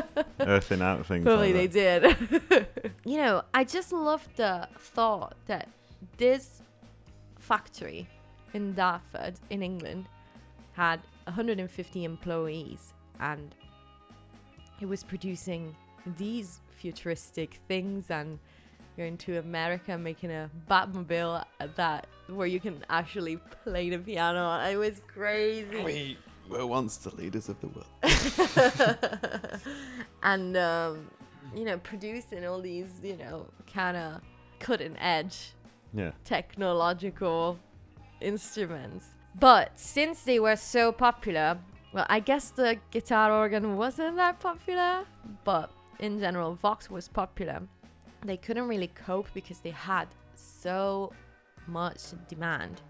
Earthing 0.40 0.82
out 0.82 1.06
things. 1.06 1.24
Probably 1.24 1.52
like 1.52 1.72
they 1.72 1.98
that. 1.98 2.30
did. 2.48 2.66
you 3.04 3.18
know, 3.18 3.42
I 3.54 3.64
just 3.64 3.92
love 3.92 4.26
the 4.36 4.68
thought 4.78 5.36
that 5.46 5.68
this 6.16 6.62
factory 7.38 8.08
in 8.54 8.74
Dartford, 8.74 9.34
in 9.50 9.62
England, 9.62 10.06
had 10.72 11.00
150 11.24 12.04
employees 12.04 12.92
and 13.20 13.54
it 14.80 14.86
was 14.86 15.04
producing 15.04 15.74
these 16.16 16.60
futuristic 16.76 17.60
things 17.68 18.10
and 18.10 18.38
going 18.96 19.16
to 19.16 19.38
America 19.38 19.96
making 19.96 20.30
a 20.30 20.50
Batmobile 20.70 21.44
that 21.76 22.06
where 22.28 22.46
you 22.46 22.60
can 22.60 22.84
actually 22.90 23.38
play 23.64 23.90
the 23.90 23.98
piano. 23.98 24.40
on. 24.40 24.70
It 24.70 24.76
was 24.76 25.00
crazy. 25.06 25.82
We 25.82 26.18
were 26.48 26.66
once 26.66 26.96
the 26.98 27.14
leaders 27.16 27.48
of 27.48 27.56
the 27.60 27.68
world. 27.68 27.86
and 30.22 30.56
um, 30.56 31.10
you 31.54 31.64
know 31.64 31.78
producing 31.78 32.46
all 32.46 32.60
these 32.60 32.90
you 33.02 33.16
know 33.16 33.46
kind 33.72 33.96
of 33.96 34.20
cutting 34.58 34.96
edge 34.98 35.52
Yeah. 35.94 36.12
technological 36.24 37.58
instruments 38.20 39.06
but 39.38 39.70
since 39.78 40.22
they 40.22 40.38
were 40.38 40.56
so 40.56 40.92
popular 40.92 41.58
well 41.92 42.06
i 42.08 42.20
guess 42.20 42.50
the 42.50 42.78
guitar 42.90 43.32
organ 43.32 43.76
wasn't 43.76 44.16
that 44.16 44.38
popular 44.38 45.04
but 45.44 45.70
in 45.98 46.20
general 46.20 46.54
vox 46.54 46.88
was 46.90 47.08
popular 47.08 47.60
they 48.24 48.36
couldn't 48.36 48.68
really 48.68 48.88
cope 49.06 49.26
because 49.34 49.58
they 49.58 49.70
had 49.70 50.06
so 50.34 51.12
much 51.66 51.98
demand 52.28 52.80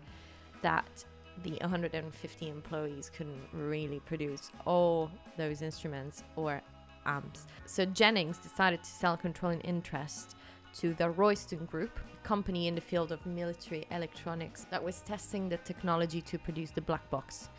that 0.61 1.05
the 1.43 1.53
150 1.61 2.49
employees 2.49 3.11
couldn't 3.17 3.43
really 3.53 4.01
produce 4.01 4.51
all 4.65 5.11
those 5.37 5.63
instruments 5.63 6.23
or 6.37 6.63
amps. 7.07 7.47
So 7.67 7.85
Jennings 7.85 8.39
decided 8.39 8.83
to 8.85 8.91
sell 8.91 9.17
controlling 9.17 9.61
interest 9.61 10.37
to 10.75 10.95
the 10.95 11.11
Royston 11.11 11.67
Group, 11.67 11.99
a 12.13 12.27
company 12.27 12.69
in 12.69 12.75
the 12.75 12.81
field 12.81 13.13
of 13.13 13.25
military 13.27 13.87
electronics 13.91 14.67
that 14.71 14.83
was 14.83 15.01
testing 15.01 15.49
the 15.49 15.59
technology 15.59 16.21
to 16.23 16.39
produce 16.39 16.71
the 16.71 16.81
black 16.81 17.09
box. 17.11 17.51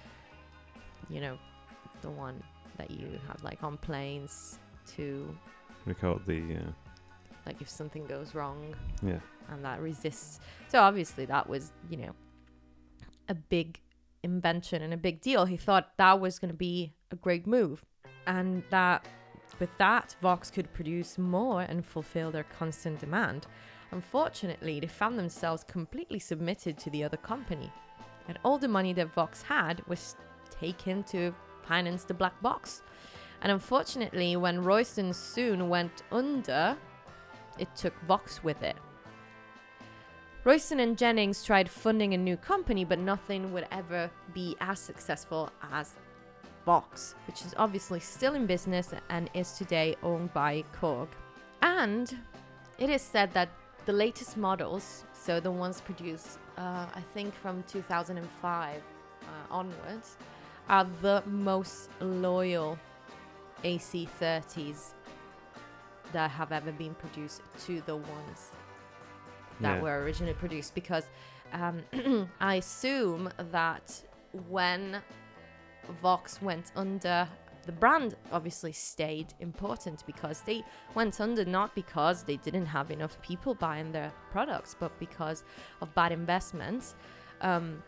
You 1.09 1.21
know, 1.21 1.37
the 2.01 2.09
one 2.09 2.41
that 2.77 2.89
you 2.89 3.19
have 3.27 3.43
like 3.43 3.63
on 3.63 3.77
planes 3.77 4.59
to 4.95 5.35
it 5.85 5.97
the, 6.25 6.55
uh, 6.55 6.71
like 7.45 7.61
if 7.61 7.69
something 7.69 8.05
goes 8.05 8.33
wrong 8.33 8.73
yeah. 9.05 9.19
and 9.49 9.63
that 9.63 9.81
resists. 9.81 10.39
So 10.69 10.79
obviously 10.79 11.25
that 11.25 11.47
was, 11.47 11.71
you 11.89 11.97
know, 11.97 12.15
a 13.27 13.35
big 13.35 13.79
invention 14.23 14.81
and 14.81 14.93
a 14.93 14.97
big 14.97 15.21
deal. 15.21 15.45
He 15.45 15.57
thought 15.57 15.97
that 15.97 16.19
was 16.19 16.39
going 16.39 16.51
to 16.51 16.57
be 16.57 16.93
a 17.11 17.15
great 17.15 17.45
move 17.45 17.85
and 18.25 18.63
that 18.69 19.07
With 19.59 19.77
that, 19.77 20.15
Vox 20.21 20.49
could 20.49 20.71
produce 20.73 21.17
more 21.17 21.61
and 21.61 21.85
fulfill 21.85 22.31
their 22.31 22.43
constant 22.43 22.99
demand. 22.99 23.47
Unfortunately, 23.91 24.79
they 24.79 24.87
found 24.87 25.19
themselves 25.19 25.63
completely 25.63 26.19
submitted 26.19 26.77
to 26.79 26.89
the 26.89 27.03
other 27.03 27.17
company, 27.17 27.71
and 28.27 28.39
all 28.43 28.57
the 28.57 28.67
money 28.67 28.93
that 28.93 29.13
Vox 29.13 29.43
had 29.43 29.85
was 29.87 30.15
taken 30.49 31.03
to 31.03 31.33
finance 31.67 32.03
the 32.03 32.13
black 32.13 32.41
box. 32.41 32.81
And 33.41 33.51
unfortunately, 33.51 34.35
when 34.35 34.63
Royston 34.63 35.13
soon 35.13 35.69
went 35.69 36.03
under, 36.11 36.77
it 37.59 37.73
took 37.75 37.93
Vox 38.03 38.43
with 38.43 38.63
it. 38.63 38.77
Royston 40.45 40.81
and 40.81 40.97
Jennings 40.97 41.45
tried 41.45 41.69
funding 41.69 42.13
a 42.13 42.17
new 42.17 42.35
company, 42.35 42.83
but 42.83 42.99
nothing 42.99 43.53
would 43.53 43.65
ever 43.71 44.11
be 44.33 44.57
as 44.59 44.77
successful 44.77 45.49
as 45.71 45.95
Vox, 46.65 47.15
which 47.27 47.43
is 47.43 47.53
obviously 47.55 48.01
still 48.01 48.33
in 48.33 48.45
business 48.45 48.89
and 49.09 49.29
is 49.33 49.53
today 49.53 49.95
owned 50.03 50.33
by 50.33 50.65
Korg. 50.77 51.07
And 51.61 52.13
it 52.77 52.89
is 52.89 53.01
said 53.01 53.31
that 53.33 53.47
the 53.85 53.93
latest 53.93 54.35
models, 54.35 55.05
so 55.13 55.39
the 55.39 55.49
ones 55.51 55.79
produced, 55.79 56.39
uh, 56.57 56.87
I 56.93 57.01
think 57.13 57.33
from 57.35 57.63
2005 57.63 58.75
uh, 58.75 59.25
onwards, 59.49 60.17
are 60.67 60.85
the 61.01 61.23
most 61.25 61.89
loyal 62.01 62.77
AC30s 63.63 64.91
that 66.11 66.31
have 66.31 66.51
ever 66.51 66.73
been 66.73 66.95
produced 66.95 67.41
to 67.65 67.81
the 67.85 67.95
ones 67.95 68.51
that 69.61 69.75
Yeah. 69.77 69.81
were 69.81 70.01
originally 70.03 70.33
produced 70.33 70.73
because 70.75 71.05
um, 71.53 71.83
I 72.39 72.55
assume 72.55 73.29
that 73.51 74.01
when 74.49 75.01
Vox 76.01 76.41
went 76.41 76.71
under, 76.75 77.27
the 77.65 77.71
brand 77.71 78.15
obviously 78.31 78.71
stayed 78.71 79.33
important 79.39 80.05
because 80.05 80.41
they 80.41 80.63
went 80.95 81.21
under 81.21 81.45
not 81.45 81.73
because 81.75 82.23
they 82.23 82.37
didn't 82.37 82.65
have 82.65 82.91
enough 82.91 83.21
people 83.21 83.53
buying 83.53 83.91
their 83.91 84.11
products, 84.31 84.75
but 84.79 84.97
because 84.99 85.43
of 85.81 85.93
bad 85.93 86.11
investments. 86.11 86.95
Um, 87.41 87.81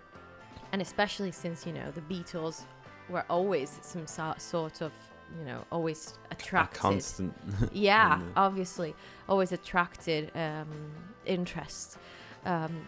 and 0.71 0.81
especially 0.81 1.31
since, 1.31 1.65
you 1.65 1.73
know, 1.73 1.91
the 1.91 2.01
Beatles 2.01 2.63
were 3.09 3.25
always 3.29 3.79
some 3.81 4.07
sort 4.07 4.81
of, 4.81 4.91
you 5.39 5.45
know, 5.45 5.63
always 5.71 6.13
A 6.29 6.33
attracted. 6.33 6.79
constant. 6.79 7.33
yeah 7.71 8.19
obviously. 8.35 8.95
Always 9.27 9.51
attracted 9.51 10.31
um, 10.35 10.67
interest. 11.25 11.97
Um, 12.45 12.85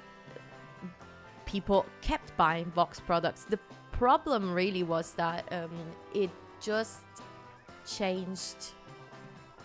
people 1.45 1.85
kept 2.01 2.35
buying 2.37 2.65
vox 2.71 2.99
products. 2.99 3.43
The 3.45 3.59
problem 3.91 4.53
really 4.53 4.83
was 4.83 5.11
that 5.13 5.51
um, 5.51 5.71
it 6.13 6.29
just 6.61 6.99
changed 7.85 8.57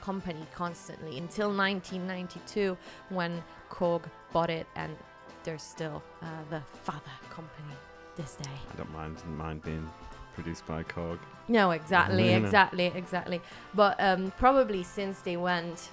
company 0.00 0.44
constantly 0.54 1.18
until 1.18 1.48
1992 1.54 2.76
when 3.10 3.42
korg 3.70 4.02
bought 4.32 4.50
it 4.50 4.66
and 4.74 4.96
they're 5.44 5.58
still 5.58 6.02
uh, 6.22 6.26
the 6.50 6.60
father 6.82 7.10
company 7.30 7.74
this 8.16 8.34
day. 8.36 8.50
I 8.72 8.76
don't 8.76 8.92
mind 8.92 9.16
mind 9.36 9.62
being 9.62 9.88
produced 10.34 10.66
by 10.66 10.82
Korg. 10.82 11.18
no, 11.48 11.70
exactly, 11.70 12.32
exactly, 12.32 12.86
exactly. 12.86 13.40
But 13.74 13.96
um, 14.00 14.32
probably 14.38 14.82
since 14.82 15.20
they 15.20 15.36
went, 15.36 15.90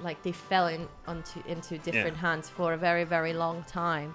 like 0.00 0.22
they 0.22 0.32
fell 0.32 0.68
in 0.68 0.88
onto 1.06 1.42
into 1.46 1.78
different 1.78 2.16
hands 2.16 2.48
for 2.48 2.72
a 2.72 2.76
very, 2.76 3.04
very 3.04 3.32
long 3.32 3.64
time, 3.64 4.14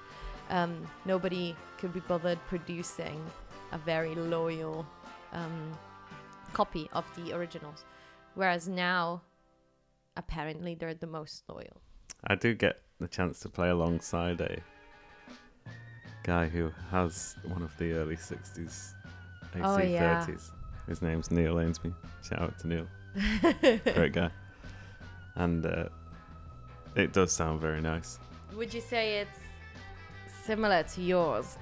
um, 0.49 0.87
nobody 1.05 1.55
could 1.77 1.93
be 1.93 1.99
bothered 2.01 2.39
producing 2.47 3.23
a 3.71 3.77
very 3.77 4.15
loyal 4.15 4.85
um, 5.33 5.77
copy 6.53 6.89
of 6.93 7.05
the 7.15 7.33
originals. 7.33 7.85
Whereas 8.35 8.67
now, 8.67 9.21
apparently, 10.15 10.75
they're 10.75 10.93
the 10.93 11.07
most 11.07 11.43
loyal. 11.49 11.81
I 12.25 12.35
do 12.35 12.53
get 12.53 12.81
the 12.99 13.07
chance 13.07 13.39
to 13.41 13.49
play 13.49 13.69
alongside 13.69 14.41
a 14.41 14.59
guy 16.23 16.47
who 16.47 16.71
has 16.91 17.35
one 17.45 17.61
of 17.61 17.75
the 17.77 17.93
early 17.93 18.15
60s 18.15 18.93
AC30s. 19.61 19.79
Oh, 19.79 19.83
yeah. 19.83 20.27
His 20.87 21.01
name's 21.01 21.31
Neil 21.31 21.55
Ainsby. 21.55 21.93
Shout 22.23 22.41
out 22.41 22.59
to 22.59 22.67
Neil. 22.67 22.87
Great 23.93 24.13
guy. 24.13 24.29
And 25.35 25.65
uh, 25.65 25.89
it 26.95 27.13
does 27.13 27.31
sound 27.31 27.61
very 27.61 27.81
nice. 27.81 28.19
Would 28.55 28.73
you 28.73 28.81
say 28.81 29.19
it's 29.19 29.39
similar 30.43 30.83
to 30.83 31.01
yours? 31.01 31.57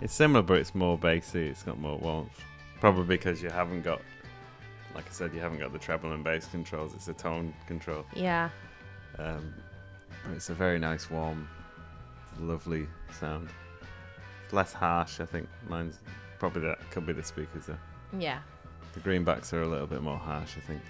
It's 0.00 0.14
similar, 0.14 0.42
but 0.42 0.58
it's 0.58 0.74
more 0.74 0.96
bassy. 0.96 1.48
It's 1.48 1.62
got 1.62 1.78
more 1.78 1.98
warmth. 1.98 2.40
Probably 2.80 3.16
because 3.16 3.42
you 3.42 3.50
haven't 3.50 3.82
got, 3.82 4.00
like 4.94 5.06
I 5.06 5.10
said, 5.10 5.34
you 5.34 5.40
haven't 5.40 5.58
got 5.58 5.72
the 5.72 5.78
treble 5.78 6.12
and 6.12 6.22
bass 6.22 6.46
controls. 6.46 6.94
It's 6.94 7.08
a 7.08 7.12
tone 7.12 7.52
control. 7.66 8.04
Yeah. 8.14 8.50
Um, 9.18 9.52
but 10.24 10.34
it's 10.34 10.50
a 10.50 10.54
very 10.54 10.78
nice, 10.78 11.10
warm, 11.10 11.48
lovely 12.40 12.86
sound. 13.18 13.48
It's 14.44 14.52
less 14.52 14.72
harsh, 14.72 15.20
I 15.20 15.24
think. 15.26 15.48
Mine's 15.68 15.98
probably 16.38 16.62
that 16.62 16.78
could 16.90 17.06
be 17.06 17.12
the 17.12 17.22
speakers 17.22 17.66
though. 17.66 17.76
Yeah. 18.18 18.38
The 18.94 19.00
greenbacks 19.00 19.52
are 19.52 19.62
a 19.62 19.66
little 19.68 19.86
bit 19.86 20.02
more 20.02 20.16
harsh, 20.16 20.56
I 20.56 20.60
think. 20.60 20.80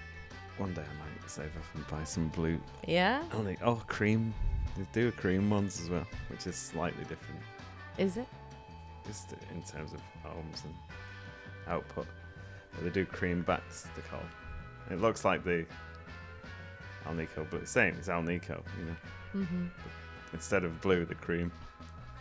One 0.57 0.73
day 0.73 0.81
I 0.81 0.99
might 0.99 1.29
save 1.29 1.45
up 1.57 1.63
and 1.75 1.87
buy 1.87 2.03
some 2.03 2.27
blue. 2.29 2.59
Yeah. 2.87 3.23
Only 3.33 3.57
oh 3.63 3.81
cream. 3.87 4.33
They 4.77 4.85
do 4.93 5.11
cream 5.11 5.49
ones 5.49 5.81
as 5.81 5.89
well, 5.89 6.05
which 6.29 6.47
is 6.47 6.55
slightly 6.55 7.03
different, 7.03 7.41
Is 7.97 8.17
it? 8.17 8.27
just 9.05 9.33
in 9.51 9.61
terms 9.63 9.91
of 9.93 9.99
ohms 10.25 10.63
and 10.63 10.73
output. 11.67 12.05
But 12.73 12.83
they 12.83 12.89
do 12.91 13.05
cream 13.05 13.41
backs. 13.41 13.87
They 13.95 14.01
call. 14.03 14.21
It 14.91 15.01
looks 15.01 15.25
like 15.25 15.43
the 15.43 15.65
Alnico, 17.07 17.45
but 17.49 17.61
it's 17.61 17.71
same. 17.71 17.95
It's 17.97 18.07
Alnico, 18.07 18.61
you 18.77 18.85
know. 18.85 18.95
Mm-hmm. 19.35 19.65
instead 20.33 20.63
of 20.63 20.79
blue, 20.81 21.05
the 21.05 21.15
cream. 21.15 21.51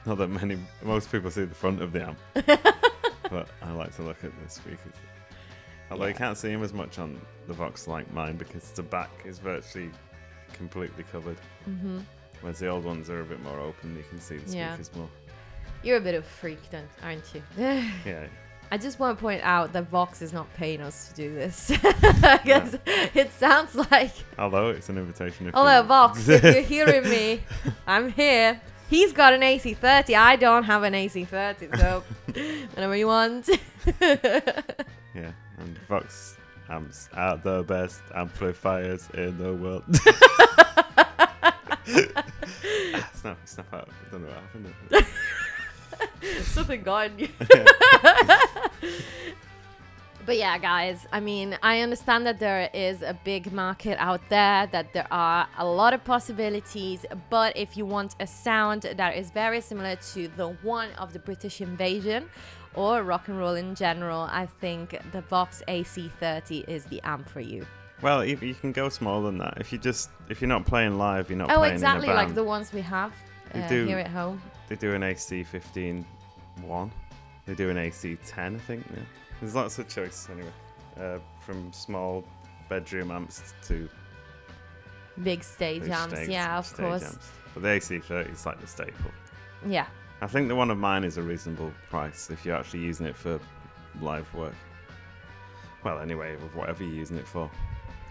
Not 0.06 0.18
that 0.18 0.28
many, 0.28 0.58
most 0.82 1.10
people 1.12 1.30
see 1.30 1.44
the 1.44 1.54
front 1.54 1.82
of 1.82 1.92
the 1.92 2.02
amp, 2.06 2.18
but 3.30 3.48
I 3.62 3.72
like 3.72 3.94
to 3.96 4.02
look 4.02 4.22
at 4.24 4.30
the 4.42 4.48
speakers. 4.50 4.94
Although 5.90 6.06
you 6.06 6.14
can't 6.14 6.36
see 6.36 6.48
them 6.48 6.62
as 6.62 6.72
much 6.74 6.98
on 6.98 7.20
the 7.46 7.54
Vox 7.54 7.88
like 7.88 8.12
mine 8.12 8.36
because 8.36 8.70
the 8.72 8.82
back 8.82 9.10
is 9.24 9.38
virtually 9.38 9.90
completely 10.52 11.04
covered, 11.10 11.38
Mm-hmm. 11.68 11.98
whereas 12.40 12.58
the 12.58 12.68
old 12.68 12.84
ones 12.84 13.08
are 13.10 13.20
a 13.20 13.24
bit 13.24 13.42
more 13.42 13.58
open. 13.60 13.96
You 13.96 14.04
can 14.08 14.20
see 14.20 14.36
the 14.38 14.56
Yeah. 14.56 14.74
speakers 14.74 14.94
more. 14.96 15.08
You're 15.82 15.96
a 15.98 16.00
bit 16.00 16.14
of 16.14 16.24
a 16.24 16.26
freak 16.26 16.58
then, 16.70 16.84
aren't 17.02 17.24
you? 17.34 17.42
Yeah, 18.04 18.26
I 18.70 18.76
just 18.76 18.98
want 18.98 19.16
to 19.16 19.22
point 19.22 19.42
out 19.44 19.72
that 19.72 19.88
Vox 19.88 20.20
is 20.20 20.32
not 20.34 20.52
paying 20.54 20.80
us 20.82 21.08
to 21.08 21.14
do 21.14 21.34
this. 21.34 21.70
Because 22.20 22.76
it 23.14 23.32
sounds 23.32 23.74
like, 23.90 24.12
although 24.38 24.68
it's 24.70 24.88
an 24.90 24.98
invitation. 24.98 25.46
You- 25.46 25.52
Vox, 25.52 26.28
if 26.28 26.42
you're 26.42 26.60
hearing 26.86 27.08
me, 27.08 27.42
I'm 27.86 28.10
here. 28.12 28.60
He's 28.88 29.12
got 29.12 29.34
an 29.34 29.40
AC30. 29.42 30.14
I 30.14 30.36
don't 30.36 30.64
have 30.64 30.82
an 30.82 30.94
AC30, 30.94 31.78
so 31.78 32.02
whenever 32.74 32.96
you 32.96 33.06
want. 33.06 33.48
Yeah, 35.14 35.32
and 35.58 35.76
Vox 35.88 36.36
amps 36.68 37.08
are 37.12 37.36
the 37.38 37.64
best 37.64 38.02
amplifiers 38.14 39.08
in 39.14 39.36
the 39.38 39.52
world. 39.54 39.82
Ah, 42.94 43.10
snap, 43.14 43.38
snap 43.46 43.74
out. 43.74 43.88
I 43.88 44.10
don't 44.10 44.22
know 44.22 44.28
what 44.28 44.36
happened. 44.92 45.06
Something 46.44 46.82
got 46.82 47.10
in 47.10 47.18
you. 47.18 47.28
But 50.28 50.36
yeah, 50.36 50.58
guys, 50.58 51.06
I 51.10 51.20
mean, 51.20 51.56
I 51.62 51.80
understand 51.80 52.26
that 52.26 52.38
there 52.38 52.68
is 52.74 53.00
a 53.00 53.18
big 53.24 53.50
market 53.50 53.96
out 53.98 54.20
there, 54.28 54.66
that 54.66 54.92
there 54.92 55.06
are 55.10 55.48
a 55.56 55.64
lot 55.64 55.94
of 55.94 56.04
possibilities, 56.04 57.06
but 57.30 57.56
if 57.56 57.78
you 57.78 57.86
want 57.86 58.14
a 58.20 58.26
sound 58.26 58.82
that 58.82 59.16
is 59.16 59.30
very 59.30 59.62
similar 59.62 59.96
to 60.12 60.28
the 60.36 60.48
one 60.60 60.90
of 60.98 61.14
the 61.14 61.18
British 61.18 61.62
invasion 61.62 62.28
or 62.74 63.04
rock 63.04 63.28
and 63.28 63.38
roll 63.38 63.54
in 63.54 63.74
general, 63.74 64.28
I 64.30 64.44
think 64.44 64.98
the 65.12 65.22
Vox 65.22 65.62
AC30 65.66 66.68
is 66.68 66.84
the 66.84 67.00
amp 67.04 67.26
for 67.26 67.40
you. 67.40 67.66
Well, 68.02 68.22
you, 68.22 68.36
you 68.42 68.54
can 68.54 68.72
go 68.72 68.90
smaller 68.90 69.24
than 69.24 69.38
that. 69.38 69.54
If 69.56 69.72
you 69.72 69.78
just 69.78 70.10
if 70.28 70.42
you're 70.42 70.48
not 70.48 70.66
playing 70.66 70.98
live, 70.98 71.30
you're 71.30 71.38
not 71.38 71.50
oh, 71.50 71.56
playing 71.56 71.72
exactly, 71.72 72.06
in 72.06 72.12
a 72.12 72.16
band. 72.16 72.28
like 72.28 72.34
the 72.34 72.44
ones 72.44 72.70
we 72.74 72.82
have 72.82 73.14
uh, 73.54 73.66
do- 73.66 73.86
here 73.86 73.98
at 73.98 74.08
home. 74.08 74.42
They 74.68 74.76
do 74.76 74.92
an 74.92 75.02
AC 75.02 75.42
15 75.42 76.04
1. 76.66 76.92
They 77.46 77.54
do 77.54 77.70
an 77.70 77.78
AC 77.78 78.18
10, 78.26 78.56
I 78.56 78.58
think. 78.58 78.84
Yeah. 78.94 79.02
There's 79.40 79.54
lots 79.54 79.78
of 79.78 79.88
choice 79.88 80.28
anyway. 80.30 80.52
Uh, 80.98 81.18
from 81.40 81.72
small 81.72 82.24
bedroom 82.68 83.10
amps 83.10 83.54
to 83.66 83.88
Big 85.22 85.42
stage 85.42 85.82
big 85.82 85.90
amps, 85.90 86.14
stage- 86.14 86.28
yeah, 86.28 86.58
of 86.58 86.66
stage 86.66 86.78
course. 86.86 87.02
amps. 87.04 87.30
But 87.54 87.62
the 87.62 87.68
AC 87.70 87.98
30 87.98 88.30
is 88.30 88.46
like 88.46 88.60
the 88.60 88.66
staple. 88.66 89.10
Yeah, 89.66 89.86
I 90.20 90.26
think 90.28 90.46
the 90.48 90.54
one 90.54 90.70
of 90.70 90.78
mine 90.78 91.02
is 91.04 91.16
a 91.18 91.22
reasonable 91.22 91.72
price 91.90 92.30
if 92.30 92.44
you're 92.44 92.56
actually 92.56 92.80
using 92.80 93.06
it 93.06 93.16
for 93.16 93.40
live 94.00 94.32
work. 94.34 94.54
Well, 95.84 95.98
anyway, 96.00 96.36
with 96.36 96.54
whatever 96.54 96.84
you're 96.84 96.92
using 96.94 97.16
it 97.16 97.26
for. 97.26 97.50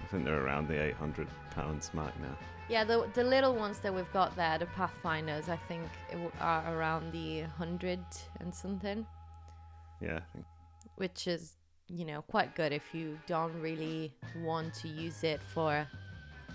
I 0.04 0.08
think 0.10 0.24
they're 0.26 0.42
around 0.46 0.68
the 0.70 0.82
800 0.82 1.28
pounds 1.52 1.92
mark 1.94 2.18
now. 2.22 2.36
Yeah, 2.70 2.84
the 2.84 3.10
the 3.14 3.24
little 3.24 3.54
ones 3.56 3.80
that 3.80 3.94
we've 3.94 4.12
got 4.12 4.36
there, 4.36 4.58
the 4.58 4.66
Pathfinders, 4.68 5.48
I 5.50 5.56
think 5.56 5.84
are 6.42 6.64
around 6.78 7.12
the 7.14 7.42
hundred 7.44 8.00
and 8.42 8.54
something, 8.54 9.06
Yeah, 10.02 10.18
I 10.18 10.22
think. 10.34 10.46
Which 10.98 11.28
is 11.28 11.54
you 11.90 12.04
know, 12.04 12.22
quite 12.24 12.54
good 12.54 12.74
if 12.74 12.94
you 12.94 13.18
don't 13.28 13.54
really 13.62 14.12
want 14.44 14.74
to 14.74 14.90
use 14.90 15.24
it 15.24 15.40
for 15.54 15.88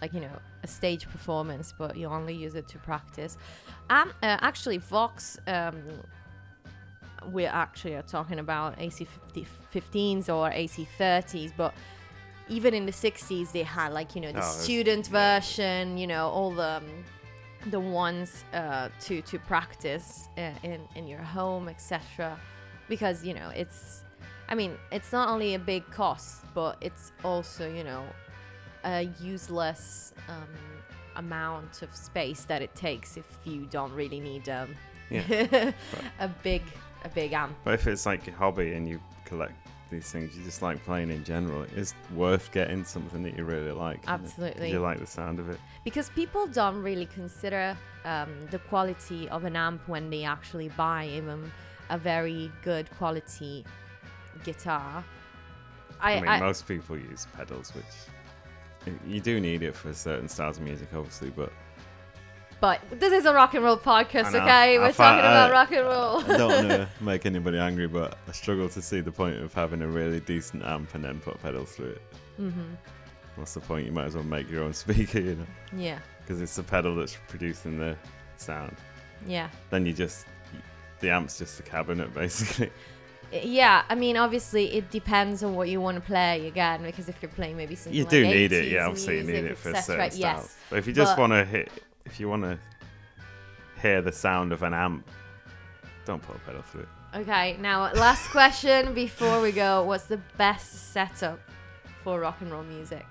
like 0.03 0.13
you 0.13 0.21
know 0.21 0.39
a 0.63 0.67
stage 0.67 1.09
performance 1.09 1.73
but 1.79 1.97
you 1.97 2.07
only 2.07 2.35
use 2.35 2.55
it 2.55 2.69
to 2.69 2.79
practice. 2.79 3.39
Um 3.89 4.13
uh, 4.23 4.37
actually 4.43 4.77
vox 4.79 5.39
um 5.47 5.81
we 7.33 7.47
actually 7.47 7.95
are 7.95 8.03
talking 8.03 8.41
about 8.41 8.75
ac 8.81 9.07
15s 9.73 10.29
or 10.29 10.51
ac 10.51 10.87
30s 10.99 11.53
but 11.57 11.73
even 12.49 12.75
in 12.75 12.85
the 12.85 12.93
60s 12.93 13.53
they 13.53 13.63
had 13.63 13.93
like 13.93 14.15
you 14.17 14.21
know 14.21 14.33
the 14.33 14.39
Oh, 14.41 14.43
student 14.43 15.07
version 15.07 15.97
you 15.97 16.07
know 16.09 16.27
all 16.29 16.51
the 16.51 16.77
um, 16.79 17.05
the 17.71 17.79
ones 17.79 18.45
uh, 18.53 18.89
to 19.01 19.23
to 19.23 19.39
practice 19.39 20.29
uh, 20.37 20.51
in 20.65 20.81
in 20.97 21.07
your 21.07 21.21
home 21.21 21.69
etc 21.69 22.37
because 22.89 23.25
you 23.25 23.35
know 23.35 23.51
it's 23.55 24.02
i 24.53 24.55
mean 24.55 24.73
it's 24.93 25.11
not 25.13 25.29
only 25.29 25.55
a 25.55 25.59
big 25.59 25.83
cost 25.91 26.45
but 26.55 26.77
it's 26.81 27.11
also 27.25 27.69
you 27.79 27.83
know 27.83 28.05
a 28.85 29.09
useless 29.21 30.13
um, 30.29 30.53
amount 31.17 31.83
of 31.83 31.91
space 31.95 32.45
that 32.45 32.61
it 32.63 32.73
takes 32.75 33.17
if 33.17 33.27
you 33.45 33.67
don't 33.77 33.93
really 33.95 34.21
need 34.21 34.49
um, 34.49 34.69
Yeah. 35.11 35.73
a 36.21 36.29
big 36.43 36.63
a 37.05 37.09
big 37.09 37.33
amp 37.33 37.55
But 37.65 37.75
if 37.75 37.87
it's 37.87 38.07
like 38.07 38.27
a 38.29 38.33
hobby 38.33 38.73
and 38.75 38.89
you 38.89 39.01
collect 39.25 39.55
these 39.91 40.11
things, 40.11 40.35
you 40.37 40.43
just 40.43 40.63
like 40.63 40.83
playing 40.87 41.11
in 41.11 41.23
general, 41.23 41.67
it's 41.77 41.95
worth 42.15 42.51
getting 42.51 42.83
something 42.83 43.23
that 43.25 43.37
you 43.37 43.45
really 43.45 43.73
like. 43.73 44.01
isn't 44.05 44.15
it? 44.15 44.19
'Cause 44.19 44.25
Absolutely. 44.31 44.71
You 44.73 44.81
like 44.81 44.99
the 45.01 45.07
sound 45.07 45.39
of 45.39 45.51
it. 45.51 45.59
because 45.85 46.09
people 46.11 46.47
don't 46.47 46.81
really 46.83 47.07
consider 47.21 47.77
um, 48.07 48.31
the 48.51 48.59
quality 48.71 49.29
of 49.29 49.45
an 49.45 49.55
amp 49.55 49.83
when 49.87 50.09
they 50.11 50.25
actually 50.25 50.71
buy 50.85 51.01
even 51.19 51.39
a 51.91 51.99
very 51.99 52.51
good 52.63 52.87
quality 52.99 53.65
guitar. 54.45 55.05
I, 56.01 56.15
I, 56.15 56.21
mean, 56.21 56.29
I- 56.29 56.41
most 56.41 56.67
people 56.67 56.97
use 56.99 57.27
pedals, 57.37 57.73
which 57.75 57.85
you 59.07 59.21
do 59.21 59.41
need 59.41 59.63
it 59.63 59.75
for 59.77 59.93
certain 59.93 60.29
styles 60.29 60.59
of 60.59 60.65
music, 60.65 60.89
obviously, 60.95 61.31
but 61.31 61.53
but 62.61 62.81
this 62.93 63.13
is 63.13 63.25
a 63.27 63.35
rock 63.35 63.55
and 63.55 63.65
roll 63.65 63.77
podcast, 63.77 64.29
okay? 64.35 64.77
I 64.77 64.79
We're 64.79 64.93
talking 64.93 65.19
about 65.19 65.51
rock 65.51 65.73
and 65.73 65.85
roll. 65.85 66.19
I 66.21 66.37
don't 66.39 66.53
want 66.53 66.69
to 66.69 66.89
make 67.01 67.27
anybody 67.27 67.59
angry, 67.59 67.89
but 67.89 68.19
I 68.29 68.33
struggle 68.33 68.69
to 68.69 68.81
see 68.81 69.01
the 69.01 69.11
point 69.11 69.39
of 69.43 69.53
having 69.53 69.83
a 69.83 69.89
really 69.89 70.21
decent 70.21 70.63
amp 70.65 70.95
and 70.95 71.05
then 71.05 71.19
put 71.19 71.43
pedals 71.43 71.73
through 71.73 71.91
it. 71.91 72.03
hmm 72.37 72.75
What's 73.35 73.55
the 73.55 73.61
point? 73.61 73.87
You 73.87 73.93
might 73.93 74.05
as 74.05 74.15
well 74.15 74.23
make 74.25 74.49
your 74.49 74.63
own 74.63 74.73
speaker, 74.85 75.19
you 75.19 75.35
know, 75.35 75.47
Yeah, 75.77 75.99
because 76.21 76.41
it's 76.41 76.55
the 76.55 76.63
pedal 76.63 76.95
that's 76.95 77.17
producing 77.29 77.79
the 77.81 77.97
sound. 78.37 78.77
yeah. 79.27 79.49
Then 79.71 79.85
you 79.85 79.93
just, 79.93 80.27
the 81.01 81.11
amp's 81.11 81.39
just 81.39 81.57
the 81.57 81.65
cabinet, 81.65 82.15
basically. 82.15 82.71
Yeah, 83.33 83.83
I 83.89 83.95
mean, 83.95 84.17
obviously, 84.17 84.75
it 84.75 84.91
depends 84.91 85.43
on 85.43 85.55
what 85.55 85.69
you 85.69 85.81
want 85.81 85.97
to 85.97 86.03
play 86.03 86.47
again. 86.47 86.83
Because 86.83 87.09
if 87.09 87.17
you're 87.23 87.31
playing 87.31 87.57
maybe 87.57 87.75
something 87.75 87.97
You 87.97 88.05
like 88.05 88.11
do 88.11 88.25
need 88.25 88.53
it, 88.53 88.67
80s 88.67 88.71
yeah. 88.71 88.87
Obviously, 88.87 89.17
you 89.19 89.25
need 89.25 89.45
it 89.45 89.59
for 89.59 89.75
certain 89.75 89.85
styles. 90.11 90.19
Yes, 90.19 90.57
But 90.71 90.79
if 90.79 90.87
you 90.87 90.93
just 90.93 91.17
want 91.17 91.33
to 91.33 91.45
hit, 91.45 91.71
if 92.05 92.21
you 92.21 92.29
want 92.29 92.43
to 92.43 92.59
hear 93.81 94.03
the 94.03 94.13
sound 94.13 94.53
of 94.53 94.63
an 94.63 94.75
amp, 94.75 95.09
don't 96.05 96.23
put 96.23 96.37
a 96.37 96.39
pedal 96.41 96.63
through 96.63 96.83
it. 96.83 96.89
Okay, 97.15 97.57
now 97.61 97.93
last 97.93 98.31
question 98.31 98.95
before 98.95 99.41
we 99.41 99.53
go. 99.53 99.85
What's 99.85 100.05
the 100.05 100.21
best 100.39 100.93
setup 100.93 101.39
for 102.03 102.21
rock 102.21 102.39
and 102.41 102.51
roll 102.51 102.63
music? 102.65 103.05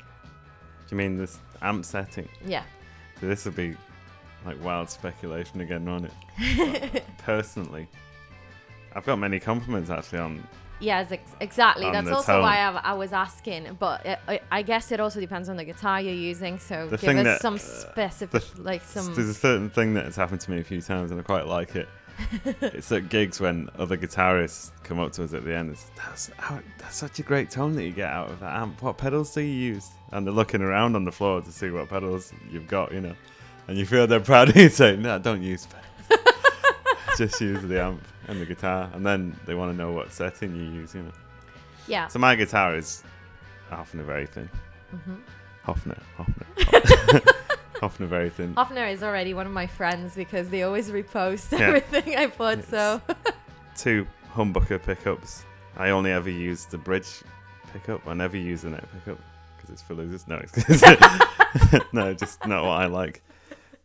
Do 0.87 0.95
you 0.95 0.97
mean 0.97 1.17
this 1.17 1.39
amp 1.61 1.85
setting? 1.85 2.27
Yeah. 2.45 2.63
So 3.19 3.27
this 3.27 3.45
would 3.45 3.55
be 3.55 3.75
like 4.45 4.61
wild 4.63 4.89
speculation 4.89 5.61
again 5.61 5.87
on 5.87 6.05
it. 6.05 7.03
Personally, 7.19 7.87
I've 8.95 9.05
got 9.05 9.17
many 9.17 9.39
compliments 9.39 9.89
actually 9.89 10.19
on. 10.19 10.43
Yes, 10.79 11.11
ex- 11.11 11.35
exactly. 11.39 11.85
On 11.85 11.93
That's 11.93 12.07
the 12.07 12.15
also 12.15 12.33
tone. 12.33 12.41
why 12.41 12.57
I, 12.57 12.71
I 12.71 12.93
was 12.93 13.13
asking. 13.13 13.77
But 13.79 14.05
it, 14.05 14.19
I, 14.27 14.41
I 14.51 14.61
guess 14.63 14.91
it 14.91 14.99
also 14.99 15.19
depends 15.19 15.47
on 15.47 15.55
the 15.55 15.63
guitar 15.63 16.01
you're 16.01 16.13
using. 16.13 16.57
So 16.57 16.85
The 16.87 16.97
give 16.97 17.01
thing 17.01 17.17
us 17.19 17.25
that, 17.25 17.41
some 17.41 17.55
uh, 17.55 17.57
specific, 17.57 18.43
like 18.57 18.81
some. 18.81 19.13
There's 19.13 19.29
a 19.29 19.33
certain 19.33 19.69
thing 19.69 19.93
that 19.93 20.05
has 20.05 20.15
happened 20.15 20.41
to 20.41 20.51
me 20.51 20.59
a 20.59 20.63
few 20.63 20.81
times, 20.81 21.11
and 21.11 21.19
I 21.19 21.23
quite 21.23 21.45
like 21.45 21.75
it. 21.75 21.87
it's 22.61 22.91
at 22.91 23.09
gigs 23.09 23.39
when 23.39 23.69
other 23.77 23.97
guitarists 23.97 24.71
come 24.83 24.99
up 24.99 25.11
to 25.13 25.23
us 25.23 25.33
at 25.33 25.43
the 25.43 25.55
end. 25.55 25.71
It's, 25.71 25.85
that's, 25.95 26.31
how, 26.37 26.59
that's 26.79 26.95
such 26.95 27.19
a 27.19 27.23
great 27.23 27.49
tone 27.49 27.73
that 27.75 27.83
you 27.83 27.91
get 27.91 28.09
out 28.09 28.29
of 28.29 28.39
that 28.39 28.55
amp. 28.61 28.81
What 28.81 28.97
pedals 28.97 29.33
do 29.33 29.41
you 29.41 29.73
use? 29.73 29.89
And 30.11 30.25
they're 30.25 30.33
looking 30.33 30.61
around 30.61 30.95
on 30.95 31.05
the 31.05 31.11
floor 31.11 31.41
to 31.41 31.51
see 31.51 31.69
what 31.69 31.89
pedals 31.89 32.33
you've 32.51 32.67
got, 32.67 32.91
you 32.91 33.01
know. 33.01 33.15
And 33.67 33.77
you 33.77 33.85
feel 33.85 34.07
they're 34.07 34.19
proud 34.19 34.49
of 34.49 34.55
you 34.55 34.69
saying, 34.81 35.01
no, 35.01 35.19
don't 35.19 35.41
use 35.41 35.65
pedals. 35.67 35.85
Just 37.21 37.39
use 37.39 37.61
the 37.61 37.79
amp 37.79 38.01
and 38.27 38.41
the 38.41 38.45
guitar. 38.47 38.89
And 38.93 39.05
then 39.05 39.35
they 39.45 39.53
want 39.53 39.71
to 39.71 39.77
know 39.77 39.91
what 39.91 40.11
setting 40.11 40.55
you 40.55 40.63
use, 40.81 40.95
you 40.95 41.03
know. 41.03 41.11
yeah. 41.87 42.07
So 42.07 42.17
my 42.17 42.33
guitar 42.35 42.75
is 42.75 43.03
Hofner 43.69 44.03
Verythin. 44.05 44.49
hmm 44.89 45.15
Hofner, 45.63 46.01
Hofner. 46.17 47.21
Hofner 47.75 48.07
very 48.15 48.31
thin. 48.31 48.55
Hofner 48.55 48.91
is 48.91 49.03
already 49.03 49.35
one 49.35 49.45
of 49.45 49.51
my 49.53 49.67
friends 49.67 50.15
because 50.15 50.49
they 50.49 50.63
always 50.63 50.89
repost 50.89 51.51
Yeah. 51.51 51.67
everything 51.67 52.15
I 52.15 52.25
put. 52.25 52.63
So 52.67 52.99
two 53.77 54.07
humbucker 54.33 54.81
pickups. 54.81 55.43
I 55.77 55.91
only 55.91 56.11
ever 56.11 56.31
use 56.31 56.65
the 56.65 56.79
bridge 56.79 57.21
pickup. 57.71 58.07
I 58.07 58.15
never 58.15 58.35
use 58.37 58.63
the 58.63 58.71
neck 58.71 58.85
pickup 58.93 59.19
because 59.57 59.69
it's 59.69 59.83
for 59.83 59.93
losers. 59.93 60.27
No, 60.27 60.41
it's 60.43 60.81
no, 61.93 62.13
just 62.15 62.47
not 62.47 62.63
what 62.63 62.81
I 62.81 62.87
like. 62.87 63.21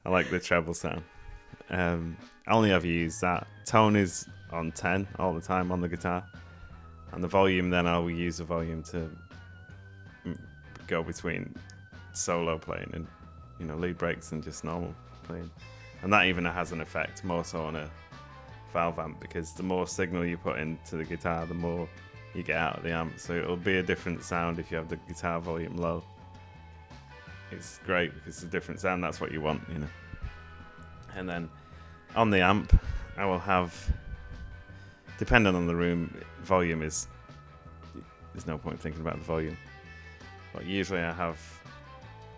I 0.06 0.08
like 0.08 0.30
the 0.30 0.40
treble 0.40 0.72
sound. 0.72 1.02
Um, 1.70 2.16
I 2.46 2.52
only 2.52 2.72
ever 2.72 2.86
use 2.86 3.20
that. 3.20 3.46
Tone 3.64 3.96
is 3.96 4.28
on 4.50 4.72
10 4.72 5.06
all 5.18 5.34
the 5.34 5.40
time 5.40 5.72
on 5.72 5.80
the 5.80 5.88
guitar. 5.88 6.24
And 7.12 7.22
the 7.22 7.28
volume, 7.28 7.70
then 7.70 7.86
I 7.86 7.98
will 7.98 8.10
use 8.10 8.38
the 8.38 8.44
volume 8.44 8.82
to 8.84 9.10
mm, 10.26 10.38
go 10.86 11.02
between 11.02 11.54
solo 12.12 12.58
playing 12.58 12.90
and, 12.92 13.06
you 13.58 13.66
know, 13.66 13.76
lead 13.76 13.98
breaks 13.98 14.32
and 14.32 14.42
just 14.42 14.64
normal 14.64 14.94
playing. 15.24 15.50
And 16.02 16.12
that 16.12 16.26
even 16.26 16.44
has 16.44 16.72
an 16.72 16.80
effect 16.80 17.24
more 17.24 17.44
so 17.44 17.62
on 17.62 17.76
a 17.76 17.90
valve 18.72 18.98
amp 18.98 19.20
because 19.20 19.52
the 19.52 19.62
more 19.62 19.86
signal 19.86 20.24
you 20.24 20.36
put 20.36 20.58
into 20.58 20.96
the 20.96 21.04
guitar, 21.04 21.46
the 21.46 21.54
more 21.54 21.88
you 22.34 22.42
get 22.42 22.56
out 22.56 22.76
of 22.76 22.82
the 22.82 22.92
amp. 22.92 23.18
So 23.18 23.34
it'll 23.34 23.56
be 23.56 23.78
a 23.78 23.82
different 23.82 24.22
sound 24.22 24.58
if 24.58 24.70
you 24.70 24.76
have 24.76 24.88
the 24.88 24.96
guitar 25.08 25.40
volume 25.40 25.76
low. 25.76 26.04
It's 27.50 27.80
great 27.86 28.12
because 28.12 28.34
it's 28.34 28.42
a 28.42 28.46
different 28.46 28.80
sound. 28.80 29.02
That's 29.02 29.20
what 29.20 29.32
you 29.32 29.40
want, 29.40 29.62
you 29.72 29.78
know. 29.78 29.88
And 31.16 31.28
then 31.28 31.48
on 32.14 32.30
the 32.30 32.40
amp, 32.40 32.78
I 33.16 33.24
will 33.24 33.38
have, 33.38 33.74
depending 35.18 35.54
on 35.54 35.66
the 35.66 35.74
room, 35.74 36.14
volume 36.42 36.82
is. 36.82 37.08
There's 38.32 38.46
no 38.46 38.58
point 38.58 38.78
thinking 38.78 39.00
about 39.00 39.16
the 39.16 39.24
volume. 39.24 39.56
But 40.52 40.66
usually 40.66 41.00
I 41.00 41.12
have 41.12 41.38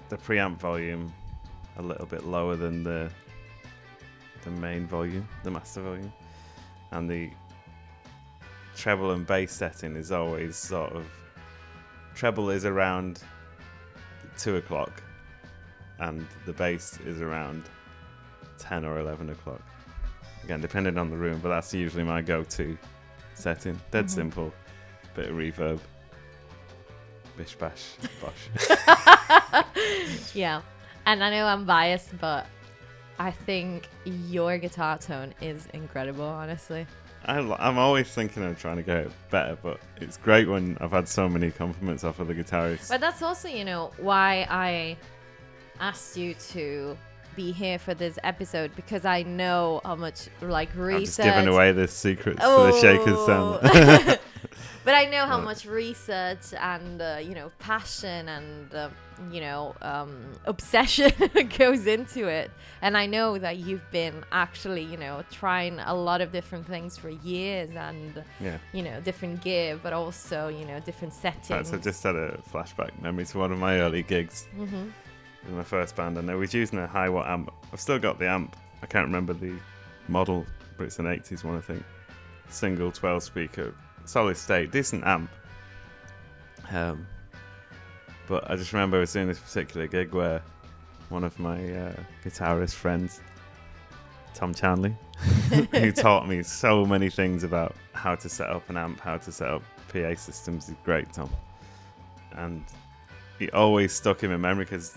the 0.08 0.16
preamp 0.16 0.58
volume 0.58 1.12
a 1.76 1.82
little 1.82 2.06
bit 2.06 2.24
lower 2.24 2.56
than 2.56 2.84
the 2.84 3.10
the 4.44 4.50
main 4.52 4.86
volume, 4.86 5.26
the 5.42 5.50
master 5.50 5.82
volume, 5.82 6.12
and 6.92 7.10
the 7.10 7.30
treble 8.76 9.10
and 9.10 9.26
bass 9.26 9.52
setting 9.52 9.96
is 9.96 10.12
always 10.12 10.54
sort 10.56 10.92
of 10.92 11.04
treble 12.14 12.48
is 12.48 12.64
around 12.64 13.22
two 14.38 14.56
o'clock, 14.56 15.02
and 15.98 16.24
the 16.46 16.52
bass 16.52 16.98
is 17.04 17.20
around 17.20 17.64
ten 18.58 18.84
or 18.84 18.98
eleven 18.98 19.30
o'clock. 19.30 19.60
Again, 20.44 20.60
depending 20.60 20.98
on 20.98 21.10
the 21.10 21.16
room, 21.16 21.40
but 21.42 21.48
that's 21.50 21.72
usually 21.74 22.04
my 22.04 22.22
go-to 22.22 22.76
setting. 23.34 23.78
Dead 23.90 24.06
Mhm. 24.06 24.10
simple, 24.10 24.52
bit 25.14 25.30
of 25.30 25.36
reverb, 25.36 25.78
bish 27.36 27.54
bash 27.56 27.84
bosh. 28.20 29.64
yeah. 30.34 30.62
And 31.06 31.22
I 31.24 31.30
know 31.30 31.46
I'm 31.46 31.64
biased, 31.64 32.18
but 32.20 32.46
I 33.18 33.30
think 33.30 33.88
your 34.04 34.58
guitar 34.58 34.98
tone 34.98 35.34
is 35.40 35.66
incredible, 35.72 36.24
honestly. 36.24 36.86
I, 37.24 37.38
I'm 37.38 37.78
always 37.78 38.08
thinking 38.08 38.44
of 38.44 38.58
trying 38.60 38.76
to 38.76 38.82
get 38.82 38.98
it 38.98 39.12
better, 39.30 39.58
but 39.62 39.80
it's 40.00 40.16
great 40.16 40.48
when 40.48 40.78
I've 40.80 40.92
had 40.92 41.08
so 41.08 41.28
many 41.28 41.50
compliments 41.50 42.04
off 42.04 42.20
of 42.20 42.28
the 42.28 42.34
guitarists. 42.34 42.88
But 42.88 43.00
that's 43.00 43.22
also, 43.22 43.48
you 43.48 43.64
know, 43.64 43.90
why 43.98 44.46
I 44.48 44.96
asked 45.80 46.16
you 46.16 46.34
to 46.50 46.96
be 47.38 47.52
here 47.52 47.78
for 47.78 47.94
this 47.94 48.18
episode 48.24 48.74
because 48.74 49.04
I 49.04 49.22
know 49.22 49.80
how 49.84 49.94
much 49.94 50.28
like 50.42 50.74
research. 50.74 50.90
I'm 50.90 51.04
just 51.04 51.22
giving 51.22 51.48
away 51.48 51.70
the 51.70 51.86
secrets 51.86 52.40
to 52.40 52.46
the 52.46 52.80
Shakers 52.80 53.26
sound. 53.26 54.18
Oh. 54.40 54.84
but 54.84 54.94
I 54.94 55.04
know 55.04 55.26
how 55.26 55.40
much 55.40 55.66
research 55.66 56.54
and 56.58 57.02
uh, 57.02 57.18
you 57.20 57.34
know 57.34 57.50
passion 57.58 58.28
and 58.28 58.74
uh, 58.74 58.88
you 59.30 59.40
know 59.40 59.74
um, 59.82 60.32
obsession 60.46 61.12
goes 61.58 61.86
into 61.86 62.26
it, 62.26 62.50
and 62.82 62.96
I 62.96 63.06
know 63.06 63.38
that 63.38 63.58
you've 63.58 63.88
been 63.90 64.24
actually 64.32 64.82
you 64.82 64.96
know 64.96 65.24
trying 65.30 65.78
a 65.80 65.94
lot 65.94 66.20
of 66.20 66.32
different 66.32 66.66
things 66.66 66.96
for 66.96 67.10
years 67.10 67.70
and 67.76 68.22
yeah. 68.40 68.58
you 68.72 68.82
know 68.82 69.00
different 69.00 69.42
gear, 69.42 69.78
but 69.82 69.92
also 69.92 70.48
you 70.48 70.64
know 70.64 70.80
different 70.80 71.14
settings. 71.14 71.50
Right, 71.50 71.66
so 71.66 71.76
I 71.76 71.80
just 71.80 72.02
had 72.02 72.16
a 72.16 72.38
flashback 72.52 73.00
memory 73.00 73.26
to 73.26 73.38
one 73.38 73.52
of 73.52 73.58
my 73.58 73.78
early 73.80 74.02
gigs 74.02 74.46
hmm 74.56 74.88
in 75.46 75.56
my 75.56 75.62
first 75.62 75.96
band, 75.96 76.18
and 76.18 76.30
I 76.30 76.34
was 76.34 76.52
using 76.52 76.78
a 76.78 76.86
Hiwatt 76.86 77.28
amp. 77.28 77.52
I've 77.72 77.80
still 77.80 77.98
got 77.98 78.18
the 78.18 78.28
amp. 78.28 78.56
I 78.82 78.86
can't 78.86 79.06
remember 79.06 79.32
the 79.32 79.54
model, 80.08 80.46
but 80.76 80.84
it's 80.84 80.98
an 80.98 81.06
80s 81.06 81.44
one, 81.44 81.56
I 81.56 81.60
think. 81.60 81.82
Single 82.48 82.90
12 82.92 83.22
speaker, 83.22 83.74
solid 84.04 84.36
state, 84.36 84.72
decent 84.72 85.04
amp. 85.04 85.30
Um, 86.70 87.06
but 88.26 88.50
I 88.50 88.56
just 88.56 88.72
remember 88.72 88.98
I 88.98 89.00
was 89.00 89.12
doing 89.12 89.28
this 89.28 89.38
particular 89.38 89.86
gig 89.86 90.12
where 90.12 90.42
one 91.08 91.24
of 91.24 91.38
my 91.38 91.56
uh, 91.72 91.94
guitarist 92.24 92.74
friends, 92.74 93.20
Tom 94.34 94.54
Chanley, 94.54 94.94
who 95.72 95.92
taught 95.92 96.28
me 96.28 96.42
so 96.42 96.84
many 96.84 97.08
things 97.08 97.42
about 97.42 97.74
how 97.92 98.14
to 98.14 98.28
set 98.28 98.48
up 98.48 98.68
an 98.70 98.76
amp, 98.76 99.00
how 99.00 99.16
to 99.16 99.32
set 99.32 99.48
up 99.48 99.62
PA 99.92 100.14
systems. 100.14 100.68
He's 100.68 100.76
great, 100.84 101.12
Tom. 101.12 101.30
And 102.32 102.64
he 103.38 103.50
always 103.50 103.92
stuck 103.92 104.22
in 104.22 104.30
my 104.30 104.36
memory 104.36 104.64
because 104.64 104.96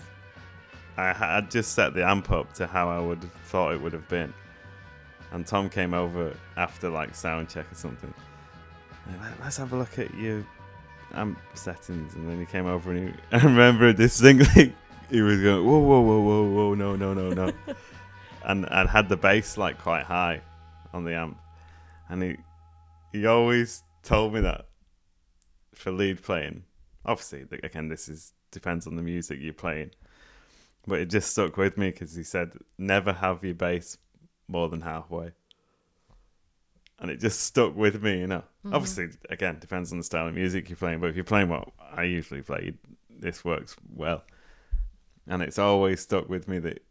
I 0.96 1.12
had 1.12 1.50
just 1.50 1.72
set 1.72 1.94
the 1.94 2.06
amp 2.06 2.30
up 2.30 2.52
to 2.54 2.66
how 2.66 2.88
I 2.88 3.00
would 3.00 3.22
have 3.22 3.32
thought 3.46 3.72
it 3.72 3.80
would 3.80 3.92
have 3.92 4.08
been. 4.08 4.32
And 5.32 5.46
Tom 5.46 5.70
came 5.70 5.94
over 5.94 6.36
after 6.56 6.90
like 6.90 7.14
sound 7.14 7.48
check 7.48 7.70
or 7.72 7.74
something. 7.74 8.12
And 9.06 9.14
he 9.14 9.20
went, 9.20 9.40
Let's 9.40 9.56
have 9.56 9.72
a 9.72 9.76
look 9.76 9.98
at 9.98 10.14
your 10.14 10.46
amp 11.14 11.38
settings. 11.54 12.14
And 12.14 12.28
then 12.28 12.38
he 12.38 12.46
came 12.46 12.66
over 12.66 12.92
and 12.92 13.08
he, 13.08 13.14
I 13.32 13.42
remember 13.42 13.92
distinctly 13.92 14.74
he 15.10 15.22
was 15.22 15.40
going, 15.40 15.64
Whoa, 15.64 15.78
whoa, 15.78 16.00
whoa, 16.00 16.20
whoa, 16.20 16.44
whoa, 16.44 16.74
no, 16.74 16.96
no, 16.96 17.14
no, 17.14 17.30
no. 17.30 17.52
and 18.44 18.66
and 18.70 18.88
had 18.88 19.08
the 19.08 19.16
bass 19.16 19.56
like 19.56 19.78
quite 19.78 20.04
high 20.04 20.42
on 20.92 21.04
the 21.04 21.14
amp. 21.14 21.38
And 22.08 22.22
he 22.22 22.36
he 23.12 23.26
always 23.26 23.82
told 24.02 24.34
me 24.34 24.40
that 24.40 24.66
for 25.74 25.90
lead 25.90 26.22
playing. 26.22 26.64
Obviously, 27.04 27.46
again, 27.62 27.88
this 27.88 28.08
is 28.08 28.32
depends 28.50 28.86
on 28.86 28.96
the 28.96 29.02
music 29.02 29.38
you're 29.40 29.54
playing, 29.54 29.90
but 30.86 31.00
it 31.00 31.06
just 31.10 31.30
stuck 31.30 31.56
with 31.56 31.76
me 31.78 31.90
because 31.90 32.14
he 32.14 32.22
said 32.22 32.54
never 32.78 33.12
have 33.12 33.42
your 33.44 33.54
bass 33.54 33.98
more 34.48 34.68
than 34.68 34.80
halfway, 34.80 35.32
and 36.98 37.10
it 37.10 37.20
just 37.20 37.40
stuck 37.40 37.74
with 37.76 38.02
me. 38.02 38.20
You 38.20 38.26
know, 38.26 38.44
Mhm. 38.64 38.74
obviously, 38.74 39.08
again, 39.30 39.58
depends 39.60 39.92
on 39.92 39.98
the 39.98 40.04
style 40.04 40.28
of 40.28 40.34
music 40.34 40.68
you're 40.68 40.76
playing, 40.76 41.00
but 41.00 41.10
if 41.10 41.16
you're 41.16 41.24
playing 41.24 41.48
what 41.48 41.68
I 41.80 42.04
usually 42.04 42.42
play, 42.42 42.74
this 43.10 43.44
works 43.44 43.76
well, 43.94 44.24
and 45.26 45.42
it's 45.42 45.58
always 45.58 46.00
stuck 46.00 46.28
with 46.28 46.48
me 46.48 46.58
that 46.60 46.84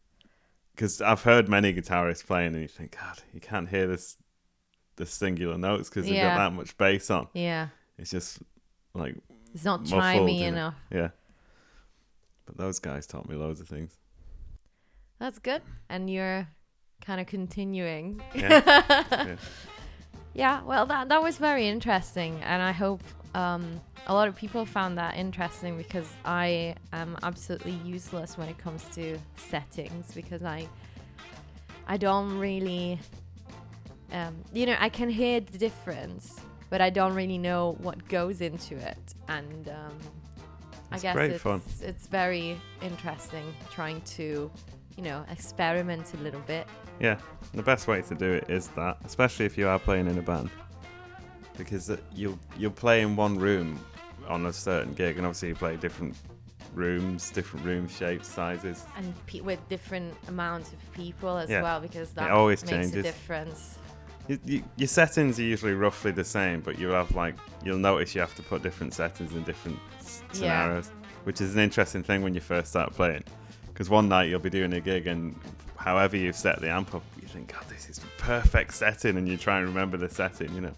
because 0.75 1.01
I've 1.01 1.23
heard 1.23 1.49
many 1.49 1.73
guitarists 1.73 2.25
playing, 2.25 2.53
and 2.53 2.61
you 2.61 2.67
think, 2.67 2.97
God, 2.99 3.21
you 3.33 3.39
can't 3.39 3.69
hear 3.69 3.87
this 3.87 4.17
the 4.97 5.05
singular 5.05 5.57
notes 5.57 5.89
because 5.89 6.05
they've 6.05 6.15
Yeah. 6.15 6.35
got 6.35 6.49
that 6.49 6.55
much 6.55 6.77
bass 6.77 7.09
on. 7.09 7.27
Yeah. 7.33 7.69
It's 7.97 8.11
just 8.11 8.39
like 8.93 9.15
It's 9.53 9.63
not 9.65 9.81
Muffled, 9.81 10.01
chimey 10.29 10.41
enough. 10.41 10.75
yeah. 10.91 11.09
But 12.51 12.63
those 12.63 12.79
guys 12.79 13.07
taught 13.07 13.29
me 13.29 13.35
loads 13.35 13.61
of 13.61 13.67
things. 13.67 13.97
That's 15.19 15.39
good. 15.39 15.61
And 15.89 16.09
you're 16.09 16.47
kind 17.05 17.21
of 17.21 17.27
continuing. 17.27 18.21
Yeah. 18.35 19.05
Yeah. 19.27 19.35
Yeah, 20.33 20.61
well, 20.63 20.85
that 20.85 21.09
that 21.09 21.21
was 21.21 21.37
very 21.37 21.67
interesting, 21.67 22.39
and 22.43 22.61
I 22.61 22.71
hope 22.71 23.01
um, 23.35 23.81
a 24.07 24.13
lot 24.13 24.29
of 24.29 24.35
people 24.37 24.65
found 24.65 24.97
that 24.97 25.17
interesting 25.17 25.75
because 25.77 26.07
I 26.23 26.75
am 26.93 27.17
absolutely 27.21 27.73
useless 27.83 28.37
when 28.37 28.47
it 28.47 28.57
comes 28.57 28.85
to 28.95 29.17
settings 29.35 30.13
because 30.13 30.41
I 30.43 30.69
I 31.85 31.97
don't 31.97 32.39
really, 32.39 32.97
um, 34.13 34.35
you 34.53 34.65
know, 34.67 34.77
I 34.79 34.87
can 34.87 35.09
hear 35.09 35.41
the 35.41 35.57
difference, 35.57 36.39
but 36.69 36.79
I 36.79 36.89
don't 36.89 37.13
really 37.13 37.37
know 37.37 37.75
what 37.81 38.07
goes 38.07 38.39
into 38.39 38.77
it, 38.77 39.15
and 39.27 39.67
um, 39.67 39.97
I 40.91 40.99
guess 40.99 41.15
great 41.15 41.31
it's 41.31 41.41
fun. 41.43 41.61
it's 41.81 42.07
very 42.07 42.59
interesting 42.81 43.53
trying 43.71 44.01
to, 44.01 44.51
you 44.97 45.03
know, 45.03 45.23
experiment 45.31 46.13
a 46.13 46.17
little 46.17 46.41
bit. 46.41 46.67
Yeah, 46.99 47.17
the 47.53 47.63
best 47.63 47.87
way 47.87 48.01
to 48.01 48.15
do 48.15 48.31
it 48.31 48.49
is 48.49 48.67
that, 48.69 48.97
especially 49.05 49.45
if 49.45 49.57
you 49.57 49.67
are 49.67 49.79
playing 49.79 50.07
in 50.07 50.17
a 50.17 50.21
band, 50.21 50.49
because 51.57 51.89
uh, 51.89 51.97
you'll 52.13 52.39
you'll 52.57 52.71
play 52.71 53.01
in 53.01 53.15
one 53.15 53.37
room 53.37 53.79
on 54.27 54.45
a 54.45 54.53
certain 54.53 54.93
gig, 54.93 55.17
and 55.17 55.25
obviously 55.25 55.49
you 55.49 55.55
play 55.55 55.75
different 55.77 56.15
rooms, 56.73 57.29
different 57.31 57.65
room 57.65 57.87
shapes, 57.87 58.27
sizes. 58.27 58.85
and 58.97 59.13
pe- 59.25 59.41
with 59.41 59.59
different 59.67 60.13
amounts 60.27 60.71
of 60.71 60.91
people 60.93 61.37
as 61.37 61.49
Yeah. 61.49 61.61
well 61.61 61.79
because 61.81 62.11
that 62.13 62.31
always 62.31 62.63
makes 62.63 62.71
a 62.71 62.81
changes. 62.81 63.03
difference. 63.03 63.77
You, 64.27 64.39
you, 64.45 64.63
your 64.77 64.87
settings 64.87 65.39
are 65.39 65.43
usually 65.43 65.73
roughly 65.73 66.11
the 66.11 66.23
same, 66.23 66.61
but 66.61 66.77
you'll 66.77 66.93
have 66.93 67.13
like 67.15 67.35
you'll 67.65 67.77
notice 67.79 68.13
you 68.15 68.21
have 68.21 68.35
to 68.35 68.43
put 68.43 68.61
different 68.61 68.93
settings 68.93 69.33
in 69.33 69.43
different 69.43 69.79
s- 70.31 70.39
Yeah. 70.39 70.63
scenarios, 70.63 70.91
which 71.23 71.41
is 71.41 71.53
an 71.55 71.61
interesting 71.61 72.03
thing 72.03 72.21
when 72.23 72.33
you 72.33 72.41
first 72.41 72.69
start 72.69 72.93
playing. 72.93 73.23
Because 73.67 73.89
one 73.89 74.09
night 74.09 74.29
you'll 74.29 74.39
be 74.39 74.49
doing 74.49 74.73
a 74.73 74.79
gig, 74.81 75.07
and 75.07 75.35
however 75.77 76.17
you've 76.17 76.35
set 76.35 76.59
the 76.61 76.69
amp 76.69 76.93
up, 76.93 77.03
you 77.21 77.27
think, 77.27 77.53
"God, 77.53 77.63
this 77.69 77.89
is 77.89 77.97
the 77.97 78.07
perfect 78.17 78.73
setting," 78.73 79.17
and 79.17 79.27
you 79.27 79.37
try 79.37 79.57
and 79.59 79.67
remember 79.67 79.97
the 79.97 80.09
setting. 80.09 80.53
You 80.53 80.61
know, 80.61 80.73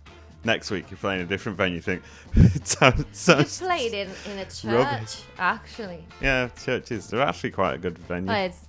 next 0.46 0.70
week 0.72 0.90
you're 0.92 0.98
playing 0.98 1.22
a 1.22 1.26
different 1.26 1.58
venue, 1.58 1.76
you 1.78 1.82
think, 1.82 2.04
it 2.36 2.68
sounds, 2.68 3.28
You 3.62 3.66
played 3.66 3.94
in, 3.94 4.10
in 4.32 4.40
a 4.40 4.46
church, 4.46 4.64
Rubbish. 4.66 5.22
actually. 5.40 6.06
yeah, 6.22 6.50
churches 6.64 7.08
they're 7.08 7.22
actually 7.22 7.52
quite 7.52 7.74
a 7.76 7.78
good 7.78 7.98
venue. 7.98 8.28
Well, 8.28 8.46
it's, 8.46 8.68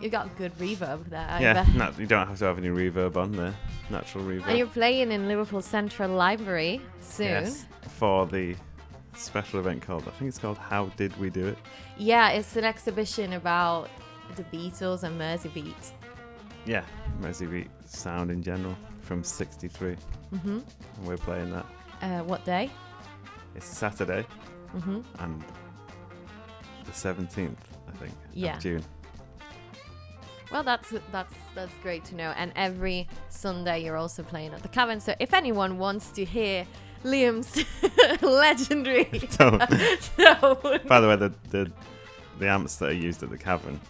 you 0.00 0.08
got 0.08 0.34
good 0.38 0.56
reverb 0.58 1.10
there. 1.10 1.26
I 1.28 1.40
yeah, 1.40 1.66
nat- 1.76 1.98
you 1.98 2.06
don't 2.06 2.26
have 2.26 2.38
to 2.38 2.44
have 2.46 2.56
any 2.58 2.68
reverb 2.68 3.16
on 3.16 3.32
there, 3.32 3.54
natural 3.90 4.24
reverb. 4.24 4.46
And 4.48 4.56
you're 4.58 4.66
playing 4.66 5.12
in 5.12 5.28
Liverpool 5.28 5.60
Central 5.62 6.10
Library 6.10 6.80
soon. 7.00 7.26
Yes, 7.44 7.66
for 7.98 8.26
the 8.26 8.56
special 9.20 9.60
event 9.60 9.82
called 9.82 10.04
I 10.06 10.10
think 10.12 10.28
it's 10.28 10.38
called 10.38 10.58
How 10.58 10.86
Did 10.96 11.16
We 11.18 11.30
Do 11.30 11.46
It? 11.46 11.58
Yeah, 11.98 12.30
it's 12.30 12.56
an 12.56 12.64
exhibition 12.64 13.34
about 13.34 13.88
the 14.36 14.44
Beatles 14.44 15.02
and 15.02 15.20
Merseybeat. 15.20 15.92
Yeah, 16.66 16.84
Merseybeat 17.20 17.68
sound 17.86 18.30
in 18.30 18.42
general 18.42 18.76
from 19.02 19.22
'63, 19.24 19.96
Mm-hmm. 20.34 20.48
and 20.48 21.06
we're 21.06 21.16
playing 21.16 21.50
that. 21.52 21.66
Uh, 22.02 22.20
what 22.24 22.44
day? 22.44 22.70
It's 23.54 23.66
Saturday 23.66 24.24
Mm-hmm. 24.76 25.00
and 25.18 25.44
the 26.84 26.92
17th, 26.92 27.56
I 27.88 27.92
think, 27.98 28.12
Yeah. 28.32 28.56
of 28.56 28.62
June. 28.62 28.84
Well, 30.52 30.62
that's 30.64 30.92
that's 31.12 31.34
that's 31.54 31.72
great 31.82 32.04
to 32.06 32.16
know. 32.16 32.32
And 32.36 32.52
every 32.56 33.06
Sunday 33.28 33.84
you're 33.84 33.96
also 33.96 34.22
playing 34.24 34.52
at 34.52 34.62
the 34.62 34.68
Cavern. 34.68 34.98
So 35.00 35.14
if 35.20 35.32
anyone 35.32 35.78
wants 35.78 36.10
to 36.12 36.24
hear 36.24 36.66
Liam's 37.04 37.64
legendary 38.22 39.04
So, 39.30 39.50
by 40.86 41.00
the 41.00 41.08
way, 41.08 41.16
the, 41.16 41.32
the 41.50 41.72
the 42.38 42.48
amps 42.48 42.76
that 42.76 42.90
are 42.90 42.92
used 42.92 43.22
at 43.22 43.30
the 43.30 43.38
cavern 43.38 43.80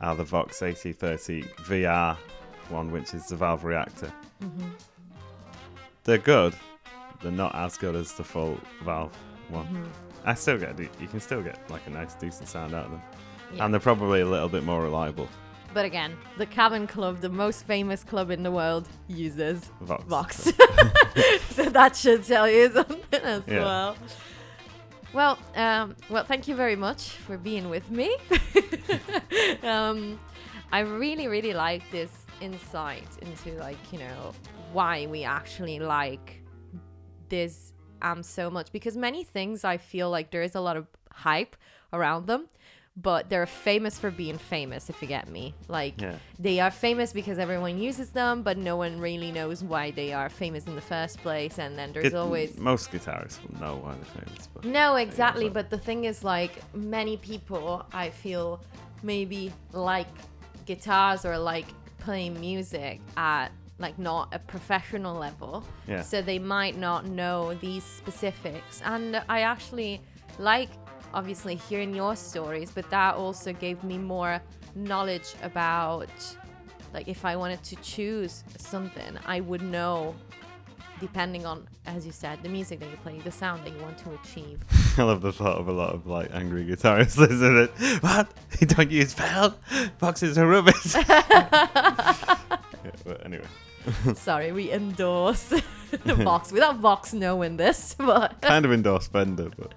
are 0.00 0.14
the 0.14 0.24
Vox 0.24 0.60
AC30 0.60 1.48
VR 1.64 2.16
one, 2.68 2.90
which 2.92 3.12
is 3.14 3.26
the 3.26 3.36
valve 3.36 3.64
reactor. 3.64 4.12
Mhm. 4.42 4.70
They're 6.04 6.18
good. 6.18 6.54
They're 7.22 7.30
not 7.32 7.54
as 7.54 7.76
good 7.76 7.94
as 7.94 8.12
the 8.14 8.24
full 8.24 8.58
valve 8.84 9.14
one. 9.48 9.66
Mhm. 9.66 9.88
I 10.24 10.34
still 10.34 10.58
get 10.58 10.78
you 10.78 11.08
can 11.08 11.20
still 11.20 11.42
get 11.42 11.58
like 11.70 11.86
a 11.86 11.90
nice 11.90 12.14
decent 12.14 12.48
sound 12.48 12.74
out 12.74 12.86
of 12.86 12.90
them, 12.92 13.02
Yeah. 13.54 13.64
and 13.64 13.74
they're 13.74 13.80
probably 13.80 14.20
a 14.20 14.26
little 14.26 14.48
bit 14.48 14.64
more 14.64 14.82
reliable. 14.82 15.28
But 15.74 15.84
again, 15.86 16.16
the 16.36 16.46
Cavern 16.46 16.86
Club, 16.86 17.20
the 17.20 17.28
most 17.30 17.64
famous 17.66 18.04
club 18.04 18.30
in 18.30 18.42
the 18.42 18.50
world, 18.50 18.88
uses 19.08 19.70
Vox. 19.80 20.04
Vox. 20.04 20.36
so 21.50 21.64
that 21.70 21.96
should 21.96 22.24
tell 22.24 22.48
you 22.48 22.70
something 22.72 23.20
as 23.22 23.42
Yeah. 23.48 23.64
well. 23.64 23.96
Well, 25.14 25.38
um, 25.56 25.94
well, 26.08 26.24
thank 26.24 26.48
you 26.48 26.54
very 26.56 26.76
much 26.76 27.10
for 27.10 27.36
being 27.36 27.68
with 27.70 27.90
me. 27.90 28.16
um, 29.62 30.18
I 30.72 30.80
really, 30.80 31.28
really 31.28 31.52
like 31.52 31.82
this 31.90 32.10
insight 32.40 33.06
into 33.20 33.52
like 33.60 33.78
you 33.92 33.98
know 34.00 34.32
why 34.72 35.06
we 35.06 35.22
actually 35.22 35.78
like 35.78 36.42
this 37.28 37.72
amp 38.00 38.24
so 38.24 38.50
much 38.50 38.72
because 38.72 38.96
many 38.96 39.22
things 39.22 39.64
I 39.64 39.76
feel 39.76 40.10
like 40.10 40.32
there 40.32 40.42
is 40.42 40.54
a 40.56 40.60
lot 40.60 40.76
of 40.76 40.86
hype 41.12 41.56
around 41.92 42.26
them, 42.26 42.48
but 42.96 43.30
they're 43.30 43.46
famous 43.46 43.98
for 43.98 44.10
being 44.10 44.36
famous. 44.38 44.90
If 44.90 45.00
you 45.00 45.08
get 45.08 45.28
me, 45.28 45.54
like 45.68 46.00
Yeah. 46.00 46.16
they 46.38 46.60
are 46.60 46.70
famous 46.70 47.12
because 47.12 47.38
everyone 47.38 47.78
uses 47.78 48.10
them, 48.10 48.42
but 48.42 48.58
no 48.58 48.76
one 48.76 49.00
really 49.00 49.32
knows 49.32 49.64
why 49.64 49.90
they 49.92 50.12
are 50.12 50.28
famous 50.28 50.66
in 50.66 50.74
the 50.74 50.82
first 50.82 51.18
place. 51.22 51.58
And 51.58 51.78
then 51.78 51.92
there's 51.92 52.04
Git- 52.04 52.14
always 52.14 52.58
most 52.58 52.90
guitarists 52.92 53.38
will 53.48 53.58
know 53.60 53.76
why 53.76 53.94
they're 53.94 54.24
famous, 54.26 54.46
but 54.52 54.64
no, 54.64 54.96
exactly. 54.96 55.48
but- 55.48 55.54
But 55.62 55.70
the 55.70 55.78
thing 55.78 56.04
is, 56.04 56.22
like, 56.24 56.52
many 56.74 57.16
people, 57.16 57.86
I 57.92 58.10
feel, 58.10 58.60
maybe 59.02 59.52
like 59.72 60.06
guitars 60.66 61.24
or 61.24 61.36
like 61.38 61.66
playing 61.98 62.38
music 62.40 63.00
at 63.16 63.48
like 63.78 63.98
not 63.98 64.28
a 64.32 64.38
professional 64.38 65.16
level. 65.16 65.64
Yeah. 65.88 66.02
So 66.02 66.22
they 66.22 66.38
might 66.38 66.76
not 66.76 67.06
know 67.06 67.54
these 67.54 67.82
specifics. 67.82 68.80
And 68.84 69.20
I 69.28 69.40
actually 69.40 70.00
like, 70.38 70.68
obviously, 71.14 71.54
hearing 71.54 71.94
your 71.94 72.16
stories, 72.16 72.70
but 72.70 72.88
that 72.90 73.14
also 73.14 73.52
gave 73.52 73.82
me 73.84 73.98
more 73.98 74.40
knowledge 74.74 75.34
about, 75.42 76.10
like, 76.94 77.08
if 77.08 77.24
I 77.24 77.36
wanted 77.36 77.62
to 77.64 77.76
choose 77.76 78.44
something, 78.58 79.18
I 79.26 79.40
would 79.40 79.62
know 79.62 80.14
depending 81.00 81.44
on, 81.44 81.66
as 81.84 82.06
you 82.06 82.12
said, 82.12 82.40
the 82.44 82.48
music 82.48 82.78
that 82.78 82.88
you 82.88 82.96
play, 82.98 83.18
the 83.18 83.30
sound 83.32 83.66
that 83.66 83.74
you 83.74 83.82
want 83.82 83.98
to 83.98 84.14
achieve. 84.22 84.60
I 84.98 85.02
love 85.02 85.20
the 85.20 85.32
thought 85.32 85.58
of 85.58 85.66
a 85.66 85.72
lot 85.72 85.92
of 85.92 86.06
like 86.06 86.30
angry 86.32 86.64
guitarists 86.64 87.18
listening. 87.18 87.68
it. 87.76 88.02
What? 88.02 88.28
You 88.60 88.68
don't 88.68 88.90
use 88.90 89.12
pedal? 89.12 89.54
Boxes 89.98 90.38
are 90.38 90.46
rubbish. 90.46 90.94
yeah, 90.94 92.36
but 93.04 93.26
anyway, 93.26 93.46
Sorry, 94.14 94.52
we 94.52 94.70
endorse 94.70 95.52
the 96.04 96.14
Vox 96.14 96.52
without 96.52 96.76
Vox 96.76 97.12
knowing 97.12 97.56
this, 97.56 97.96
but 97.98 98.40
kind 98.40 98.64
of 98.64 98.72
endorse 98.72 99.08
Fender, 99.08 99.50
but 99.56 99.72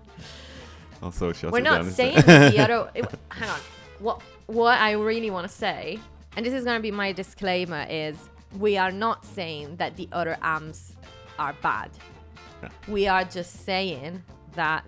Also, 1.01 1.33
shut 1.33 1.51
We're 1.51 1.59
not 1.61 1.85
saying 1.85 2.15
the 2.21 2.59
other. 2.63 2.89
it- 2.93 3.05
hang 3.29 3.49
on. 3.49 3.59
What 3.99 4.21
what 4.47 4.79
I 4.79 4.91
really 4.91 5.29
want 5.29 5.47
to 5.47 5.53
say, 5.53 5.99
and 6.35 6.45
this 6.45 6.53
is 6.53 6.63
gonna 6.65 6.79
be 6.79 6.91
my 6.91 7.11
disclaimer, 7.11 7.85
is 7.89 8.15
we 8.59 8.77
are 8.77 8.91
not 8.91 9.25
saying 9.25 9.75
that 9.77 9.95
the 9.97 10.07
other 10.11 10.37
amps 10.41 10.95
are 11.39 11.53
bad. 11.61 11.91
No. 12.61 12.69
We 12.87 13.07
are 13.07 13.23
just 13.23 13.65
saying 13.65 14.23
that 14.53 14.85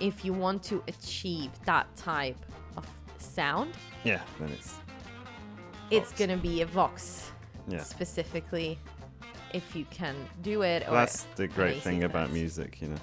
if 0.00 0.24
you 0.24 0.32
want 0.32 0.62
to 0.64 0.82
achieve 0.88 1.50
that 1.64 1.86
type 1.96 2.38
of 2.76 2.84
sound, 3.18 3.72
yeah, 4.04 4.20
then 4.40 4.50
it's 4.50 4.74
it's 5.90 6.10
Vox. 6.10 6.18
gonna 6.18 6.36
be 6.36 6.62
a 6.62 6.66
Vox 6.66 7.30
yeah. 7.68 7.82
specifically. 7.82 8.78
If 9.52 9.76
you 9.76 9.84
can 9.90 10.16
do 10.42 10.62
it, 10.62 10.82
or 10.88 10.92
that's 10.94 11.24
the 11.36 11.46
great 11.46 11.80
thing 11.80 12.02
about 12.04 12.30
music, 12.32 12.80
you 12.82 12.88
know. 12.88 12.96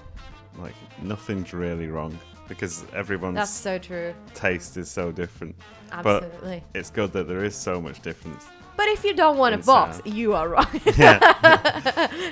Like 0.60 0.76
nothing's 1.02 1.54
really 1.54 1.88
wrong 1.88 2.18
because 2.52 2.86
everyone's 2.94 3.36
that's 3.36 3.52
so 3.52 3.78
true. 3.78 4.14
taste 4.34 4.78
is 4.78 4.90
so 4.92 5.12
different. 5.12 5.56
But- 6.04 6.32
It's 6.74 6.90
good 6.90 7.12
that 7.14 7.28
there 7.28 7.44
is 7.44 7.56
so 7.56 7.82
much 7.82 8.02
difference. 8.02 8.44
But 8.78 8.88
if 8.88 9.04
you 9.04 9.14
don't 9.14 9.38
want 9.38 9.54
a 9.54 9.58
Vox, 9.58 9.98
sound. 9.98 10.16
you 10.16 10.34
are 10.34 10.48
wrong. 10.50 10.66
Yeah. 10.98 11.20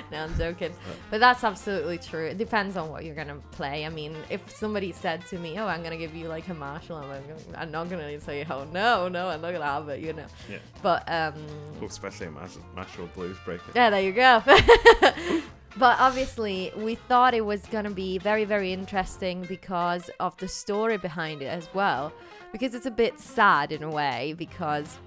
no, 0.10 0.24
I'm 0.24 0.36
joking. 0.36 0.74
But 1.10 1.20
that's 1.20 1.44
absolutely 1.44 1.98
true. 1.98 2.26
It 2.26 2.38
depends 2.38 2.76
on 2.76 2.88
what 2.90 3.04
you're 3.04 3.14
gonna 3.14 3.36
play. 3.52 3.86
I 3.86 3.88
mean, 3.88 4.16
if 4.30 4.40
somebody 4.50 4.90
said 4.90 5.24
to 5.28 5.38
me, 5.38 5.58
"Oh, 5.60 5.66
I'm 5.66 5.82
gonna 5.84 5.96
give 5.98 6.14
you 6.14 6.26
like 6.26 6.48
a 6.48 6.54
Marshall," 6.54 6.96
I'm, 6.96 7.08
like, 7.08 7.22
I'm 7.56 7.70
not 7.70 7.88
gonna 7.88 8.20
say, 8.20 8.44
"Oh, 8.50 8.64
no, 8.72 9.06
no, 9.08 9.28
I'm 9.28 9.40
not 9.42 9.52
gonna 9.52 9.64
have 9.64 9.88
it," 9.90 10.00
you 10.00 10.12
know. 10.12 10.24
Yeah. 10.50 10.58
But 10.82 11.04
um, 11.08 11.34
Well, 11.78 11.88
especially 11.88 12.26
a 12.26 12.30
Mash- 12.32 12.56
Marshall 12.74 13.08
Blues 13.14 13.36
Breaker. 13.44 13.70
yeah, 13.76 13.90
there 13.90 14.02
you 14.02 14.12
go. 14.12 14.42
but 15.78 15.98
obviously, 16.00 16.72
we 16.76 16.94
thought 16.96 17.34
it 17.34 17.44
was 17.44 17.62
gonna 17.66 17.90
be 17.90 18.18
very, 18.18 18.44
very 18.44 18.72
interesting 18.72 19.42
because 19.42 20.10
of 20.20 20.36
the 20.38 20.48
story 20.48 20.96
behind 20.98 21.42
it 21.42 21.46
as 21.46 21.68
well. 21.74 22.12
Because 22.52 22.74
it's 22.74 22.86
a 22.86 22.90
bit 22.90 23.20
sad 23.20 23.70
in 23.72 23.82
a 23.82 23.90
way, 23.90 24.34
because 24.36 24.98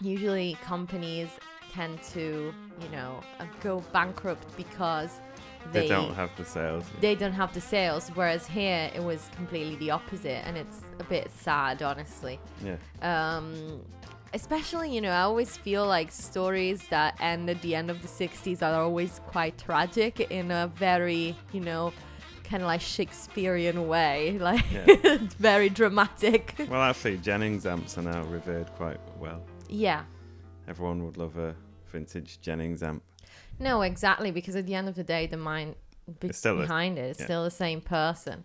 usually 0.00 0.56
companies 0.62 1.28
tend 1.72 2.00
to, 2.14 2.54
you 2.80 2.88
know, 2.90 3.20
uh, 3.40 3.44
go 3.62 3.80
bankrupt 3.92 4.56
because 4.56 5.20
They, 5.72 5.80
they 5.80 5.88
don't 5.88 6.14
have 6.14 6.30
the 6.36 6.44
sales. 6.44 6.84
they 7.00 7.14
don't 7.16 7.32
have 7.32 7.52
the 7.52 7.60
sales. 7.60 8.08
Whereas 8.14 8.46
here, 8.46 8.90
it 8.94 9.02
was 9.02 9.28
completely 9.34 9.74
the 9.76 9.90
opposite, 9.90 10.46
and 10.46 10.56
it's 10.56 10.82
a 11.00 11.04
bit 11.04 11.30
sad, 11.32 11.82
honestly 11.82 12.38
Yeah. 12.64 12.76
um 13.02 13.82
especially 14.36 14.94
you 14.94 15.00
know 15.00 15.10
i 15.10 15.22
always 15.22 15.56
feel 15.56 15.86
like 15.86 16.12
stories 16.12 16.80
that 16.88 17.16
end 17.20 17.48
at 17.48 17.60
the 17.62 17.74
end 17.74 17.90
of 17.90 17.98
the 18.02 18.08
60s 18.08 18.60
are 18.62 18.82
always 18.82 19.20
quite 19.26 19.56
tragic 19.58 20.20
in 20.30 20.50
a 20.50 20.66
very 20.76 21.34
you 21.52 21.60
know 21.60 21.92
kind 22.44 22.62
of 22.62 22.66
like 22.66 22.80
shakespearean 22.82 23.88
way 23.88 24.38
like 24.48 24.64
Yeah. 24.70 25.16
very 25.50 25.68
dramatic 25.68 26.54
Well, 26.70 26.82
actually, 26.82 27.16
Jennings 27.18 27.64
amps 27.66 27.96
are 27.98 28.02
now 28.02 28.22
revered 28.24 28.68
quite 28.76 29.00
well. 29.18 29.40
yeah 29.68 30.02
Everyone 30.68 31.04
would 31.06 31.16
love 31.16 31.36
a 31.38 31.54
vintage 31.92 32.40
Jennings 32.42 32.82
amp. 32.82 33.02
no 33.58 33.82
exactly 33.82 34.30
because 34.38 34.54
at 34.54 34.66
the 34.66 34.74
end 34.74 34.86
of 34.88 34.94
the 35.00 35.04
day 35.14 35.26
the 35.26 35.36
mind 35.52 35.74
be- 36.20 36.28
It's 36.28 36.38
still 36.38 36.56
the- 36.56 36.62
behind 36.62 36.98
it 36.98 37.06
is 37.12 37.18
yeah. 37.18 37.24
still 37.28 37.44
the 37.44 37.50
same 37.66 37.80
person 37.80 38.44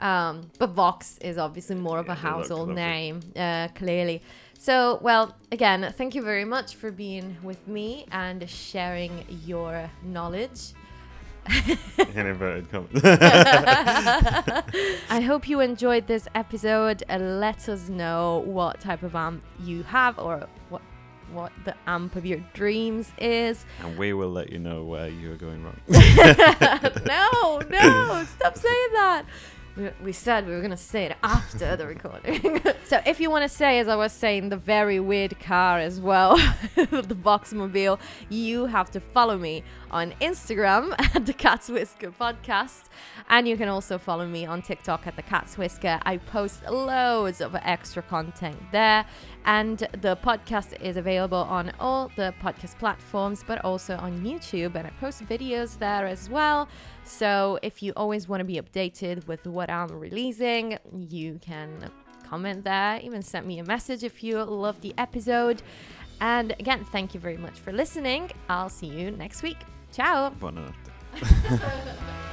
um, 0.00 0.50
but 0.58 0.70
Vox 0.70 1.18
is 1.18 1.36
obviously 1.36 1.76
more 1.76 1.98
of 1.98 2.08
a 2.08 2.14
household 2.14 2.70
name, 2.70 3.20
uh, 3.36 3.68
clearly. 3.74 4.22
So, 4.60 4.98
well, 5.00 5.34
again, 5.50 5.90
thank 5.96 6.14
you 6.14 6.20
very 6.20 6.44
much 6.44 6.74
for 6.74 6.90
being 6.90 7.38
with 7.42 7.66
me 7.66 8.04
and 8.12 8.46
sharing 8.46 9.24
your 9.46 9.90
knowledge. 10.02 10.74
In 11.96 12.26
inverted 12.26 12.70
commas. 12.70 12.90
I 15.08 15.22
hope 15.26 15.48
you 15.48 15.60
enjoyed 15.60 16.06
this 16.06 16.28
episode. 16.34 17.02
Uh, 17.08 17.16
let 17.16 17.70
us 17.70 17.88
know 17.88 18.42
what 18.44 18.82
type 18.82 19.02
of 19.02 19.16
amp 19.16 19.42
you 19.60 19.82
have 19.84 20.18
or 20.18 20.46
what 20.68 20.82
what 21.32 21.52
the 21.64 21.74
amp 21.86 22.16
of 22.16 22.26
your 22.26 22.40
dreams 22.52 23.12
is. 23.16 23.64
and 23.82 23.96
we 23.96 24.12
will 24.12 24.30
let 24.30 24.50
you 24.50 24.58
know 24.58 24.84
where 24.84 25.08
you 25.08 25.32
are 25.32 25.36
going 25.36 25.64
wrong. 25.64 25.80
no, 25.88 27.62
no, 27.70 28.26
stop 28.36 28.58
saying 28.58 28.92
that. 28.92 29.24
We, 29.80 29.90
we 30.04 30.12
said 30.12 30.46
we 30.46 30.52
were 30.52 30.60
going 30.60 30.70
to 30.72 30.76
say 30.76 31.06
it 31.06 31.16
after 31.22 31.74
the 31.74 31.86
recording. 31.86 32.60
so 32.84 33.00
if 33.06 33.18
you 33.18 33.30
want 33.30 33.44
to 33.44 33.48
say, 33.48 33.78
as 33.78 33.88
I 33.88 33.96
was 33.96 34.12
saying, 34.12 34.50
the 34.50 34.58
very 34.58 35.00
weird 35.00 35.40
car 35.40 35.78
as 35.78 35.98
well, 36.00 36.36
the 36.74 37.16
Voxmobile, 37.16 37.98
you 38.28 38.66
have 38.66 38.90
to 38.90 39.00
follow 39.00 39.38
me 39.38 39.64
on 39.90 40.12
Instagram 40.20 40.94
at 41.14 41.26
the 41.26 41.32
Cat's 41.32 41.68
Whisker 41.68 42.10
Podcast. 42.10 42.84
And 43.28 43.46
you 43.46 43.56
can 43.56 43.68
also 43.68 43.98
follow 43.98 44.26
me 44.26 44.46
on 44.46 44.62
TikTok 44.62 45.06
at 45.06 45.16
the 45.16 45.22
Cat's 45.22 45.56
Whisker. 45.56 46.00
I 46.02 46.16
post 46.18 46.64
loads 46.68 47.40
of 47.40 47.54
extra 47.54 48.02
content 48.02 48.56
there. 48.72 49.04
And 49.44 49.78
the 49.78 50.16
podcast 50.16 50.80
is 50.80 50.96
available 50.96 51.38
on 51.38 51.72
all 51.80 52.10
the 52.16 52.34
podcast 52.42 52.78
platforms, 52.78 53.44
but 53.46 53.64
also 53.64 53.96
on 53.96 54.24
YouTube. 54.24 54.74
And 54.74 54.86
I 54.86 54.90
post 55.00 55.22
videos 55.26 55.78
there 55.78 56.06
as 56.06 56.28
well. 56.28 56.68
So 57.04 57.58
if 57.62 57.82
you 57.82 57.92
always 57.96 58.28
want 58.28 58.40
to 58.40 58.44
be 58.44 58.60
updated 58.60 59.26
with 59.26 59.46
what 59.46 59.70
I'm 59.70 59.88
releasing, 59.88 60.78
you 60.92 61.38
can 61.40 61.90
comment 62.30 62.62
there, 62.64 63.00
even 63.02 63.22
send 63.22 63.46
me 63.46 63.58
a 63.58 63.64
message 63.64 64.04
if 64.04 64.22
you 64.22 64.42
love 64.42 64.80
the 64.80 64.94
episode. 64.98 65.62
And 66.20 66.52
again, 66.60 66.84
thank 66.84 67.14
you 67.14 67.20
very 67.20 67.36
much 67.36 67.58
for 67.58 67.72
listening. 67.72 68.30
I'll 68.48 68.68
see 68.68 68.86
you 68.86 69.10
next 69.10 69.42
week. 69.42 69.58
Ciao. 70.00 70.30
Buonanotte. 70.30 70.90